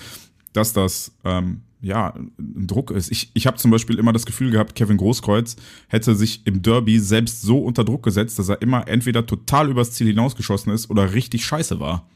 [0.53, 3.11] dass das ähm, ja ein Druck ist.
[3.11, 5.55] Ich, ich habe zum Beispiel immer das Gefühl gehabt, Kevin Großkreuz
[5.87, 9.91] hätte sich im Derby selbst so unter Druck gesetzt, dass er immer entweder total übers
[9.91, 12.07] Ziel hinausgeschossen ist oder richtig scheiße war.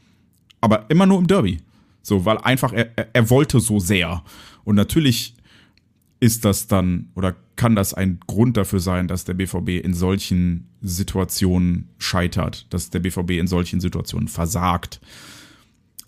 [0.60, 1.58] Aber immer nur im Derby.
[2.02, 4.24] So, weil einfach er, er wollte so sehr.
[4.64, 5.34] Und natürlich
[6.18, 10.68] ist das dann oder kann das ein Grund dafür sein, dass der BVB in solchen
[10.82, 15.00] Situationen scheitert, dass der BVB in solchen Situationen versagt.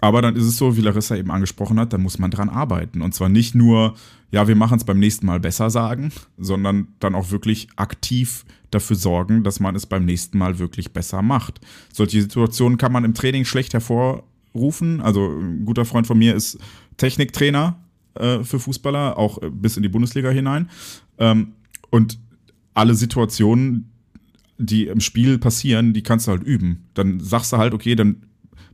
[0.03, 3.03] Aber dann ist es so, wie Larissa eben angesprochen hat, dann muss man dran arbeiten.
[3.03, 3.95] Und zwar nicht nur,
[4.33, 8.97] ja, wir machen es beim nächsten Mal besser sagen, sondern dann auch wirklich aktiv dafür
[8.97, 11.61] sorgen, dass man es beim nächsten Mal wirklich besser macht.
[11.93, 15.01] Solche Situationen kann man im Training schlecht hervorrufen.
[15.01, 16.59] Also ein guter Freund von mir ist
[16.97, 17.79] Techniktrainer
[18.15, 20.69] äh, für Fußballer, auch bis in die Bundesliga hinein.
[21.19, 21.53] Ähm,
[21.91, 22.19] und
[22.75, 23.93] alle Situationen,
[24.59, 26.89] die im Spiel passieren, die kannst du halt üben.
[26.95, 28.27] Dann sagst du halt, okay, dann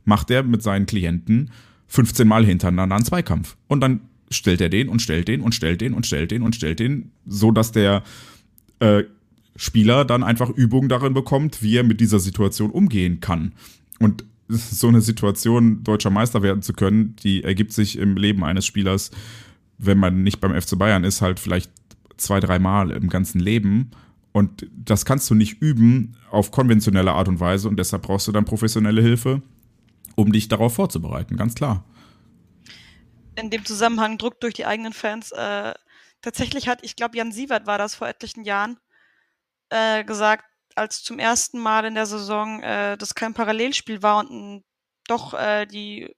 [0.09, 1.51] macht er mit seinen Klienten
[1.87, 3.55] 15 Mal hintereinander einen Zweikampf.
[3.67, 6.55] Und dann stellt er den und stellt den und stellt den und stellt den und
[6.55, 8.03] stellt den, so dass der
[8.79, 9.03] äh,
[9.55, 13.53] Spieler dann einfach Übung darin bekommt, wie er mit dieser Situation umgehen kann.
[13.99, 18.65] Und so eine Situation, deutscher Meister werden zu können, die ergibt sich im Leben eines
[18.65, 19.11] Spielers,
[19.77, 21.71] wenn man nicht beim FC Bayern ist, halt vielleicht
[22.17, 23.91] zwei, dreimal im ganzen Leben.
[24.31, 28.31] Und das kannst du nicht üben auf konventionelle Art und Weise und deshalb brauchst du
[28.31, 29.41] dann professionelle Hilfe,
[30.19, 31.83] um dich darauf vorzubereiten, ganz klar.
[33.35, 35.31] In dem Zusammenhang Druck durch die eigenen Fans.
[35.31, 35.73] Äh,
[36.21, 38.77] tatsächlich hat, ich glaube, Jan Sievert war das vor etlichen Jahren,
[39.69, 40.45] äh, gesagt,
[40.75, 44.63] als zum ersten Mal in der Saison äh, das kein Parallelspiel war und
[45.07, 46.13] doch äh, die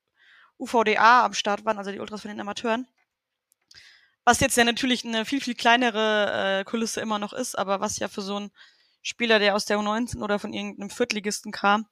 [0.58, 2.88] UVDA am Start waren, also die Ultras von den Amateuren.
[4.24, 7.98] Was jetzt ja natürlich eine viel, viel kleinere äh, Kulisse immer noch ist, aber was
[7.98, 8.52] ja für so einen
[9.02, 11.88] Spieler, der aus der U19 oder von irgendeinem Viertligisten kam,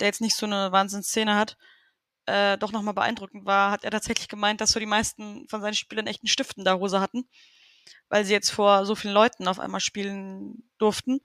[0.00, 1.56] der jetzt nicht so eine Wahnsinnsszene hat,
[2.26, 5.74] äh, doch nochmal beeindruckend war, hat er tatsächlich gemeint, dass so die meisten von seinen
[5.74, 7.28] Spielern echt einen Stift in der Hose hatten,
[8.08, 11.20] weil sie jetzt vor so vielen Leuten auf einmal spielen durften.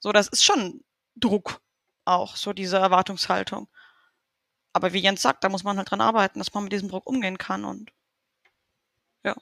[0.00, 0.84] So, das ist schon
[1.16, 1.60] Druck
[2.04, 3.68] auch, so diese Erwartungshaltung.
[4.72, 7.06] Aber wie Jens sagt, da muss man halt dran arbeiten, dass man mit diesem Druck
[7.06, 7.90] umgehen kann und
[9.24, 9.34] ja.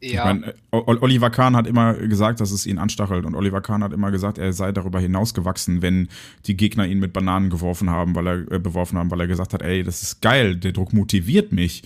[0.00, 0.30] Ja.
[0.30, 3.92] Ich meine, Oliver Kahn hat immer gesagt, dass es ihn anstachelt und Oliver Kahn hat
[3.92, 6.08] immer gesagt, er sei darüber hinausgewachsen, wenn
[6.46, 9.54] die Gegner ihn mit Bananen geworfen haben, weil er äh, beworfen haben, weil er gesagt
[9.54, 11.82] hat, ey, das ist geil, der Druck motiviert mich.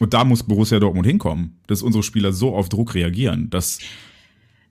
[0.00, 3.78] Und da muss Borussia Dortmund hinkommen, dass unsere Spieler so auf Druck reagieren, dass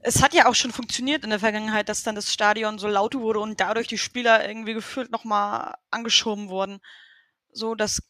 [0.06, 3.16] es hat ja auch schon funktioniert in der Vergangenheit, dass dann das Stadion so laut
[3.16, 6.80] wurde und dadurch die Spieler irgendwie gefühlt nochmal angeschoben wurden.
[7.54, 8.02] So, das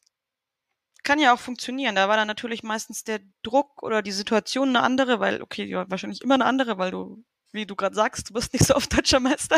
[1.04, 1.96] kann ja auch funktionieren.
[1.96, 5.76] Da war dann natürlich meistens der Druck oder die Situation eine andere, weil, okay, die
[5.76, 8.76] war wahrscheinlich immer eine andere, weil du, wie du gerade sagst, du bist nicht so
[8.76, 9.58] oft deutscher Meister.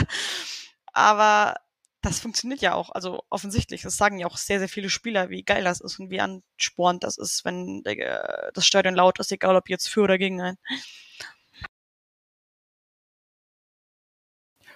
[0.94, 1.56] Aber
[2.02, 3.82] das funktioniert ja auch, also offensichtlich.
[3.82, 7.04] Das sagen ja auch sehr, sehr viele Spieler, wie geil das ist und wie anspornend
[7.04, 10.58] das ist, wenn der, das Stadion laut ist, egal ob jetzt für oder gegen einen.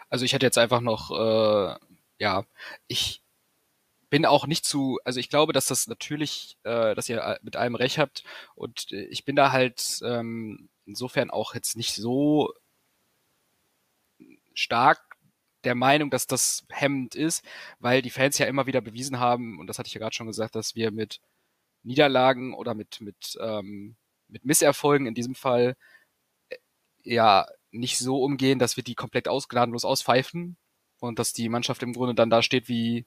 [0.09, 1.75] Also ich hätte jetzt einfach noch, äh,
[2.19, 2.45] ja,
[2.87, 3.21] ich
[4.09, 7.75] bin auch nicht zu, also ich glaube, dass das natürlich, äh, dass ihr mit allem
[7.75, 8.23] recht habt
[8.55, 12.53] und äh, ich bin da halt ähm, insofern auch jetzt nicht so
[14.53, 14.99] stark
[15.63, 17.43] der Meinung, dass das hemmend ist,
[17.79, 20.27] weil die Fans ja immer wieder bewiesen haben, und das hatte ich ja gerade schon
[20.27, 21.19] gesagt, dass wir mit
[21.83, 23.95] Niederlagen oder mit, mit, ähm,
[24.27, 25.75] mit Misserfolgen in diesem Fall
[26.49, 26.57] äh,
[27.03, 30.57] ja nicht so umgehen, dass wir die komplett ausgnadenlos auspfeifen
[30.99, 33.05] und dass die Mannschaft im Grunde dann da steht wie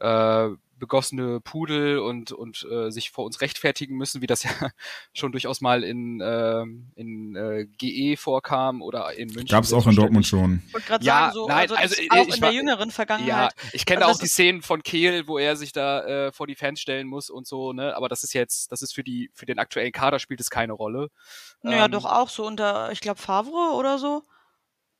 [0.00, 4.50] äh, begossene Pudel und, und äh, sich vor uns rechtfertigen müssen, wie das ja
[5.14, 6.62] schon durchaus mal in, äh,
[6.96, 9.46] in äh, GE vorkam oder in München.
[9.54, 10.62] Gab es auch in Dortmund schon.
[10.66, 12.88] Ich wollte gerade Ja, sagen, so, nein, also, also, auch ich in war- der jüngeren
[12.88, 13.54] Ja, Vergangenheit.
[13.72, 16.56] ich kenne Also auch die Szenen von Kehl, wo er sich da äh, vor die
[16.56, 17.96] Fans stellen muss und so, ne?
[17.96, 20.72] Aber das ist jetzt, das ist für die, für den aktuellen Kader spielt es keine
[20.72, 21.08] Rolle.
[21.62, 24.24] Naja, Ähm, doch auch so unter, ich glaube, Favre oder so.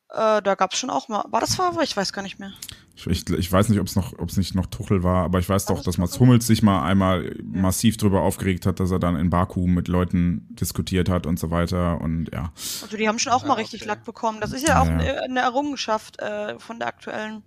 [0.09, 1.25] Äh, da gab's schon auch mal.
[1.27, 1.83] War das Favre?
[1.83, 2.53] Ich weiß gar nicht mehr.
[2.95, 5.39] Ich, ich, ich weiß nicht, ob es noch, ob es nicht noch Tuchel war, aber
[5.39, 6.19] ich weiß War doch, das dass Mats?
[6.19, 10.47] Hummels sich mal einmal massiv drüber aufgeregt hat, dass er dann in Baku mit Leuten
[10.51, 12.53] diskutiert hat und so weiter und ja.
[12.81, 13.89] Also die haben schon auch mal richtig okay.
[13.89, 14.39] Lack bekommen.
[14.39, 14.97] Das ist ja auch Ja, ja.
[14.99, 17.43] eine, eine Errungenschaft äh, von der aktuellen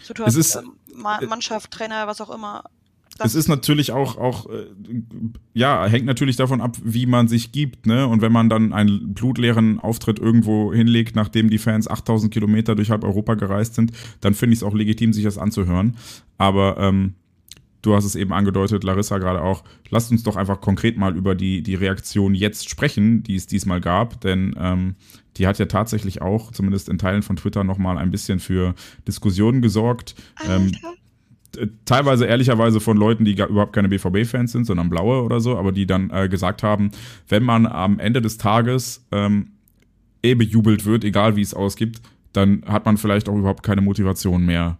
[0.00, 0.40] Es Situation.
[0.40, 2.64] ist- ähm, Ma Mannschaft, Trainer, was auch immer.
[3.18, 4.66] Es ist natürlich auch, auch äh,
[5.54, 8.06] ja, hängt natürlich davon ab, wie man sich gibt, ne?
[8.06, 12.90] Und wenn man dann einen blutleeren Auftritt irgendwo hinlegt, nachdem die Fans 8000 Kilometer durch
[12.90, 15.96] halb Europa gereist sind, dann finde ich es auch legitim, sich das anzuhören.
[16.36, 17.14] Aber ähm,
[17.86, 21.34] du hast es eben angedeutet, Larissa gerade auch, lasst uns doch einfach konkret mal über
[21.34, 24.96] die, die Reaktion jetzt sprechen, die es diesmal gab, denn ähm,
[25.36, 28.74] die hat ja tatsächlich auch, zumindest in Teilen von Twitter, nochmal ein bisschen für
[29.06, 30.14] Diskussionen gesorgt.
[30.46, 30.92] Ähm, Alter.
[30.92, 31.05] äh,
[31.84, 35.72] teilweise ehrlicherweise von Leuten, die gar, überhaupt keine BVB-Fans sind, sondern blaue oder so, aber
[35.72, 36.90] die dann äh, gesagt haben,
[37.28, 39.52] wenn man am Ende des Tages ähm,
[40.22, 42.00] eh bejubelt wird, egal wie es ausgibt,
[42.32, 44.78] dann hat man vielleicht auch überhaupt keine Motivation mehr.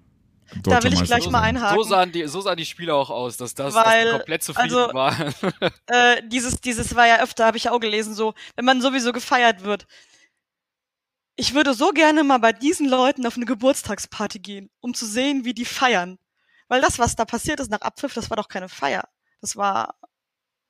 [0.62, 1.76] Da will ich gleich mal einhaken.
[1.76, 4.42] So sahen, die, so sahen die Spieler auch aus, dass das, dass Weil, die komplett
[4.42, 5.34] zufrieden also- waren.
[5.86, 9.64] äh, dieses, dieses war ja öfter, habe ich auch gelesen, so, wenn man sowieso gefeiert
[9.64, 9.86] wird.
[11.36, 15.44] Ich würde so gerne mal bei diesen Leuten auf eine Geburtstagsparty gehen, um zu sehen,
[15.44, 16.18] wie die feiern.
[16.68, 19.08] Weil das, was da passiert ist nach Abpfiff, das war doch keine Feier.
[19.40, 19.94] Das war,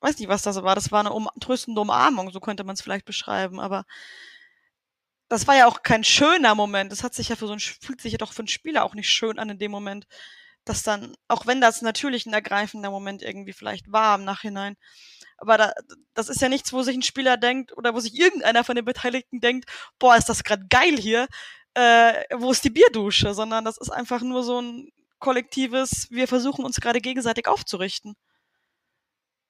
[0.01, 0.75] weiß nicht, was das war.
[0.75, 3.59] Das war eine um, tröstende Umarmung, so könnte man es vielleicht beschreiben.
[3.59, 3.85] Aber
[5.29, 6.91] das war ja auch kein schöner Moment.
[6.91, 8.95] Das hat sich ja für so ein, fühlt sich ja doch für einen Spieler auch
[8.95, 10.07] nicht schön an in dem Moment,
[10.65, 14.75] dass dann, auch wenn das natürlich ein ergreifender Moment irgendwie vielleicht war im Nachhinein,
[15.37, 15.73] aber da,
[16.13, 18.85] das ist ja nichts, wo sich ein Spieler denkt oder wo sich irgendeiner von den
[18.85, 19.69] Beteiligten denkt,
[19.99, 21.27] boah, ist das gerade geil hier,
[21.75, 26.65] äh, wo ist die Bierdusche, sondern das ist einfach nur so ein kollektives, wir versuchen
[26.65, 28.15] uns gerade gegenseitig aufzurichten.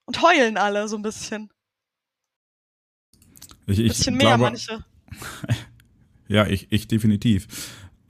[0.05, 1.49] Und heulen alle so ein bisschen.
[3.65, 4.85] Ich, Ein ich bisschen mehr glaube, manche.
[6.29, 7.47] Ja, ich, ich definitiv.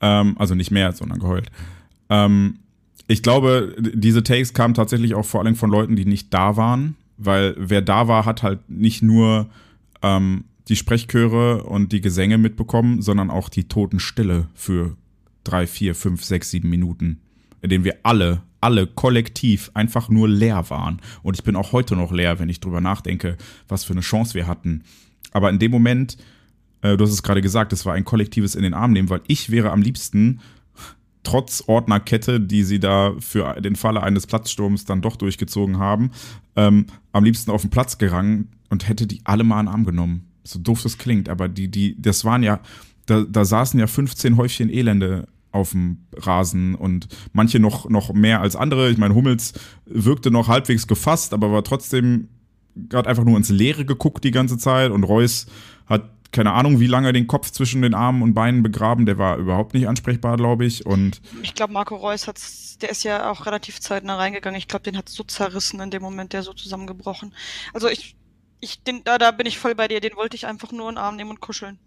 [0.00, 1.50] Ähm, also nicht mehr, sondern geheult.
[2.08, 2.58] Ähm,
[3.06, 6.96] ich glaube, diese Takes kamen tatsächlich auch vor allem von Leuten, die nicht da waren,
[7.16, 9.48] weil wer da war, hat halt nicht nur
[10.02, 14.96] ähm, die Sprechchöre und die Gesänge mitbekommen, sondern auch die Totenstille für
[15.44, 17.20] drei, vier, fünf, sechs, sieben Minuten,
[17.62, 21.00] in denen wir alle, alle kollektiv einfach nur leer waren.
[21.22, 23.36] Und ich bin auch heute noch leer, wenn ich drüber nachdenke,
[23.68, 24.82] was für eine Chance wir hatten.
[25.32, 26.16] Aber in dem Moment,
[26.82, 29.22] äh, du hast es gerade gesagt, es war ein kollektives in den Arm nehmen, weil
[29.26, 30.40] ich wäre am liebsten
[31.22, 36.10] trotz Ordnerkette, die sie da für den Falle eines Platzsturms dann doch durchgezogen haben,
[36.56, 39.84] ähm, am liebsten auf den Platz gerangen und hätte die alle mal in den Arm
[39.84, 40.24] genommen.
[40.44, 42.60] So doof das klingt, aber die, die, das waren ja,
[43.06, 48.40] da, da saßen ja 15 Häufchen Elende auf dem Rasen und manche noch, noch mehr
[48.40, 48.90] als andere.
[48.90, 49.54] Ich meine, Hummels
[49.86, 52.28] wirkte noch halbwegs gefasst, aber war trotzdem
[52.74, 55.46] gerade einfach nur ins Leere geguckt die ganze Zeit und Reus
[55.86, 59.06] hat keine Ahnung, wie lange den Kopf zwischen den Armen und Beinen begraben.
[59.06, 60.84] Der war überhaupt nicht ansprechbar, glaube ich.
[60.84, 64.58] Und Ich glaube, Marco Reus hat's, der ist ja auch relativ zeitnah reingegangen.
[64.58, 67.32] Ich glaube, den hat so zerrissen in dem Moment, der so zusammengebrochen.
[67.72, 68.14] Also ich,
[68.60, 70.00] ich, den, da, da bin ich voll bei dir.
[70.00, 71.78] Den wollte ich einfach nur in den Arm nehmen und kuscheln.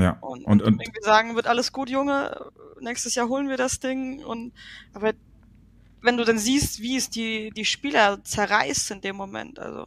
[0.00, 2.50] Ja, Und, und, und, irgendwie sagen, wird alles gut, Junge.
[2.80, 4.24] Nächstes Jahr holen wir das Ding.
[4.24, 4.52] Und
[4.92, 5.12] aber
[6.02, 9.86] wenn du dann siehst, wie es die, die Spieler zerreißt in dem Moment, also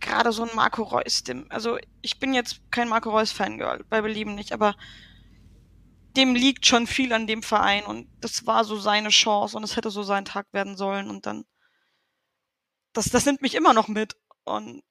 [0.00, 4.34] gerade so ein Marco Reus, dem, also ich bin jetzt kein Marco Reus-Fangirl, bei Belieben
[4.34, 4.74] nicht, aber
[6.16, 9.76] dem liegt schon viel an dem Verein und das war so seine Chance und es
[9.76, 11.44] hätte so sein Tag werden sollen und dann
[12.92, 14.82] das, das nimmt mich immer noch mit und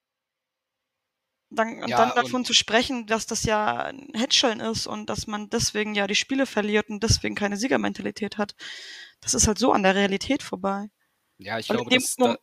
[1.56, 5.28] dann, und Ja, dann davon zu sprechen, dass das ja ein Hätscheln ist und dass
[5.28, 8.56] man deswegen ja die Spiele verliert und deswegen keine Siegermentalität hat,
[9.22, 10.90] das ist halt so an der Realität vorbei.
[11.38, 12.38] Ja, ich Und glaube, dass da,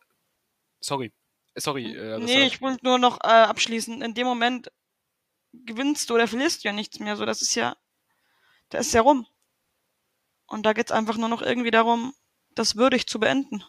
[0.79, 1.11] Sorry.
[1.55, 4.01] Sorry, äh, nee, ich wollte nur noch äh, abschließen.
[4.01, 4.71] In dem Moment
[5.53, 7.17] gewinnst du oder verlierst du ja nichts mehr.
[7.17, 7.75] So, das ist ja,
[8.69, 9.27] da ist ja rum.
[10.47, 12.13] Und da geht's einfach nur noch irgendwie darum,
[12.55, 13.63] das würdig zu beenden.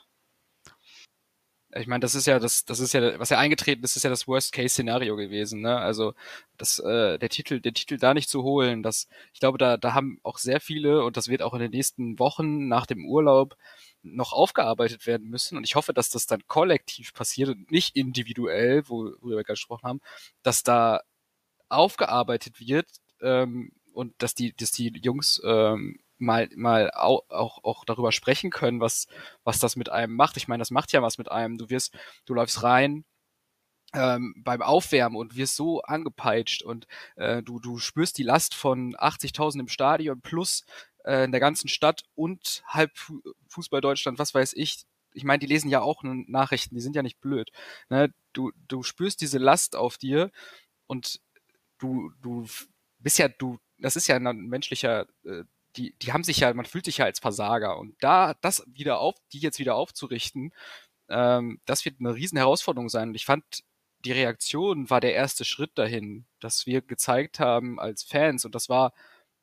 [1.75, 4.11] Ich meine, das ist ja das, das ist ja, was ja eingetreten ist, ist ja
[4.11, 5.79] das Worst-Case-Szenario gewesen, ne?
[5.79, 6.15] Also
[6.59, 9.95] das, äh, der Titel, der Titel da nicht zu holen, das, ich glaube, da, da
[9.95, 13.57] haben auch sehr viele und das wird auch in den nächsten Wochen nach dem Urlaub
[14.03, 15.57] noch aufgearbeitet werden müssen.
[15.57, 19.55] Und ich hoffe, dass das dann kollektiv passiert und nicht individuell, wo, worüber wir gerade
[19.55, 20.01] gesprochen haben,
[20.43, 21.01] dass da
[21.69, 22.87] aufgearbeitet wird
[23.23, 28.51] ähm, und dass die, dass die Jungs ähm, mal, mal auch, auch, auch darüber sprechen
[28.51, 29.07] können, was,
[29.45, 30.37] was das mit einem macht.
[30.37, 31.59] Ich meine, das macht ja was mit einem.
[31.59, 31.95] Du wirst,
[32.27, 33.05] du läufst rein
[33.95, 36.87] ähm, beim Aufwärmen und wirst so angepeitscht und
[37.17, 40.65] äh, du, du spürst die Last von 80.000 im Stadion plus
[41.05, 44.85] äh, in der ganzen Stadt und halb Fu- Fußball Deutschland, was weiß ich.
[45.13, 47.51] Ich meine, die lesen ja auch Nachrichten, die sind ja nicht blöd.
[47.91, 48.15] Ne?
[48.33, 50.31] Du, du spürst diese Last auf dir
[50.87, 51.21] und
[51.79, 52.47] du, du
[52.99, 55.45] bist ja du, das ist ja ein menschlicher, äh,
[55.77, 58.99] die, die haben sich ja, man fühlt sich ja als Versager und da das wieder
[59.01, 60.53] auf, die jetzt wieder aufzurichten,
[61.09, 63.11] ähm, das wird eine riesen Herausforderung sein.
[63.11, 63.45] Und ich fand,
[64.05, 68.69] die Reaktion war der erste Schritt dahin, dass wir gezeigt haben als Fans und das
[68.69, 68.93] war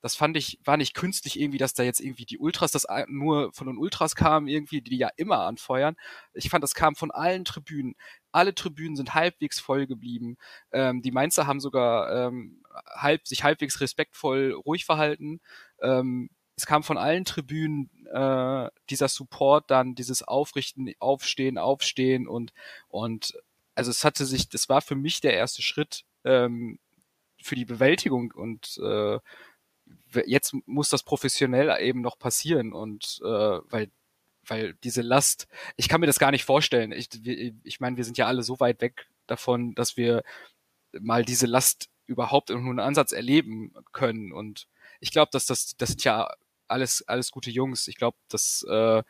[0.02, 3.52] das fand ich, war nicht künstlich irgendwie, dass da jetzt irgendwie die Ultras, das nur
[3.54, 5.96] von den Ultras kamen irgendwie, die ja immer anfeuern.
[6.34, 7.96] Ich fand, das kam von allen Tribünen.
[8.32, 10.38] Alle Tribünen sind halbwegs voll geblieben.
[10.72, 15.42] Ähm, die Mainzer haben sogar ähm, halb, sich halbwegs respektvoll ruhig verhalten.
[15.82, 22.54] Ähm, es kam von allen Tribünen äh, dieser Support dann, dieses Aufrichten, Aufstehen, Aufstehen und,
[22.90, 23.34] und
[23.76, 26.80] also es hatte sich, das war für mich der erste Schritt ähm,
[27.42, 29.20] für die Bewältigung und äh,
[30.26, 33.90] jetzt muss das professionell eben noch passieren und äh, weil
[34.50, 35.48] weil diese Last,
[35.78, 36.92] ich kann mir das gar nicht vorstellen.
[36.92, 37.10] Ich,
[37.64, 40.24] ich meine, wir sind ja alle so weit weg davon, dass wir
[41.00, 44.32] mal diese Last überhaupt in nur einen Ansatz erleben können.
[44.32, 44.68] Und
[45.00, 46.30] ich glaube, dass das, das sind ja
[46.68, 47.88] alles, alles gute Jungs.
[47.88, 49.04] Ich glaube, dass äh,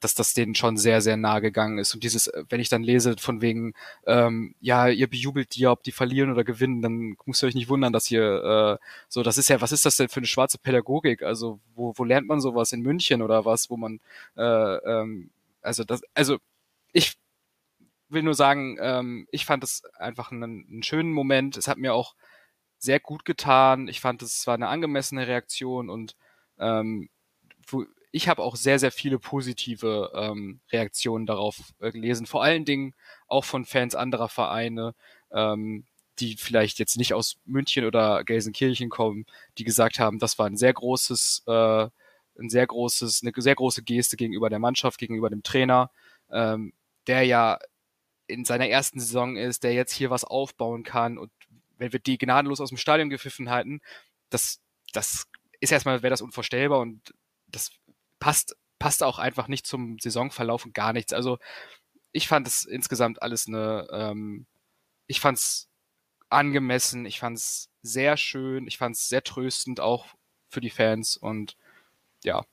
[0.00, 1.94] dass das denen schon sehr, sehr nah gegangen ist.
[1.94, 3.74] Und dieses, äh, wenn ich dann lese von wegen,
[4.06, 7.68] ähm, ja, ihr bejubelt die, ob die verlieren oder gewinnen, dann müsst ihr euch nicht
[7.68, 10.58] wundern, dass ihr äh, so, das ist ja, was ist das denn für eine schwarze
[10.58, 11.22] Pädagogik?
[11.22, 14.00] Also, wo, wo lernt man sowas in München oder was, wo man,
[14.36, 15.30] äh, ähm,
[15.62, 16.38] also das, also
[16.92, 17.14] ich
[18.08, 21.56] will nur sagen, ähm, ich fand es einfach einen, einen schönen Moment.
[21.56, 22.14] Es hat mir auch
[22.78, 23.88] sehr gut getan.
[23.88, 26.16] Ich fand, es war eine angemessene Reaktion und
[26.58, 27.08] ähm,
[28.14, 32.26] ich habe auch sehr, sehr viele positive ähm, Reaktionen darauf äh, gelesen.
[32.26, 32.94] Vor allen Dingen
[33.26, 34.94] auch von Fans anderer Vereine,
[35.32, 35.84] ähm,
[36.20, 39.26] die vielleicht jetzt nicht aus München oder Gelsenkirchen kommen,
[39.58, 41.88] die gesagt haben, das war ein sehr großes, äh,
[42.38, 45.90] ein sehr großes, eine sehr große Geste gegenüber der Mannschaft, gegenüber dem Trainer,
[46.30, 46.72] ähm,
[47.08, 47.58] der ja
[48.28, 51.32] in seiner ersten Saison ist, der jetzt hier was aufbauen kann und
[51.78, 53.80] wenn wir die gnadenlos aus dem Stadion gepfiffen halten,
[54.30, 54.60] das,
[54.92, 55.26] das
[55.58, 57.12] ist erstmal, wäre das unvorstellbar und
[57.48, 57.72] das
[58.24, 61.12] passt, passt auch einfach nicht zum Saisonverlauf und gar nichts.
[61.12, 61.36] Also
[62.10, 64.46] ich fand es insgesamt alles eine, ähm,
[65.06, 65.68] ich fand es
[66.30, 70.06] angemessen, ich fand es sehr schön, ich fand es sehr tröstend auch
[70.48, 71.58] für die Fans und
[72.24, 72.46] ja.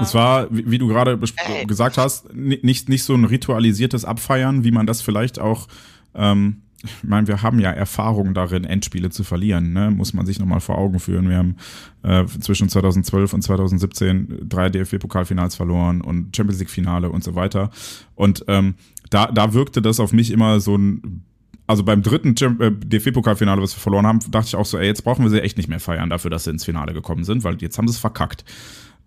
[0.00, 4.64] Es war, wie, wie du gerade äh, gesagt hast, nicht, nicht so ein ritualisiertes Abfeiern,
[4.64, 5.68] wie man das vielleicht auch
[6.16, 9.90] ähm, ich meine, wir haben ja Erfahrung darin, Endspiele zu verlieren, ne?
[9.90, 11.28] muss man sich nochmal vor Augen führen.
[11.28, 11.56] Wir haben
[12.02, 17.70] äh, zwischen 2012 und 2017 drei DFB-Pokalfinals verloren und Champions League-Finale und so weiter.
[18.14, 18.74] Und ähm,
[19.10, 21.24] da, da wirkte das auf mich immer so ein
[21.66, 25.04] also beim dritten äh, DFB-Pokalfinale, was wir verloren haben, dachte ich auch so, ey, jetzt
[25.04, 27.56] brauchen wir sie echt nicht mehr feiern dafür, dass sie ins Finale gekommen sind, weil
[27.62, 28.44] jetzt haben sie es verkackt.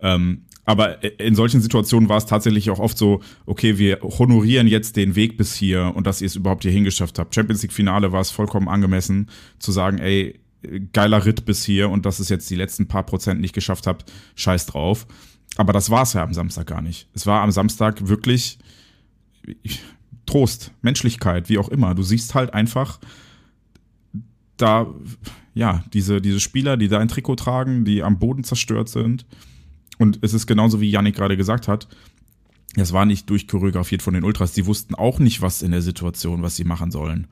[0.00, 4.96] Ähm, aber in solchen Situationen war es tatsächlich auch oft so, okay, wir honorieren jetzt
[4.96, 7.34] den Weg bis hier und dass ihr es überhaupt hier hingeschafft habt.
[7.34, 10.40] Champions League Finale war es vollkommen angemessen zu sagen, ey,
[10.92, 14.10] geiler Ritt bis hier und dass es jetzt die letzten paar Prozent nicht geschafft habt,
[14.34, 15.06] scheiß drauf.
[15.56, 17.08] Aber das war es ja am Samstag gar nicht.
[17.14, 18.58] Es war am Samstag wirklich
[20.26, 21.94] Trost, Menschlichkeit, wie auch immer.
[21.94, 22.98] Du siehst halt einfach
[24.56, 24.92] da,
[25.54, 29.24] ja, diese, diese Spieler, die da ein Trikot tragen, die am Boden zerstört sind
[29.98, 31.88] und es ist genauso wie Yannick gerade gesagt hat,
[32.76, 34.52] es war nicht durchchoreografiert von den Ultras.
[34.52, 37.26] Die wussten auch nicht, was in der Situation, was sie machen sollen.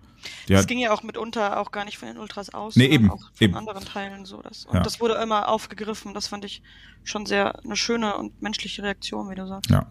[0.49, 3.21] Das ging ja auch mitunter auch gar nicht von den Ultras aus, nee, eben, auch
[3.35, 3.55] von eben.
[3.55, 4.41] anderen Teilen so.
[4.41, 4.81] Das, und ja.
[4.81, 6.15] das wurde immer aufgegriffen.
[6.15, 6.63] Das fand ich
[7.03, 9.71] schon sehr eine schöne und menschliche Reaktion, wie du sagst.
[9.71, 9.91] Ja.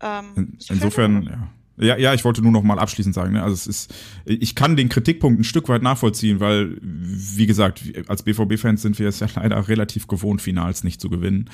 [0.00, 1.48] Ähm, in, insofern, ja.
[1.80, 3.42] Ja, ja, ich wollte nur noch mal abschließend sagen, ne?
[3.42, 3.94] also es ist,
[4.24, 9.08] ich kann den Kritikpunkt ein Stück weit nachvollziehen, weil, wie gesagt, als BVB-Fans sind wir
[9.08, 11.48] es ja leider relativ gewohnt, Finals nicht zu gewinnen.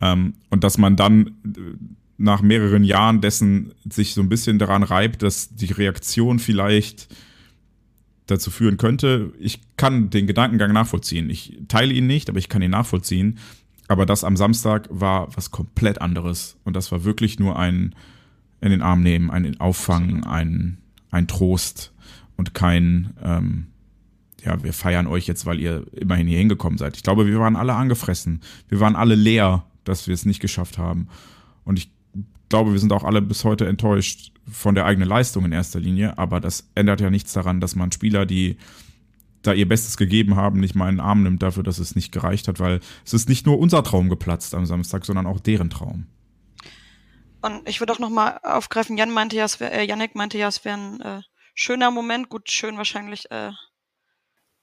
[0.00, 1.60] Ähm, und dass man dann äh,
[2.16, 7.08] nach mehreren Jahren dessen sich so ein bisschen daran reibt, dass die Reaktion vielleicht
[8.26, 9.32] dazu führen könnte.
[9.38, 11.28] Ich kann den Gedankengang nachvollziehen.
[11.28, 13.38] Ich teile ihn nicht, aber ich kann ihn nachvollziehen.
[13.88, 16.56] Aber das am Samstag war was komplett anderes.
[16.64, 17.94] Und das war wirklich nur ein,
[18.64, 20.78] in den Arm nehmen, ein Auffangen, ein,
[21.10, 21.92] ein Trost
[22.38, 23.66] und kein, ähm,
[24.42, 26.96] ja, wir feiern euch jetzt, weil ihr immerhin hier hingekommen seid.
[26.96, 28.40] Ich glaube, wir waren alle angefressen.
[28.68, 31.08] Wir waren alle leer, dass wir es nicht geschafft haben.
[31.64, 31.90] Und ich
[32.48, 36.16] glaube, wir sind auch alle bis heute enttäuscht von der eigenen Leistung in erster Linie.
[36.16, 38.56] Aber das ändert ja nichts daran, dass man Spieler, die
[39.42, 42.12] da ihr Bestes gegeben haben, nicht mal in den Arm nimmt dafür, dass es nicht
[42.12, 45.68] gereicht hat, weil es ist nicht nur unser Traum geplatzt am Samstag, sondern auch deren
[45.68, 46.06] Traum.
[47.44, 50.48] Und ich würde auch nochmal aufgreifen, Jan meinte ja, es wär, äh, Yannick meinte ja,
[50.48, 51.22] es wäre ein äh,
[51.54, 52.30] schöner Moment.
[52.30, 53.30] Gut, schön wahrscheinlich.
[53.30, 53.52] Äh,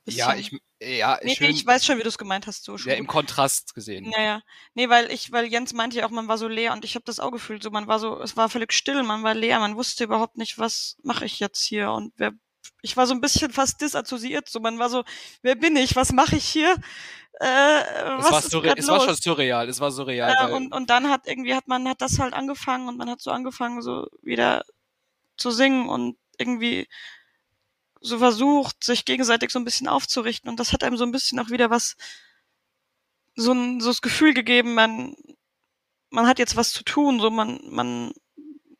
[0.05, 0.51] ja, ich,
[0.81, 1.51] ja, nee, schön.
[1.51, 2.63] ich weiß schon, wie du es gemeint hast.
[2.63, 4.09] So ja, im Kontrast gesehen.
[4.09, 4.41] Naja,
[4.73, 7.05] nee, weil ich, weil Jens meinte ja auch, man war so leer und ich habe
[7.05, 7.61] das auch gefühlt.
[7.61, 10.57] So, man war so, es war völlig still, man war leer, man wusste überhaupt nicht,
[10.57, 12.31] was mache ich jetzt hier und wer
[12.81, 14.49] ich war so ein bisschen fast disassoziiert.
[14.49, 15.03] So, man war so,
[15.41, 15.95] wer bin ich?
[15.95, 16.75] Was mache ich hier?
[17.39, 17.81] Äh,
[18.19, 20.31] es war, ist surre es war schon surreal, es war surreal.
[20.31, 23.09] Äh, weil, und, und dann hat irgendwie hat man hat das halt angefangen und man
[23.09, 24.63] hat so angefangen so wieder
[25.37, 26.87] zu singen und irgendwie
[27.99, 31.39] so versucht sich gegenseitig so ein bisschen aufzurichten und das hat einem so ein bisschen
[31.39, 31.95] auch wieder was
[33.35, 35.15] so ein so das Gefühl gegeben man
[36.09, 38.11] man hat jetzt was zu tun so man man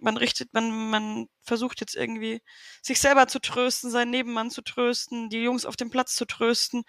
[0.01, 2.41] man richtet man man versucht jetzt irgendwie
[2.81, 6.83] sich selber zu trösten seinen Nebenmann zu trösten die Jungs auf dem Platz zu trösten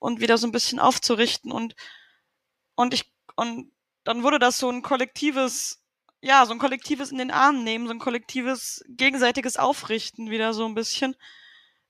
[0.00, 1.52] und wieder so ein bisschen aufzurichten.
[1.52, 1.76] Und
[2.74, 3.72] und ich und
[4.04, 5.82] dann wurde das so ein kollektives
[6.22, 10.66] ja so ein kollektives in den Arm nehmen so ein kollektives gegenseitiges Aufrichten wieder so
[10.66, 11.16] ein bisschen.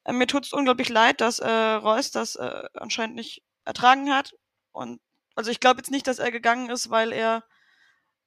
[0.05, 4.35] Äh, mir tut's unglaublich leid dass äh, Reus das äh, anscheinend nicht ertragen hat.
[4.73, 5.01] Und
[5.37, 7.45] also ich glaube jetzt nicht dass er gegangen ist weil er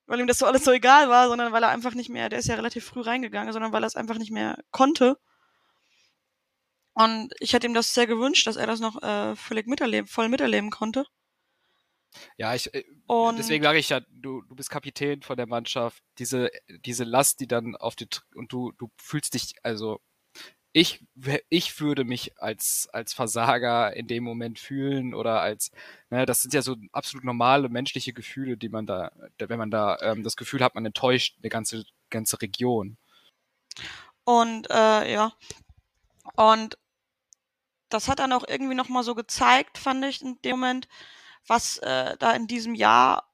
[0.06, 2.40] weil ihm das so alles so egal war sondern weil er einfach nicht mehr der
[2.40, 5.18] ist ja relativ früh reingegangen sondern weil er es einfach nicht mehr konnte
[6.94, 10.30] und ich hätte ihm das sehr gewünscht dass er das noch äh, völlig miterleben voll
[10.30, 11.06] miterleben konnte
[12.38, 16.04] ja, ich, äh, und deswegen sage ich ja, du, du bist Kapitän von der Mannschaft.
[16.20, 20.00] Diese, diese Last, die dann auf die, und du, du fühlst dich, also,
[20.74, 21.06] ich,
[21.50, 25.72] ich würde mich als, als Versager in dem Moment fühlen oder als,
[26.10, 30.00] ne, das sind ja so absolut normale menschliche Gefühle, die man da, wenn man da
[30.02, 32.98] ähm, das Gefühl hat, man enttäuscht eine ganze, ganze Region.
[34.24, 35.34] Und äh, ja.
[36.36, 36.78] Und
[37.90, 40.88] das hat dann auch irgendwie noch mal so gezeigt, fand ich in dem Moment,
[41.46, 43.30] was äh, da in diesem Jahr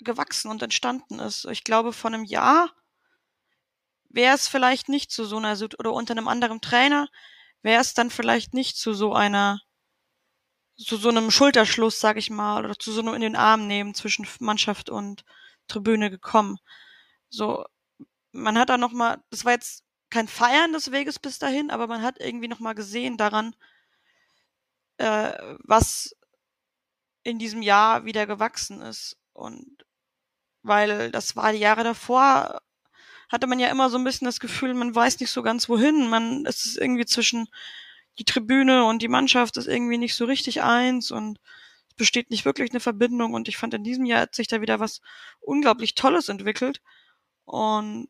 [0.00, 1.46] gewachsen und entstanden ist.
[1.46, 2.74] Ich glaube, von einem Jahr
[4.12, 7.08] wäre es vielleicht nicht zu so einer oder unter einem anderen Trainer
[7.62, 9.60] wäre es dann vielleicht nicht zu so einer
[10.76, 13.94] zu so einem Schulterschluss, sag ich mal, oder zu so einem in den Arm nehmen
[13.94, 15.24] zwischen Mannschaft und
[15.68, 16.58] Tribüne gekommen.
[17.28, 17.64] So,
[18.32, 21.86] man hat da noch mal, das war jetzt kein Feiern des Weges bis dahin, aber
[21.86, 23.54] man hat irgendwie noch mal gesehen daran,
[24.98, 26.14] äh, was
[27.22, 29.16] in diesem Jahr wieder gewachsen ist.
[29.32, 29.84] Und
[30.62, 32.60] weil das war die Jahre davor,
[33.32, 36.08] hatte man ja immer so ein bisschen das Gefühl, man weiß nicht so ganz wohin.
[36.08, 37.48] Man, es ist irgendwie zwischen
[38.18, 41.40] die Tribüne und die Mannschaft ist irgendwie nicht so richtig eins und
[41.88, 43.32] es besteht nicht wirklich eine Verbindung.
[43.32, 45.00] Und ich fand, in diesem Jahr hat sich da wieder was
[45.40, 46.82] unglaublich Tolles entwickelt.
[47.44, 48.08] Und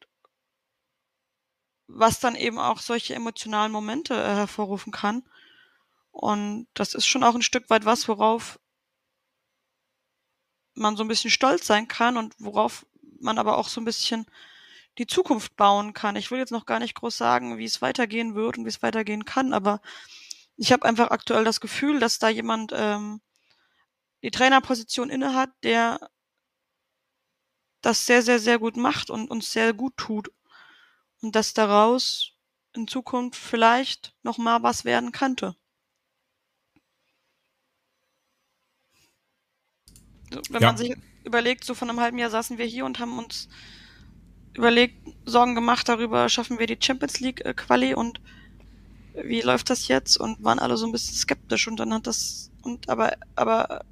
[1.95, 5.23] was dann eben auch solche emotionalen Momente äh, hervorrufen kann.
[6.11, 8.59] Und das ist schon auch ein Stück weit was, worauf
[10.75, 12.87] man so ein bisschen stolz sein kann und worauf
[13.21, 14.27] man aber auch so ein bisschen
[14.99, 16.17] die Zukunft bauen kann.
[16.17, 18.83] Ich will jetzt noch gar nicht groß sagen, wie es weitergehen wird und wie es
[18.83, 19.81] weitergehen kann, aber
[20.57, 23.21] ich habe einfach aktuell das Gefühl, dass da jemand ähm,
[24.23, 26.11] die Trainerposition innehat, der
[27.81, 30.31] das sehr, sehr, sehr gut macht und uns sehr gut tut.
[31.21, 32.33] Und dass daraus
[32.75, 35.57] in Zukunft vielleicht noch mal was werden könnte.
[40.33, 40.69] So, wenn Ja.
[40.69, 40.95] man sich
[41.25, 43.49] überlegt, so von einem halben Jahr saßen wir hier und haben uns
[44.55, 48.21] überlegt, Sorgen gemacht darüber, schaffen wir die Champions League äh, Quali und
[49.15, 52.51] wie läuft das jetzt und waren alle so ein bisschen skeptisch und dann hat das
[52.63, 53.85] und aber aber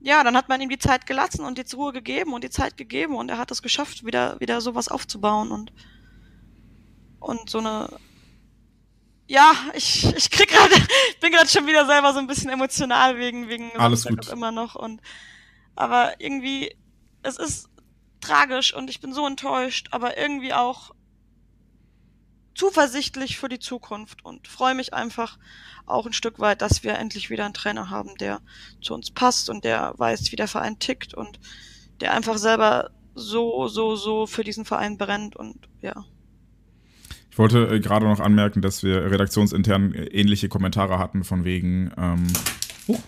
[0.00, 2.76] ja, dann hat man ihm die Zeit gelassen und jetzt Ruhe gegeben und die Zeit
[2.76, 5.72] gegeben und er hat es geschafft, wieder wieder sowas aufzubauen und
[7.18, 7.88] und so eine
[9.26, 10.74] ja, ich ich krieg gerade
[11.10, 14.28] ich bin gerade schon wieder selber so ein bisschen emotional wegen wegen Alles gut.
[14.28, 15.00] immer noch und
[15.74, 16.76] aber irgendwie
[17.22, 17.68] es ist
[18.26, 20.92] tragisch und ich bin so enttäuscht, aber irgendwie auch
[22.54, 25.38] zuversichtlich für die Zukunft und freue mich einfach
[25.84, 28.40] auch ein Stück weit, dass wir endlich wieder einen Trainer haben, der
[28.80, 31.38] zu uns passt und der weiß, wie der Verein tickt und
[32.00, 36.04] der einfach selber so, so, so für diesen Verein brennt und ja.
[37.30, 41.92] Ich wollte äh, gerade noch anmerken, dass wir redaktionsintern äh, ähnliche Kommentare hatten von wegen,
[41.98, 42.26] ähm,
[42.86, 42.98] oh,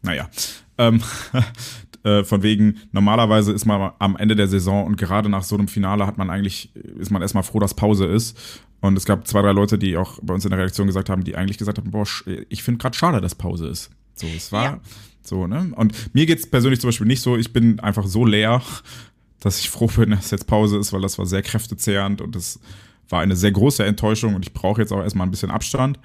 [0.00, 0.30] naja,
[0.78, 1.02] ähm,
[2.06, 5.66] äh, von wegen, normalerweise ist man am Ende der Saison und gerade nach so einem
[5.68, 8.38] Finale hat man eigentlich, ist man erstmal froh, dass Pause ist.
[8.80, 11.24] Und es gab zwei, drei Leute, die auch bei uns in der Redaktion gesagt haben,
[11.24, 12.06] die eigentlich gesagt haben, boah,
[12.48, 13.90] ich finde gerade schade, dass Pause ist.
[14.14, 14.80] So, es war Ja.
[15.22, 15.72] so, ne?
[15.74, 18.62] Und mir geht's persönlich zum Beispiel nicht so, ich bin einfach so leer,
[19.40, 22.60] dass ich froh bin, dass jetzt Pause ist, weil das war sehr kräftezehrend und das
[23.08, 25.98] war eine sehr große Enttäuschung und ich brauche jetzt auch erstmal ein bisschen Abstand.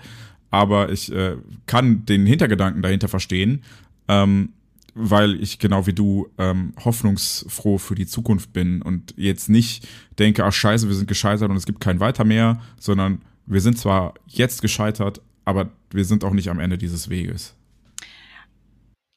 [0.49, 3.63] Aber ich äh, kann den Hintergedanken dahinter verstehen,
[4.07, 4.49] ähm,
[4.93, 9.87] weil ich genau wie du ähm, hoffnungsfroh für die Zukunft bin und jetzt nicht
[10.19, 13.77] denke, ach scheiße, wir sind gescheitert und es gibt kein Weiter mehr, sondern wir sind
[13.77, 17.55] zwar jetzt gescheitert, aber wir sind auch nicht am Ende dieses Weges.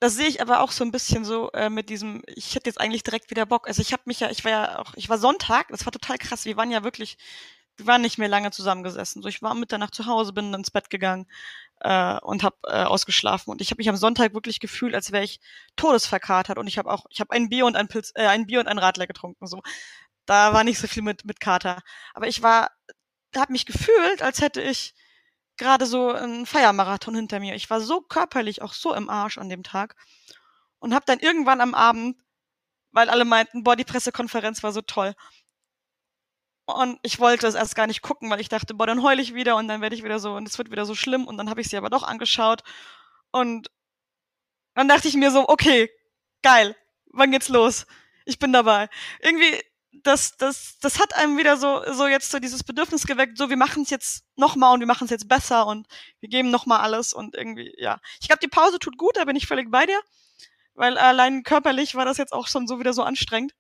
[0.01, 2.81] Das sehe ich aber auch so ein bisschen so äh, mit diesem, ich hätte jetzt
[2.81, 3.67] eigentlich direkt wieder Bock.
[3.67, 6.19] Also ich habe mich ja, ich war ja auch, ich war Sonntag, das war total
[6.19, 6.45] krass.
[6.45, 7.17] Wir waren ja wirklich
[7.77, 9.23] wir waren nicht mehr lange zusammengesessen.
[9.23, 11.27] So, ich war Mitternacht zu Hause, bin ins Bett gegangen
[11.85, 13.51] äh, und habe äh, ausgeschlafen.
[13.51, 15.39] Und ich habe mich am Sonntag wirklich gefühlt, als wäre ich
[15.77, 16.59] todesverkatert.
[16.59, 18.69] Und ich habe auch, ich habe ein Bier und ein Pilz, äh, ein Bier und
[18.69, 19.47] ein Radler getrunken.
[19.47, 19.63] So,
[20.27, 21.83] da war nicht so viel mit mit Kater.
[22.15, 22.71] Aber ich war,
[23.37, 24.95] habe mich gefühlt, als hätte ich
[25.59, 27.55] gerade so einen Feiermarathon hinter mir.
[27.55, 29.95] Ich war so körperlich auch so im Arsch an dem Tag
[30.79, 32.17] und habe dann irgendwann am Abend,
[32.93, 35.15] weil alle meinten, boah, die Pressekonferenz war so toll.
[36.67, 39.35] Und ich wollte es erst gar nicht gucken, weil ich dachte, boah, dann heule ich
[39.35, 41.51] wieder und dann werde ich wieder so und es wird wieder so schlimm und dann
[41.51, 42.63] habe ich sie aber doch angeschaut
[43.31, 43.71] und
[44.75, 45.91] dann dachte ich mir so, okay,
[46.43, 46.75] geil,
[47.13, 47.87] wann geht's los?
[48.25, 48.89] Ich bin dabei.
[49.21, 49.61] Irgendwie
[50.03, 53.57] das, das, das hat einem wieder so, so jetzt so dieses Bedürfnis geweckt, so wir
[53.57, 55.87] machen es jetzt nochmal und wir machen es jetzt besser und
[56.21, 58.01] wir geben nochmal alles und irgendwie, ja.
[58.21, 60.01] Ich glaube, die Pause tut gut, da bin ich völlig bei dir,
[60.75, 63.55] weil allein körperlich war das jetzt auch schon so wieder so anstrengend.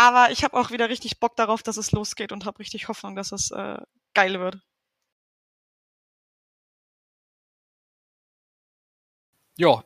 [0.00, 3.16] Aber ich habe auch wieder richtig Bock darauf, dass es losgeht und habe richtig Hoffnung,
[3.16, 3.76] dass es äh,
[4.14, 4.58] geil wird.
[9.58, 9.84] Ja,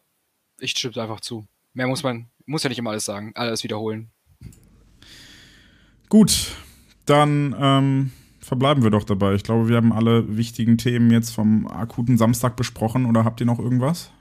[0.60, 1.48] ich stimme einfach zu.
[1.72, 4.12] Mehr muss man, muss ja nicht immer alles sagen, alles wiederholen.
[6.08, 6.54] Gut,
[7.06, 9.34] dann ähm, verbleiben wir doch dabei.
[9.34, 13.06] Ich glaube, wir haben alle wichtigen Themen jetzt vom akuten Samstag besprochen.
[13.06, 14.12] Oder habt ihr noch irgendwas?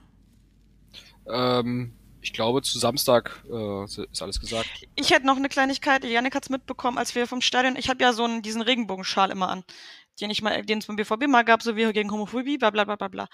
[1.27, 1.93] Ähm,
[2.23, 4.67] ich glaube, zu Samstag äh, ist alles gesagt.
[4.95, 6.03] Ich hätte noch eine Kleinigkeit.
[6.05, 7.75] Janik hat es mitbekommen, als wir vom Stadion.
[7.75, 9.63] Ich habe ja so einen, diesen Regenbogenschal immer an,
[10.21, 12.85] den ich mal, den es beim BVB mal gab, so wie gegen Homophobie, bla bla
[12.85, 13.27] bla bla bla.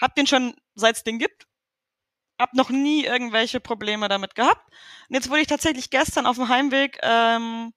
[0.00, 1.46] Hab den schon, seit es den gibt.
[2.38, 4.68] Hab noch nie irgendwelche Probleme damit gehabt.
[5.08, 7.72] Und jetzt wurde ich tatsächlich gestern auf dem Heimweg ähm,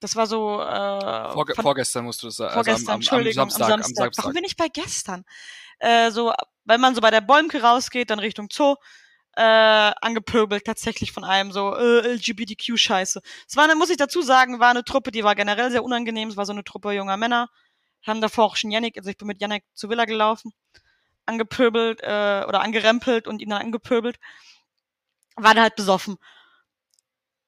[0.00, 0.62] das war so.
[0.62, 2.54] Äh, Vorge von, vorgestern musst du das sagen.
[2.54, 3.90] Vorgestern, also am, am, Entschuldigung, am Samstag, am Samstag.
[3.90, 4.24] Am Samstag.
[4.24, 5.24] Warum bin ich bei gestern?
[5.78, 6.32] Äh, so,
[6.64, 8.76] wenn man so bei der Bäumke rausgeht, dann Richtung Zoo,
[9.36, 9.42] äh,
[10.00, 13.20] angepöbelt tatsächlich von einem so äh, LGBTQ-Scheiße.
[13.48, 16.28] Es war, eine, muss ich dazu sagen, war eine Truppe, die war generell sehr unangenehm.
[16.28, 17.48] Es war so eine Truppe junger Männer.
[18.06, 20.52] Haben davor auch schon Yannick, also ich bin mit Yannick zu Villa gelaufen,
[21.26, 24.18] angepöbelt äh, oder angerempelt und ihn dann angepöbelt.
[25.36, 26.18] War dann halt besoffen.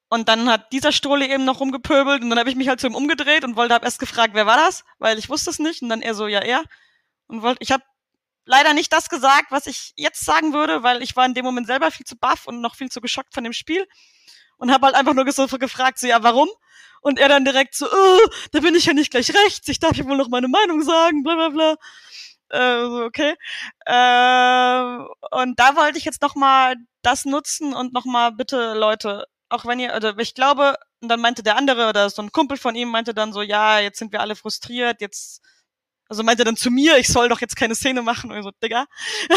[0.09, 2.85] Und dann hat dieser Strohli eben noch rumgepöbelt und dann habe ich mich halt zu
[2.85, 4.83] ihm umgedreht und wollte hab erst gefragt, wer war das?
[4.99, 5.81] Weil ich wusste es nicht.
[5.81, 6.63] Und dann er so, ja, er.
[7.25, 7.83] Und wollte, ich habe
[8.45, 11.67] leider nicht das gesagt, was ich jetzt sagen würde, weil ich war in dem Moment
[11.67, 13.87] selber viel zu baff und noch viel zu geschockt von dem Spiel.
[14.57, 16.49] Und habe halt einfach nur so gefragt, so, ja, warum?
[17.01, 18.19] Und er dann direkt so, oh,
[18.51, 21.23] da bin ich ja nicht gleich rechts, ich darf ja wohl noch meine Meinung sagen,
[21.23, 21.75] bla bla bla.
[22.49, 23.35] Äh, so, okay.
[23.85, 29.25] Äh, und da wollte ich jetzt noch mal das nutzen und noch mal bitte, Leute,
[29.49, 32.57] auch wenn ihr, oder ich glaube, und dann meinte der andere oder so ein Kumpel
[32.57, 35.41] von ihm meinte dann so, ja, jetzt sind wir alle frustriert, jetzt,
[36.13, 38.85] also meinte dann zu mir, ich soll doch jetzt keine Szene machen und so, Digga.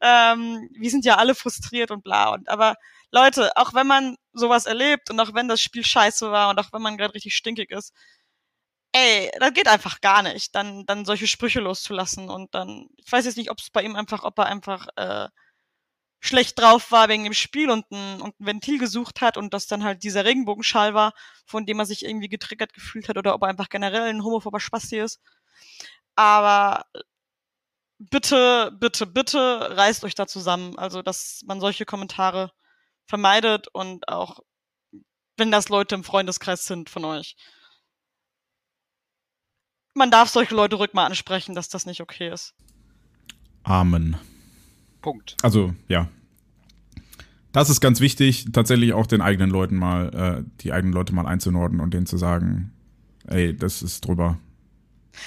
[0.00, 2.76] ähm, wir sind ja alle frustriert und bla und aber
[3.10, 6.72] Leute, auch wenn man sowas erlebt und auch wenn das Spiel scheiße war und auch
[6.72, 7.92] wenn man gerade richtig stinkig ist,
[8.92, 13.26] ey, das geht einfach gar nicht, dann, dann solche Sprüche loszulassen und dann, ich weiß
[13.26, 15.28] jetzt nicht, ob es bei ihm einfach, ob er einfach äh,
[16.20, 19.66] schlecht drauf war wegen dem Spiel und ein, und ein Ventil gesucht hat und das
[19.66, 21.12] dann halt dieser Regenbogenschal war,
[21.46, 24.60] von dem er sich irgendwie getriggert gefühlt hat oder ob er einfach generell ein homophober
[24.60, 25.20] Spasti ist.
[26.14, 26.84] Aber
[27.98, 30.78] bitte, bitte, bitte reißt euch da zusammen.
[30.78, 32.52] Also, dass man solche Kommentare
[33.06, 34.40] vermeidet und auch,
[35.36, 37.36] wenn das Leute im Freundeskreis sind von euch.
[39.94, 42.54] Man darf solche Leute ruhig mal ansprechen, dass das nicht okay ist.
[43.62, 44.16] Amen.
[45.02, 45.36] Punkt.
[45.42, 46.08] Also, ja.
[47.52, 51.26] Das ist ganz wichtig, tatsächlich auch den eigenen Leuten mal, äh, die eigenen Leute mal
[51.26, 52.72] einzunorden und denen zu sagen,
[53.26, 54.38] ey, das ist drüber.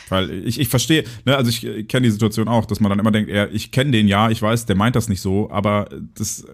[0.10, 3.12] Weil ich, ich verstehe, ne, also ich kenne die Situation auch, dass man dann immer
[3.12, 6.46] denkt, er, ich kenne den ja, ich weiß, der meint das nicht so, aber das,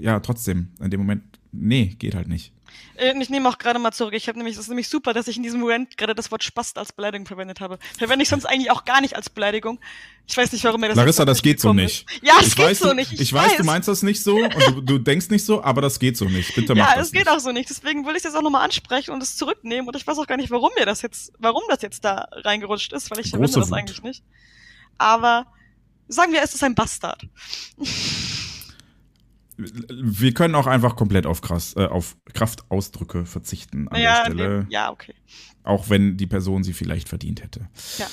[0.00, 1.22] ja, trotzdem, in dem Moment,
[1.54, 2.52] nee, geht halt nicht.
[2.96, 4.14] Äh, ich nehme auch gerade mal zurück.
[4.14, 6.44] Ich habe nämlich, es ist nämlich super, dass ich in diesem Moment gerade das Wort
[6.44, 7.78] Spast als Beleidigung verwendet habe.
[7.98, 9.80] Verwende ich sonst eigentlich auch gar nicht als Beleidigung.
[10.26, 12.08] Ich weiß nicht, warum mir das Larissa, das geht so nicht.
[12.10, 12.22] Ist.
[12.22, 13.12] Ja, es ich geht weiß, so nicht.
[13.12, 15.62] Ich, ich weiß, weiß, du meinst das nicht so und du, du, denkst nicht so,
[15.62, 16.54] aber das geht so nicht.
[16.54, 17.68] Bitte mach ja, es geht auch so nicht.
[17.68, 19.86] Deswegen will ich das auch nochmal ansprechen und es zurücknehmen.
[19.86, 22.92] Und ich weiß auch gar nicht, warum mir das jetzt, warum das jetzt da reingerutscht
[22.92, 23.78] ist, weil ich Große verwende das Wut.
[23.78, 24.22] eigentlich nicht.
[24.96, 25.46] Aber
[26.08, 27.26] sagen wir, es ist ein Bastard.
[29.56, 34.62] Wir können auch einfach komplett auf, krass, äh, auf Kraftausdrücke verzichten an ja, der Stelle.
[34.64, 35.14] Nee, ja, okay.
[35.62, 37.68] Auch wenn die Person sie vielleicht verdient hätte.
[37.98, 38.06] Ja.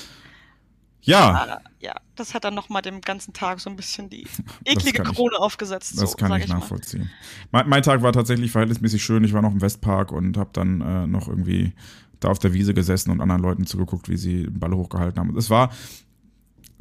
[1.04, 1.58] Ja.
[1.80, 4.24] Ja, das hat dann nochmal dem ganzen Tag so ein bisschen die
[4.64, 6.00] eklige kann ich- Krone aufgesetzt.
[6.00, 6.56] Das so, kann ich mal.
[6.60, 7.10] nachvollziehen.
[7.50, 9.24] Mein, mein Tag war tatsächlich verhältnismäßig schön.
[9.24, 11.72] Ich war noch im Westpark und habe dann äh, noch irgendwie
[12.20, 15.30] da auf der Wiese gesessen und anderen Leuten zugeguckt, wie sie den Ball hochgehalten haben.
[15.30, 15.72] Und es war,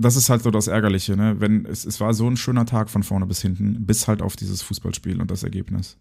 [0.02, 1.40] das ist halt so das Ärgerliche, ne?
[1.40, 4.36] Wenn es, es war so ein schöner Tag von vorne bis hinten, bis halt auf
[4.36, 5.98] dieses Fußballspiel und das Ergebnis.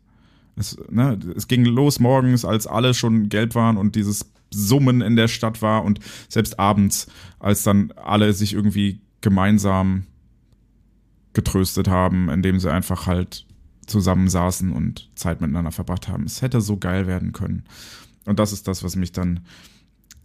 [0.57, 5.17] Es, ne, es ging los morgens, als alle schon gelb waren und dieses Summen in
[5.17, 7.07] der Stadt war und selbst abends,
[7.39, 10.05] als dann alle sich irgendwie gemeinsam
[11.33, 13.47] getröstet haben, indem sie einfach halt
[13.87, 16.25] zusammensaßen und Zeit miteinander verbracht haben.
[16.25, 17.65] Es hätte so geil werden können.
[18.25, 19.41] Und das ist das, was mich dann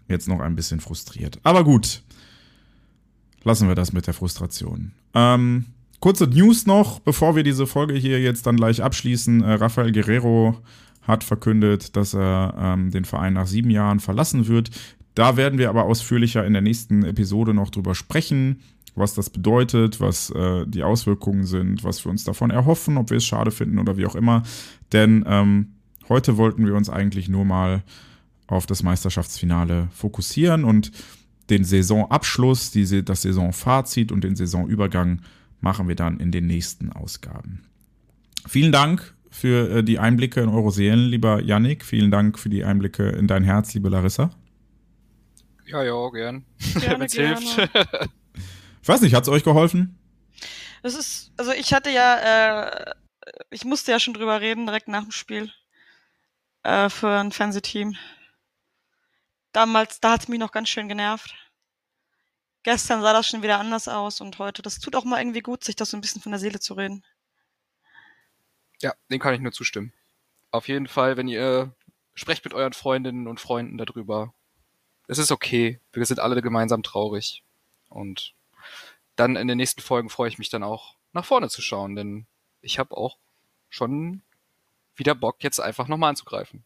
[0.08, 1.40] jetzt noch ein bisschen frustriert.
[1.44, 2.04] Aber gut,
[3.46, 4.92] lassen wir das mit der Frustration.
[5.14, 5.66] Ähm,
[6.02, 9.42] kurze News noch, bevor wir diese Folge hier jetzt dann gleich abschließen.
[9.42, 10.58] Äh, Rafael Guerrero
[11.04, 14.72] hat verkündet, dass er ähm, den Verein nach sieben Jahren verlassen wird.
[15.14, 18.62] Da werden wir aber ausführlicher in der nächsten Episode noch drüber sprechen,
[18.96, 23.18] was das bedeutet, was äh, die Auswirkungen sind, was wir uns davon erhoffen, ob wir
[23.18, 24.44] es schade finden oder wie auch immer.
[24.92, 25.76] Denn ähm,
[26.10, 27.84] heute wollten wir uns eigentlich nur mal
[28.48, 30.92] auf das Meisterschaftsfinale fokussieren und
[31.50, 35.22] den Saisonabschluss, die, das Saisonfazit und den Saisonübergang
[35.62, 37.64] machen wir dann in den nächsten Ausgaben.
[38.48, 41.84] Vielen Dank für äh, die Einblicke in eure Seelen, lieber Yannick.
[41.84, 44.32] Vielen Dank für die Einblicke in dein Herz, liebe Larissa.
[45.66, 46.46] Ja, ja, gern.
[46.80, 47.40] Gerne, Wenn's gerne.
[47.40, 47.70] hilft.
[48.82, 49.98] Ich weiß nicht, hat es euch geholfen?
[50.84, 52.94] Das ist, also ich hatte ja, äh,
[53.50, 55.52] ich musste ja schon drüber reden, direkt nach dem Spiel.
[56.62, 57.96] Äh, für ein Fernsehteam.
[59.56, 61.34] Damals, da hat es mich noch ganz schön genervt.
[62.64, 65.64] Gestern sah das schon wieder anders aus und heute, das tut auch mal irgendwie gut,
[65.64, 67.06] sich das so ein bisschen von der Seele zu reden.
[68.82, 69.94] Ja, dem kann ich nur zustimmen.
[70.52, 71.74] Auf jeden Fall, wenn ihr
[72.16, 74.34] sprecht mit euren Freundinnen und Freunden darüber.
[75.08, 75.80] Es ist okay.
[75.94, 77.42] Wir sind alle gemeinsam traurig.
[77.88, 78.34] Und
[79.16, 82.28] dann in den nächsten Folgen freue ich mich dann auch nach vorne zu schauen, denn
[82.60, 83.20] ich habe auch
[83.70, 84.22] schon
[84.98, 86.66] wieder Bock, jetzt einfach nochmal anzugreifen.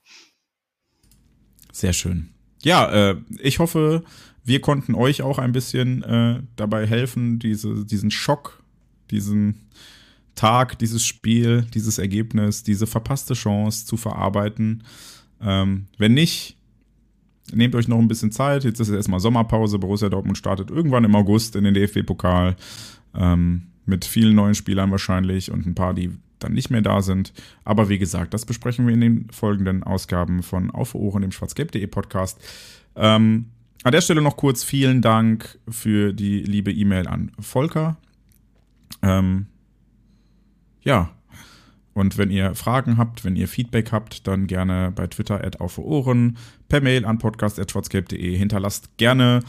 [1.72, 2.34] Sehr schön.
[2.64, 4.04] Ja, äh, ich hoffe,
[4.44, 8.64] wir konnten euch auch ein bisschen äh, dabei helfen, diese, diesen Schock,
[9.12, 9.68] diesen
[10.36, 14.84] Tag, dieses Spiel, dieses Ergebnis, diese verpasste Chance zu verarbeiten.
[15.42, 16.58] Ähm, wenn nicht,
[17.54, 18.64] nehmt euch noch ein bisschen Zeit.
[18.64, 19.80] Jetzt ist erstmal Sommerpause.
[19.80, 22.56] Borussia Dortmund startet irgendwann im August in den DFB-Pokal.
[23.16, 27.34] Ähm, mit vielen neuen Spielern wahrscheinlich und ein paar, die dann nicht mehr da sind.
[27.64, 31.86] Aber wie gesagt, das besprechen wir in den folgenden Ausgaben von Auf Ohren, dem schwarzgelb.de
[31.88, 32.40] Podcast.
[32.96, 33.46] Ähm,
[33.84, 37.98] an der Stelle noch kurz vielen Dank für die liebe E-Mail an Volker.
[39.02, 39.46] Ähm,
[40.82, 41.12] ja,
[41.94, 45.78] und wenn ihr Fragen habt, wenn ihr Feedback habt, dann gerne bei Twitter at auf
[45.78, 46.38] Ohren,
[46.68, 48.38] per Mail an podcast.schwarzgelb.de.
[48.38, 49.42] Hinterlasst gerne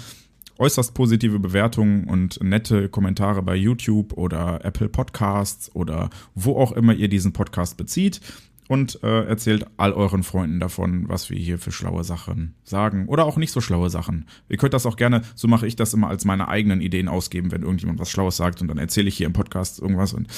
[0.60, 6.94] äußerst positive Bewertungen und nette Kommentare bei YouTube oder Apple Podcasts oder wo auch immer
[6.94, 8.20] ihr diesen Podcast bezieht
[8.68, 13.24] und äh, erzählt all euren Freunden davon, was wir hier für schlaue Sachen sagen oder
[13.24, 14.26] auch nicht so schlaue Sachen.
[14.48, 17.50] Ihr könnt das auch gerne, so mache ich das immer als meine eigenen Ideen ausgeben,
[17.50, 20.28] wenn irgendjemand was Schlaues sagt und dann erzähle ich hier im Podcast irgendwas und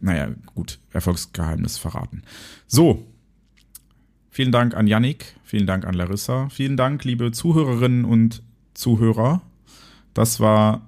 [0.00, 2.22] naja, gut, Erfolgsgeheimnis verraten.
[2.66, 3.04] So,
[4.30, 8.42] vielen Dank an Yannick, vielen Dank an Larissa, vielen Dank, liebe Zuhörerinnen und
[8.74, 9.42] Zuhörer.
[10.16, 10.80] Das war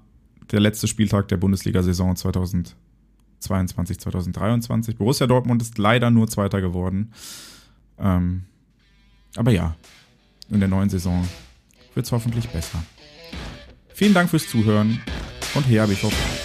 [0.53, 4.97] der letzte Spieltag der Bundesliga-Saison 2022, 2023.
[4.97, 7.13] Borussia Dortmund ist leider nur Zweiter geworden.
[7.99, 8.45] Ähm,
[9.37, 9.77] aber ja,
[10.49, 11.29] in der neuen Saison
[11.93, 12.83] wird es hoffentlich besser.
[13.93, 14.99] Vielen Dank fürs Zuhören
[15.55, 16.38] und her BVB.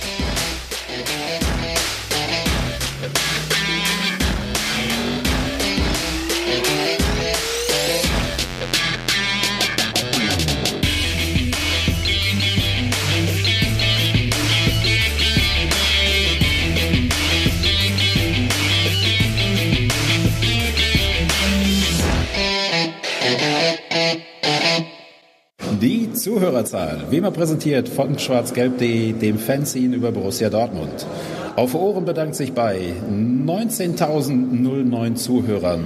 [26.53, 31.07] Zuhörerzahl, wie immer präsentiert von schwarzgelb.de, dem Fanzine über Borussia Dortmund.
[31.55, 35.83] Auf Ohren bedankt sich bei 19.009 Zuhörern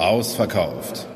[0.00, 1.06] ausverkauft.